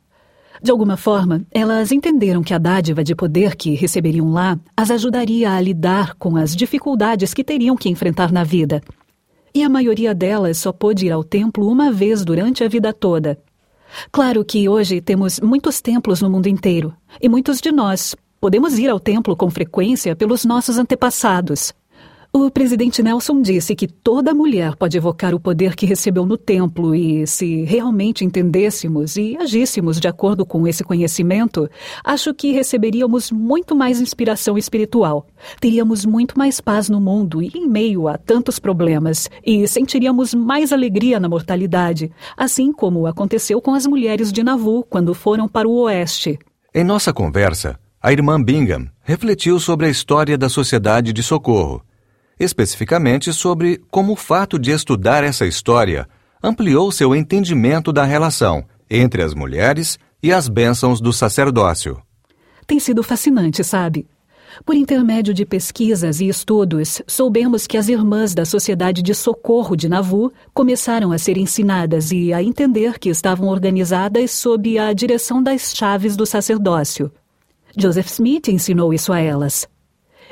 De 0.63 0.71
alguma 0.71 0.97
forma, 0.97 1.43
elas 1.53 1.93
entenderam 1.93 2.43
que 2.43 2.55
a 2.55 2.59
dádiva 2.59 3.05
de 3.05 3.15
poder 3.15 3.55
que 3.55 3.75
receberiam 3.75 4.31
lá 4.31 4.59
as 4.75 4.91
ajudaria 4.91 5.53
a 5.53 5.61
lidar 5.61 6.15
com 6.15 6.39
as 6.39 6.57
dificuldades 6.57 7.35
que 7.35 7.45
teriam 7.45 7.77
que 7.77 7.91
enfrentar 7.91 8.33
na 8.33 8.43
vida. 8.43 8.81
E 9.57 9.63
a 9.63 9.69
maioria 9.69 10.13
delas 10.13 10.59
só 10.59 10.73
pôde 10.73 11.07
ir 11.07 11.13
ao 11.13 11.23
templo 11.23 11.69
uma 11.69 11.93
vez 11.93 12.25
durante 12.25 12.65
a 12.65 12.69
vida 12.69 12.93
toda. 12.93 13.39
Claro 14.11 14.45
que 14.45 14.69
hoje 14.69 15.01
temos 15.01 15.39
muitos 15.39 15.81
templos 15.81 16.21
no 16.21 16.29
mundo 16.29 16.49
inteiro, 16.49 16.93
e 17.23 17.29
muitos 17.29 17.61
de 17.61 17.71
nós 17.71 18.17
podemos 18.41 18.77
ir 18.81 18.91
ao 18.91 18.99
templo 18.99 19.37
com 19.37 19.49
frequência 19.49 20.17
pelos 20.17 20.45
nossos 20.45 20.77
antepassados. 20.77 21.73
O 22.37 22.51
presidente 22.51 23.01
Nelson 23.01 23.41
disse 23.41 23.77
que 23.77 23.87
toda 23.87 24.35
mulher 24.35 24.75
pode 24.75 24.97
evocar 24.97 25.33
o 25.33 25.39
poder 25.39 25.77
que 25.77 25.87
recebeu 25.87 26.27
no 26.27 26.37
templo 26.37 26.93
e, 26.93 27.25
se 27.29 27.63
realmente 27.63 28.25
entendêssemos 28.25 29.17
e 29.17 29.37
agíssemos 29.37 30.01
de 30.01 30.09
acordo 30.09 30.45
com 30.45 30.67
esse 30.67 30.83
conhecimento, 30.83 31.71
acho 32.03 32.35
que 32.35 32.51
receberíamos 32.51 33.31
muito 33.31 33.77
mais 33.77 34.01
inspiração 34.01 34.59
espiritual. 34.59 35.29
Teríamos 35.61 36.05
muito 36.05 36.37
mais 36.37 36.61
paz 36.61 36.89
no 36.89 37.01
mundo 37.01 37.41
e 37.41 37.53
em 37.55 37.69
meio 37.69 38.09
a 38.09 38.19
tantos 38.19 38.59
problemas, 38.59 39.31
e 39.47 39.69
sentiríamos 39.69 40.35
mais 40.35 40.73
alegria 40.73 41.21
na 41.21 41.29
mortalidade, 41.29 42.11
assim 42.37 42.73
como 42.73 43.07
aconteceu 43.07 43.61
com 43.61 43.75
as 43.75 43.87
mulheres 43.87 44.33
de 44.33 44.43
Navu 44.43 44.85
quando 44.91 45.15
foram 45.15 45.47
para 45.47 45.69
o 45.69 45.83
oeste. 45.83 46.37
Em 46.75 46.83
nossa 46.83 47.13
conversa, 47.13 47.79
a 48.03 48.11
irmã 48.11 48.43
Bingham 48.43 48.89
refletiu 49.05 49.61
sobre 49.61 49.87
a 49.87 49.89
história 49.89 50.37
da 50.37 50.49
Sociedade 50.49 51.13
de 51.13 51.23
Socorro 51.23 51.81
especificamente 52.39 53.33
sobre 53.33 53.81
como 53.91 54.13
o 54.13 54.17
fato 54.17 54.59
de 54.59 54.71
estudar 54.71 55.25
essa 55.25 55.47
história 55.47 56.09
ampliou 56.43 56.93
seu 56.93 57.15
entendimento 57.15 57.93
da 57.93 58.05
relação 58.05 58.65
entre 58.91 59.23
as 59.23 59.35
mulheres 59.35 59.99
e 60.23 60.33
as 60.33 60.49
bênçãos 60.49 61.01
do 61.01 61.13
sacerdócio. 61.13 62.01
Tem 62.67 62.79
sido 62.79 63.03
fascinante, 63.03 63.63
sabe? 63.63 64.07
Por 64.65 64.77
intermédio 64.77 65.35
de 65.35 65.45
pesquisas 65.45 66.21
e 66.21 66.29
estudos, 66.29 67.03
soubemos 67.07 67.67
que 67.67 67.77
as 67.77 67.89
irmãs 67.89 68.35
da 68.35 68.45
Sociedade 68.45 69.03
de 69.03 69.15
Socorro 69.15 69.75
de 69.75 69.89
Navu 69.89 70.33
começaram 70.53 71.11
a 71.11 71.19
ser 71.19 71.37
ensinadas 71.37 72.13
e 72.13 72.33
a 72.33 72.43
entender 72.43 72.99
que 72.99 73.09
estavam 73.09 73.49
organizadas 73.49 74.31
sob 74.31 74.79
a 74.79 74.93
direção 74.93 75.43
das 75.43 75.75
chaves 75.75 76.17
do 76.17 76.25
sacerdócio. 76.25 77.11
Joseph 77.77 78.07
Smith 78.07 78.49
ensinou 78.49 78.95
isso 78.95 79.13
a 79.13 79.19
elas. 79.19 79.67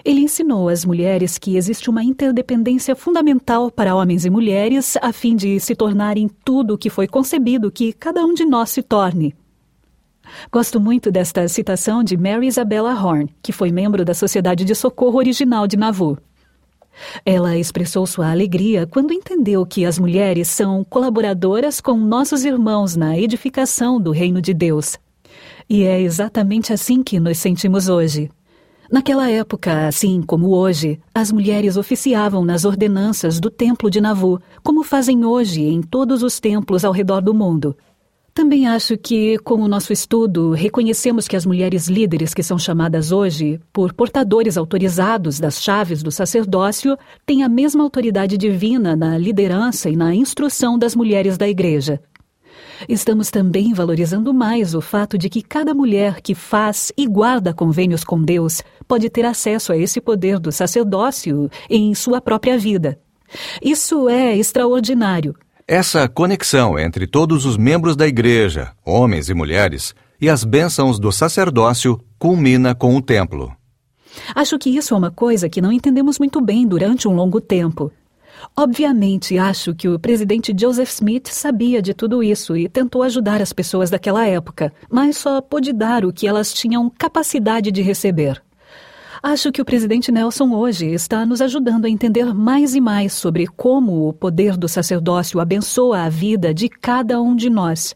Ele 0.05 0.21
ensinou 0.21 0.69
às 0.69 0.85
mulheres 0.85 1.39
que 1.39 1.57
existe 1.57 1.89
uma 1.89 2.03
interdependência 2.03 2.97
fundamental 2.97 3.71
para 3.71 3.95
homens 3.95 4.25
e 4.25 4.31
mulheres 4.31 4.97
a 5.01 5.13
fim 5.13 5.37
de 5.37 5.61
se 5.61 5.77
tornarem 5.77 6.29
tudo 6.45 6.75
o 6.75 6.79
que 6.79 6.91
foi 6.91 7.07
concebido 7.07 7.71
que 7.71 7.93
cada 7.93 8.25
um 8.25 8.35
de 8.35 8.45
nós 8.45 8.71
se 8.71 8.83
torne. 8.83 9.35
Gosto 10.51 10.81
muito 10.81 11.11
desta 11.11 11.47
citação 11.47 12.03
de 12.03 12.17
Mary 12.17 12.47
Isabella 12.47 12.95
Horn, 12.95 13.29
que 13.43 13.53
foi 13.53 13.71
membro 13.71 14.05
da 14.05 14.15
Sociedade 14.15 14.65
de 14.65 14.75
Socorro 14.75 15.19
Original 15.19 15.67
de 15.67 15.77
Nauvoo. 15.77 16.19
Ela 17.25 17.57
expressou 17.57 18.07
sua 18.07 18.31
alegria 18.31 18.87
quando 18.87 19.13
entendeu 19.13 19.65
que 19.65 19.85
as 19.85 19.99
mulheres 19.99 20.49
são 20.49 20.85
colaboradoras 20.85 21.81
com 21.81 21.97
nossos 21.97 22.45
irmãos 22.45 22.97
na 22.97 23.19
edificação 23.19 24.01
do 24.01 24.11
reino 24.11 24.43
de 24.43 24.53
Deus. 24.53 24.99
E 25.69 25.85
é 25.85 26.01
exatamente 26.01 26.73
assim 26.73 27.03
que 27.03 27.19
nos 27.19 27.39
sentimos 27.39 27.89
hoje. 27.89 28.31
Naquela 28.93 29.31
época, 29.31 29.89
assim 29.89 30.21
como 30.21 30.51
hoje, 30.51 31.01
as 31.15 31.33
mulheres 31.33 31.79
oficiavam 31.79 32.45
nas 32.45 32.67
ordenanças 32.67 33.41
do 33.41 33.49
Templo 33.49 33.91
de 33.91 34.03
Navu, 34.03 34.39
como 34.63 34.83
fazem 34.83 35.25
hoje 35.25 35.63
em 35.63 35.81
todos 35.81 36.23
os 36.23 36.39
templos 36.39 36.85
ao 36.85 36.93
redor 36.93 37.23
do 37.23 37.33
mundo. 37.33 37.75
Também 38.35 38.69
acho 38.69 38.99
que, 38.99 39.39
com 39.39 39.63
o 39.63 39.69
nosso 39.69 39.95
estudo, 39.95 40.51
reconhecemos 40.51 41.27
que 41.27 41.35
as 41.35 41.47
mulheres 41.47 41.89
líderes 41.89 42.35
que 42.35 42.43
são 42.43 42.59
chamadas 42.59 43.13
hoje 43.13 43.59
por 43.73 43.95
portadores 43.95 44.59
autorizados 44.59 45.41
das 45.41 45.63
chaves 45.63 46.03
do 46.03 46.11
sacerdócio 46.11 46.95
têm 47.25 47.43
a 47.43 47.49
mesma 47.49 47.83
autoridade 47.83 48.37
divina 48.37 48.95
na 48.95 49.17
liderança 49.17 49.89
e 49.89 49.97
na 49.97 50.15
instrução 50.15 50.79
das 50.79 50.95
mulheres 50.95 51.39
da 51.39 51.49
Igreja. 51.49 51.99
Estamos 52.89 53.31
também 53.31 53.73
valorizando 53.73 54.35
mais 54.35 54.75
o 54.75 54.81
fato 54.81 55.17
de 55.17 55.29
que 55.29 55.43
cada 55.43 55.75
mulher 55.75 56.21
que 56.21 56.35
faz 56.35 56.93
e 56.97 57.07
guarda 57.07 57.55
convênios 57.55 58.05
com 58.05 58.23
Deus 58.23 58.63
pode 58.89 59.09
ter 59.09 59.25
acesso 59.25 59.73
a 59.73 59.77
esse 59.77 60.01
poder 60.01 60.39
do 60.39 60.51
sacerdócio 60.51 61.51
em 61.71 61.95
sua 61.95 62.21
própria 62.21 62.59
vida. 62.59 62.99
Isso 63.63 64.09
é 64.09 64.37
extraordinário. 64.37 65.35
Essa 65.67 66.09
conexão 66.09 66.79
entre 66.79 67.07
todos 67.07 67.47
os 67.47 67.57
membros 67.57 67.97
da 67.97 68.07
igreja, 68.07 68.73
homens 68.85 69.29
e 69.29 69.35
mulheres, 69.35 69.95
e 70.21 70.29
as 70.29 70.45
bênçãos 70.45 70.99
do 70.99 71.11
sacerdócio 71.11 72.01
culmina 72.19 72.75
com 72.75 72.97
o 72.97 73.03
templo. 73.03 73.53
Acho 74.35 74.59
que 74.59 74.71
isso 74.71 74.95
é 74.95 74.97
uma 74.97 75.11
coisa 75.11 75.49
que 75.49 75.61
não 75.61 75.73
entendemos 75.73 76.19
muito 76.19 76.41
bem 76.41 76.67
durante 76.67 77.09
um 77.09 77.15
longo 77.15 77.41
tempo. 77.41 77.91
Obviamente, 78.57 79.39
acho 79.39 79.75
que 79.75 79.89
o 79.89 79.99
presidente 79.99 80.55
Joseph 80.59 80.91
Smith 80.91 81.29
sabia 81.29 81.81
de 81.81 81.95
tudo 81.95 82.23
isso 82.23 82.57
e 82.57 82.69
tentou 82.69 83.03
ajudar 83.03 83.41
as 83.41 83.53
pessoas 83.53 83.91
daquela 83.91 84.27
época, 84.27 84.73
mas 84.91 85.17
só 85.17 85.41
pôde 85.41 85.73
dar 85.73 86.05
o 86.05 86.13
que 86.13 86.27
elas 86.27 86.53
tinham 86.53 86.91
capacidade 86.91 87.71
de 87.71 87.83
receber. 87.83 88.43
Acho 89.23 89.53
que 89.53 89.63
o 89.63 89.65
presidente 89.65 90.11
Nelson 90.11 90.53
hoje 90.53 90.87
está 90.87 91.25
nos 91.25 91.41
ajudando 91.41 91.85
a 91.85 91.89
entender 91.89 92.35
mais 92.35 92.75
e 92.75 92.81
mais 92.81 93.13
sobre 93.13 93.47
como 93.47 94.09
o 94.09 94.13
poder 94.13 94.57
do 94.57 94.69
sacerdócio 94.69 95.39
abençoa 95.39 96.03
a 96.03 96.09
vida 96.09 96.53
de 96.53 96.69
cada 96.69 97.23
um 97.23 97.37
de 97.37 97.49
nós. 97.49 97.95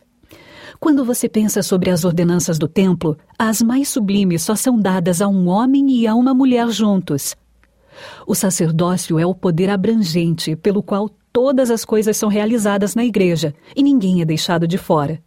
Quando 0.79 1.05
você 1.05 1.29
pensa 1.29 1.63
sobre 1.63 1.91
as 1.91 2.05
ordenanças 2.05 2.59
do 2.59 2.69
templo, 2.69 3.17
as 3.39 3.61
mais 3.61 3.89
sublimes 3.89 4.43
só 4.43 4.55
são 4.55 4.79
dadas 4.79 5.21
a 5.21 5.27
um 5.27 5.49
homem 5.49 5.91
e 5.91 6.07
a 6.07 6.15
uma 6.15 6.33
mulher 6.33 6.69
juntos. 6.69 7.35
O 8.27 8.35
sacerdócio 8.35 9.19
é 9.19 9.27
o 9.27 9.35
poder 9.35 9.71
abrangente 9.71 10.57
pelo 10.57 10.83
qual 10.83 11.09
todas 11.33 11.71
as 11.71 11.85
coisas 11.85 12.17
são 12.17 12.29
realizadas 12.29 12.95
na 12.95 13.05
igreja 13.05 13.55
e 13.75 13.83
ninguém 13.83 14.23
é 14.23 14.25
deixado 14.25 14.67
de 14.67 14.79
fora. 14.79 15.21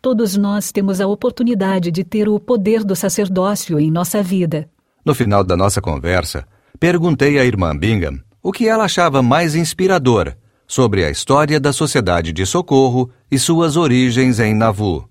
Todos 0.00 0.36
nós 0.36 0.72
temos 0.72 1.00
a 1.00 1.06
oportunidade 1.06 1.90
de 1.90 2.02
ter 2.02 2.28
o 2.28 2.40
poder 2.40 2.82
do 2.82 2.96
sacerdócio 2.96 3.78
em 3.78 3.90
nossa 3.90 4.22
vida. 4.22 4.68
No 5.04 5.14
final 5.14 5.44
da 5.44 5.56
nossa 5.56 5.80
conversa, 5.80 6.46
perguntei 6.78 7.38
à 7.38 7.44
irmã 7.44 7.76
Bingham 7.76 8.18
o 8.42 8.52
que 8.52 8.66
ela 8.66 8.84
achava 8.84 9.22
mais 9.22 9.54
inspirador 9.54 10.34
sobre 10.66 11.04
a 11.04 11.10
história 11.10 11.58
da 11.58 11.72
Sociedade 11.72 12.32
de 12.32 12.46
Socorro 12.46 13.10
e 13.30 13.38
suas 13.38 13.76
origens 13.76 14.38
em 14.38 14.54
Nauvoo. 14.54 15.09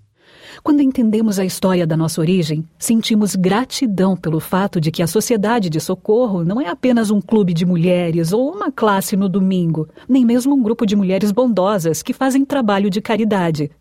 Quando 0.64 0.82
entendemos 0.82 1.40
a 1.40 1.46
história 1.46 1.88
da 1.88 1.96
nossa 1.96 2.20
origem, 2.20 2.68
sentimos 2.78 3.36
gratidão 3.36 4.16
pelo 4.16 4.40
fato 4.40 4.80
de 4.82 4.92
que 4.92 5.02
a 5.02 5.08
Sociedade 5.08 5.70
de 5.70 5.80
Socorro 5.80 6.44
não 6.44 6.60
é 6.60 6.68
apenas 6.68 7.10
um 7.10 7.22
clube 7.22 7.54
de 7.54 7.66
mulheres 7.66 8.34
ou 8.34 8.52
uma 8.52 8.72
classe 8.72 9.16
no 9.16 9.30
domingo, 9.30 9.88
nem 10.08 10.26
mesmo 10.26 10.54
um 10.54 10.62
grupo 10.62 10.86
de 10.86 10.96
mulheres 10.96 11.32
bondosas 11.32 12.04
que 12.04 12.14
fazem 12.14 12.44
trabalho 12.44 12.90
de 12.90 13.02
caridade. 13.02 13.72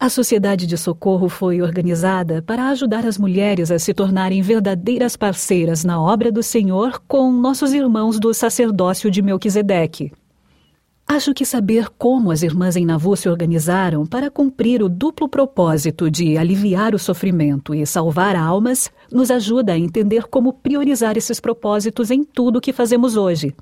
A 0.00 0.08
Sociedade 0.08 0.66
de 0.66 0.78
Socorro 0.78 1.28
foi 1.28 1.60
organizada 1.60 2.40
para 2.40 2.68
ajudar 2.70 3.04
as 3.04 3.18
mulheres 3.18 3.70
a 3.70 3.78
se 3.78 3.92
tornarem 3.92 4.40
verdadeiras 4.40 5.16
parceiras 5.16 5.84
na 5.84 6.00
obra 6.00 6.32
do 6.32 6.42
Senhor 6.42 7.02
com 7.06 7.30
nossos 7.30 7.74
irmãos 7.74 8.18
do 8.18 8.32
sacerdócio 8.32 9.10
de 9.10 9.20
Melquisedeque. 9.20 10.10
Acho 11.14 11.34
que 11.34 11.44
saber 11.44 11.90
como 11.98 12.30
as 12.30 12.42
irmãs 12.42 12.74
em 12.74 12.86
Navu 12.86 13.14
se 13.18 13.28
organizaram 13.28 14.06
para 14.06 14.30
cumprir 14.30 14.82
o 14.82 14.88
duplo 14.88 15.28
propósito 15.28 16.10
de 16.10 16.38
aliviar 16.38 16.94
o 16.94 16.98
sofrimento 16.98 17.74
e 17.74 17.84
salvar 17.84 18.34
almas 18.34 18.90
nos 19.12 19.30
ajuda 19.30 19.74
a 19.74 19.78
entender 19.78 20.22
como 20.28 20.54
priorizar 20.54 21.18
esses 21.18 21.38
propósitos 21.38 22.10
em 22.10 22.24
tudo 22.24 22.56
o 22.56 22.60
que 22.62 22.72
fazemos 22.72 23.14
hoje. 23.14 23.54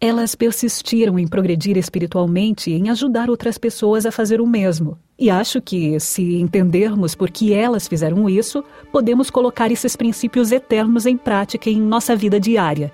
Elas 0.00 0.34
persistiram 0.34 1.18
em 1.18 1.28
progredir 1.28 1.76
espiritualmente 1.76 2.70
e 2.70 2.74
em 2.74 2.88
ajudar 2.88 3.28
outras 3.28 3.58
pessoas 3.58 4.06
a 4.06 4.10
fazer 4.10 4.40
o 4.40 4.46
mesmo. 4.46 4.96
E 5.18 5.28
acho 5.28 5.60
que, 5.60 6.00
se 6.00 6.36
entendermos 6.36 7.14
por 7.14 7.30
que 7.30 7.52
elas 7.52 7.86
fizeram 7.86 8.30
isso, 8.30 8.64
podemos 8.90 9.28
colocar 9.28 9.70
esses 9.70 9.94
princípios 9.94 10.52
eternos 10.52 11.04
em 11.04 11.18
prática 11.18 11.68
em 11.68 11.82
nossa 11.82 12.16
vida 12.16 12.40
diária. 12.40 12.90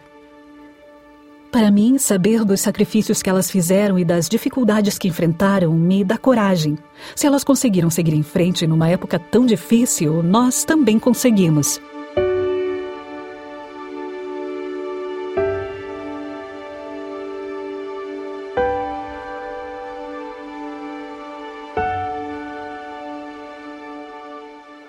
Para 1.55 1.71
mim, 1.71 1.99
saber 1.99 2.45
dos 2.45 2.63
sacrifícios 2.63 3.23
que 3.23 3.31
elas 3.31 3.49
fizeram 3.49 3.97
e 3.97 4.05
das 4.05 4.29
dificuldades 4.29 4.99
que 4.99 5.07
enfrentaram 5.07 5.73
me 5.73 6.03
dá 6.03 6.19
coragem. 6.19 6.77
Se 7.15 7.29
elas 7.29 7.45
conseguiram 7.45 7.89
seguir 7.91 8.13
em 8.13 8.25
frente 8.25 8.67
numa 8.67 8.89
época 8.89 9.21
tão 9.21 9.47
difícil, 9.47 10.21
nós 10.21 10.65
também 10.65 10.99
conseguimos. 10.99 11.81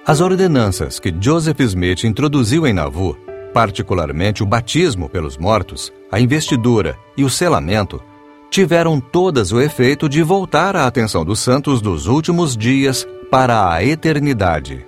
As 0.04 0.20
ordenanças 0.20 1.00
que 1.00 1.14
Joseph 1.22 1.60
Smith 1.60 2.06
introduziu 2.06 2.66
em 2.66 2.74
Nauvoo 2.74 3.16
particularmente 3.56 4.44
o 4.44 4.46
batismo 4.46 5.08
pelos 5.08 5.38
mortos, 5.38 5.90
a 6.16 6.20
investidura 6.22 6.98
e 7.18 7.26
o 7.26 7.30
selamento, 7.30 8.02
tiveram 8.50 9.02
todas 9.02 9.52
o 9.52 9.60
efeito 9.60 10.08
de 10.08 10.24
voltar 10.24 10.74
a 10.74 10.88
atenção 10.88 11.26
dos 11.26 11.42
santos 11.42 11.82
dos 11.82 12.08
últimos 12.08 12.56
dias 12.56 13.06
para 13.30 13.70
a 13.70 13.84
eternidade. 13.84 14.86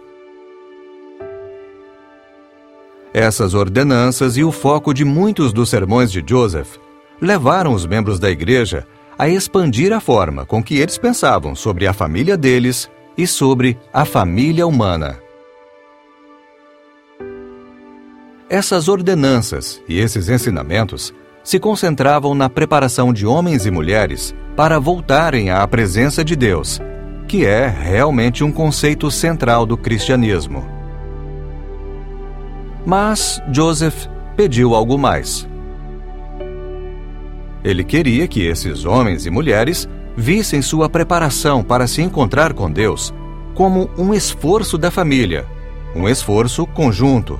Essas 3.14 3.54
ordenanças 3.54 4.38
e 4.38 4.44
o 4.46 4.54
foco 4.54 4.94
de 4.94 5.04
muitos 5.04 5.52
dos 5.52 5.68
sermões 5.68 6.14
de 6.14 6.24
Joseph 6.26 6.78
levaram 7.22 7.74
os 7.74 7.86
membros 7.86 8.22
da 8.22 8.30
igreja 8.30 8.88
a 9.20 9.28
expandir 9.28 9.92
a 9.92 10.00
forma 10.00 10.46
com 10.46 10.64
que 10.64 10.78
eles 10.78 10.98
pensavam 10.98 11.54
sobre 11.56 11.88
a 11.88 11.92
família 11.92 12.38
deles 12.38 12.90
e 13.18 13.28
sobre 13.28 13.78
a 13.92 14.06
família 14.06 14.66
humana. 14.66 15.20
Essas 18.50 18.88
ordenanças 18.88 19.82
e 19.89 20.00
esses 20.00 20.30
ensinamentos 20.30 21.14
se 21.43 21.60
concentravam 21.60 22.34
na 22.34 22.50
preparação 22.50 23.12
de 23.12 23.26
homens 23.26 23.66
e 23.66 23.72
mulheres 23.72 24.34
para 24.56 24.80
voltarem 24.80 25.50
à 25.50 25.68
presença 25.68 26.24
de 26.24 26.34
Deus, 26.34 26.80
que 27.28 27.45
é 27.45 27.68
realmente 27.68 28.45
um 28.45 28.52
conceito 28.52 29.12
central 29.12 29.66
do 29.66 29.76
cristianismo. 29.76 30.66
Mas 32.86 33.41
Joseph 33.52 34.08
pediu 34.38 34.74
algo 34.74 34.98
mais. 34.98 35.45
Ele 37.66 37.84
queria 37.84 38.30
que 38.30 38.45
esses 38.45 38.86
homens 38.86 39.26
e 39.26 39.30
mulheres 39.30 39.89
vissem 40.16 40.62
sua 40.62 40.88
preparação 40.88 41.62
para 41.62 41.86
se 41.86 42.02
encontrar 42.02 42.54
com 42.54 42.72
Deus 42.72 43.14
como 43.54 43.89
um 43.98 44.14
esforço 44.14 44.78
da 44.78 44.89
família, 44.89 45.45
um 45.93 46.08
esforço 46.08 46.66
conjunto 46.66 47.38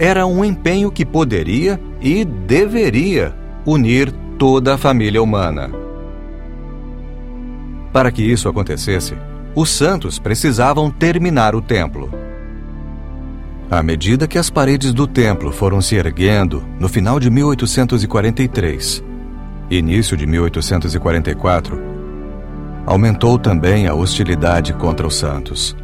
era 0.00 0.26
um 0.26 0.42
empenho 0.42 0.90
que 0.90 1.04
poderia 1.04 1.78
e 2.00 2.24
deveria 2.24 3.34
unir 3.66 4.10
toda 4.38 4.74
a 4.74 4.78
família 4.78 5.22
humana. 5.22 5.70
Para 7.92 8.10
que 8.10 8.22
isso 8.22 8.48
acontecesse, 8.48 9.14
os 9.54 9.68
santos 9.68 10.18
precisavam 10.18 10.90
terminar 10.90 11.54
o 11.54 11.60
templo. 11.60 12.10
À 13.70 13.82
medida 13.82 14.26
que 14.26 14.38
as 14.38 14.48
paredes 14.48 14.94
do 14.94 15.06
templo 15.06 15.52
foram 15.52 15.82
se 15.82 15.96
erguendo 15.96 16.64
no 16.78 16.88
final 16.88 17.20
de 17.20 17.28
1843, 17.28 19.04
início 19.70 20.16
de 20.16 20.26
1844, 20.26 21.78
aumentou 22.86 23.38
também 23.38 23.86
a 23.86 23.92
hostilidade 23.92 24.72
contra 24.72 25.06
os 25.06 25.14
santos. 25.14 25.76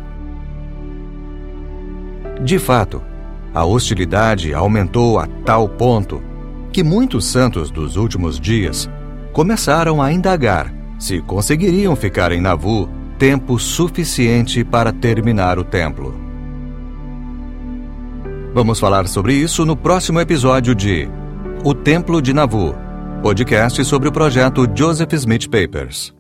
De 2.43 2.59
fato, 2.59 3.03
a 3.57 3.65
hostilidade 3.65 4.53
aumentou 4.53 5.19
a 5.19 5.27
tal 5.43 5.67
ponto 5.67 6.23
que 6.71 6.83
muitos 6.83 7.25
santos 7.25 7.71
dos 7.71 7.97
últimos 7.97 8.39
dias 8.39 8.87
começaram 9.33 10.03
a 10.03 10.13
indagar 10.13 10.71
se 10.99 11.23
conseguiriam 11.23 11.97
ficar 11.97 12.33
em 12.33 12.41
Navu 12.41 12.87
tempo 13.19 13.59
suficiente 13.59 14.63
para 14.63 14.93
terminar 14.93 15.59
o 15.59 15.65
templo. 15.65 16.15
Vamos 18.53 18.79
falar 18.79 19.09
sobre 19.09 19.33
isso 19.33 19.65
no 19.65 19.75
próximo 19.75 20.21
episódio 20.21 20.75
de 20.75 21.09
O 21.65 21.73
Templo 21.73 22.21
de 22.21 22.35
Navu, 22.35 22.75
podcast 23.23 23.83
sobre 23.87 24.11
o 24.11 24.13
projeto 24.13 24.69
Joseph 24.77 25.15
Smith 25.15 25.49
Papers. 25.49 26.15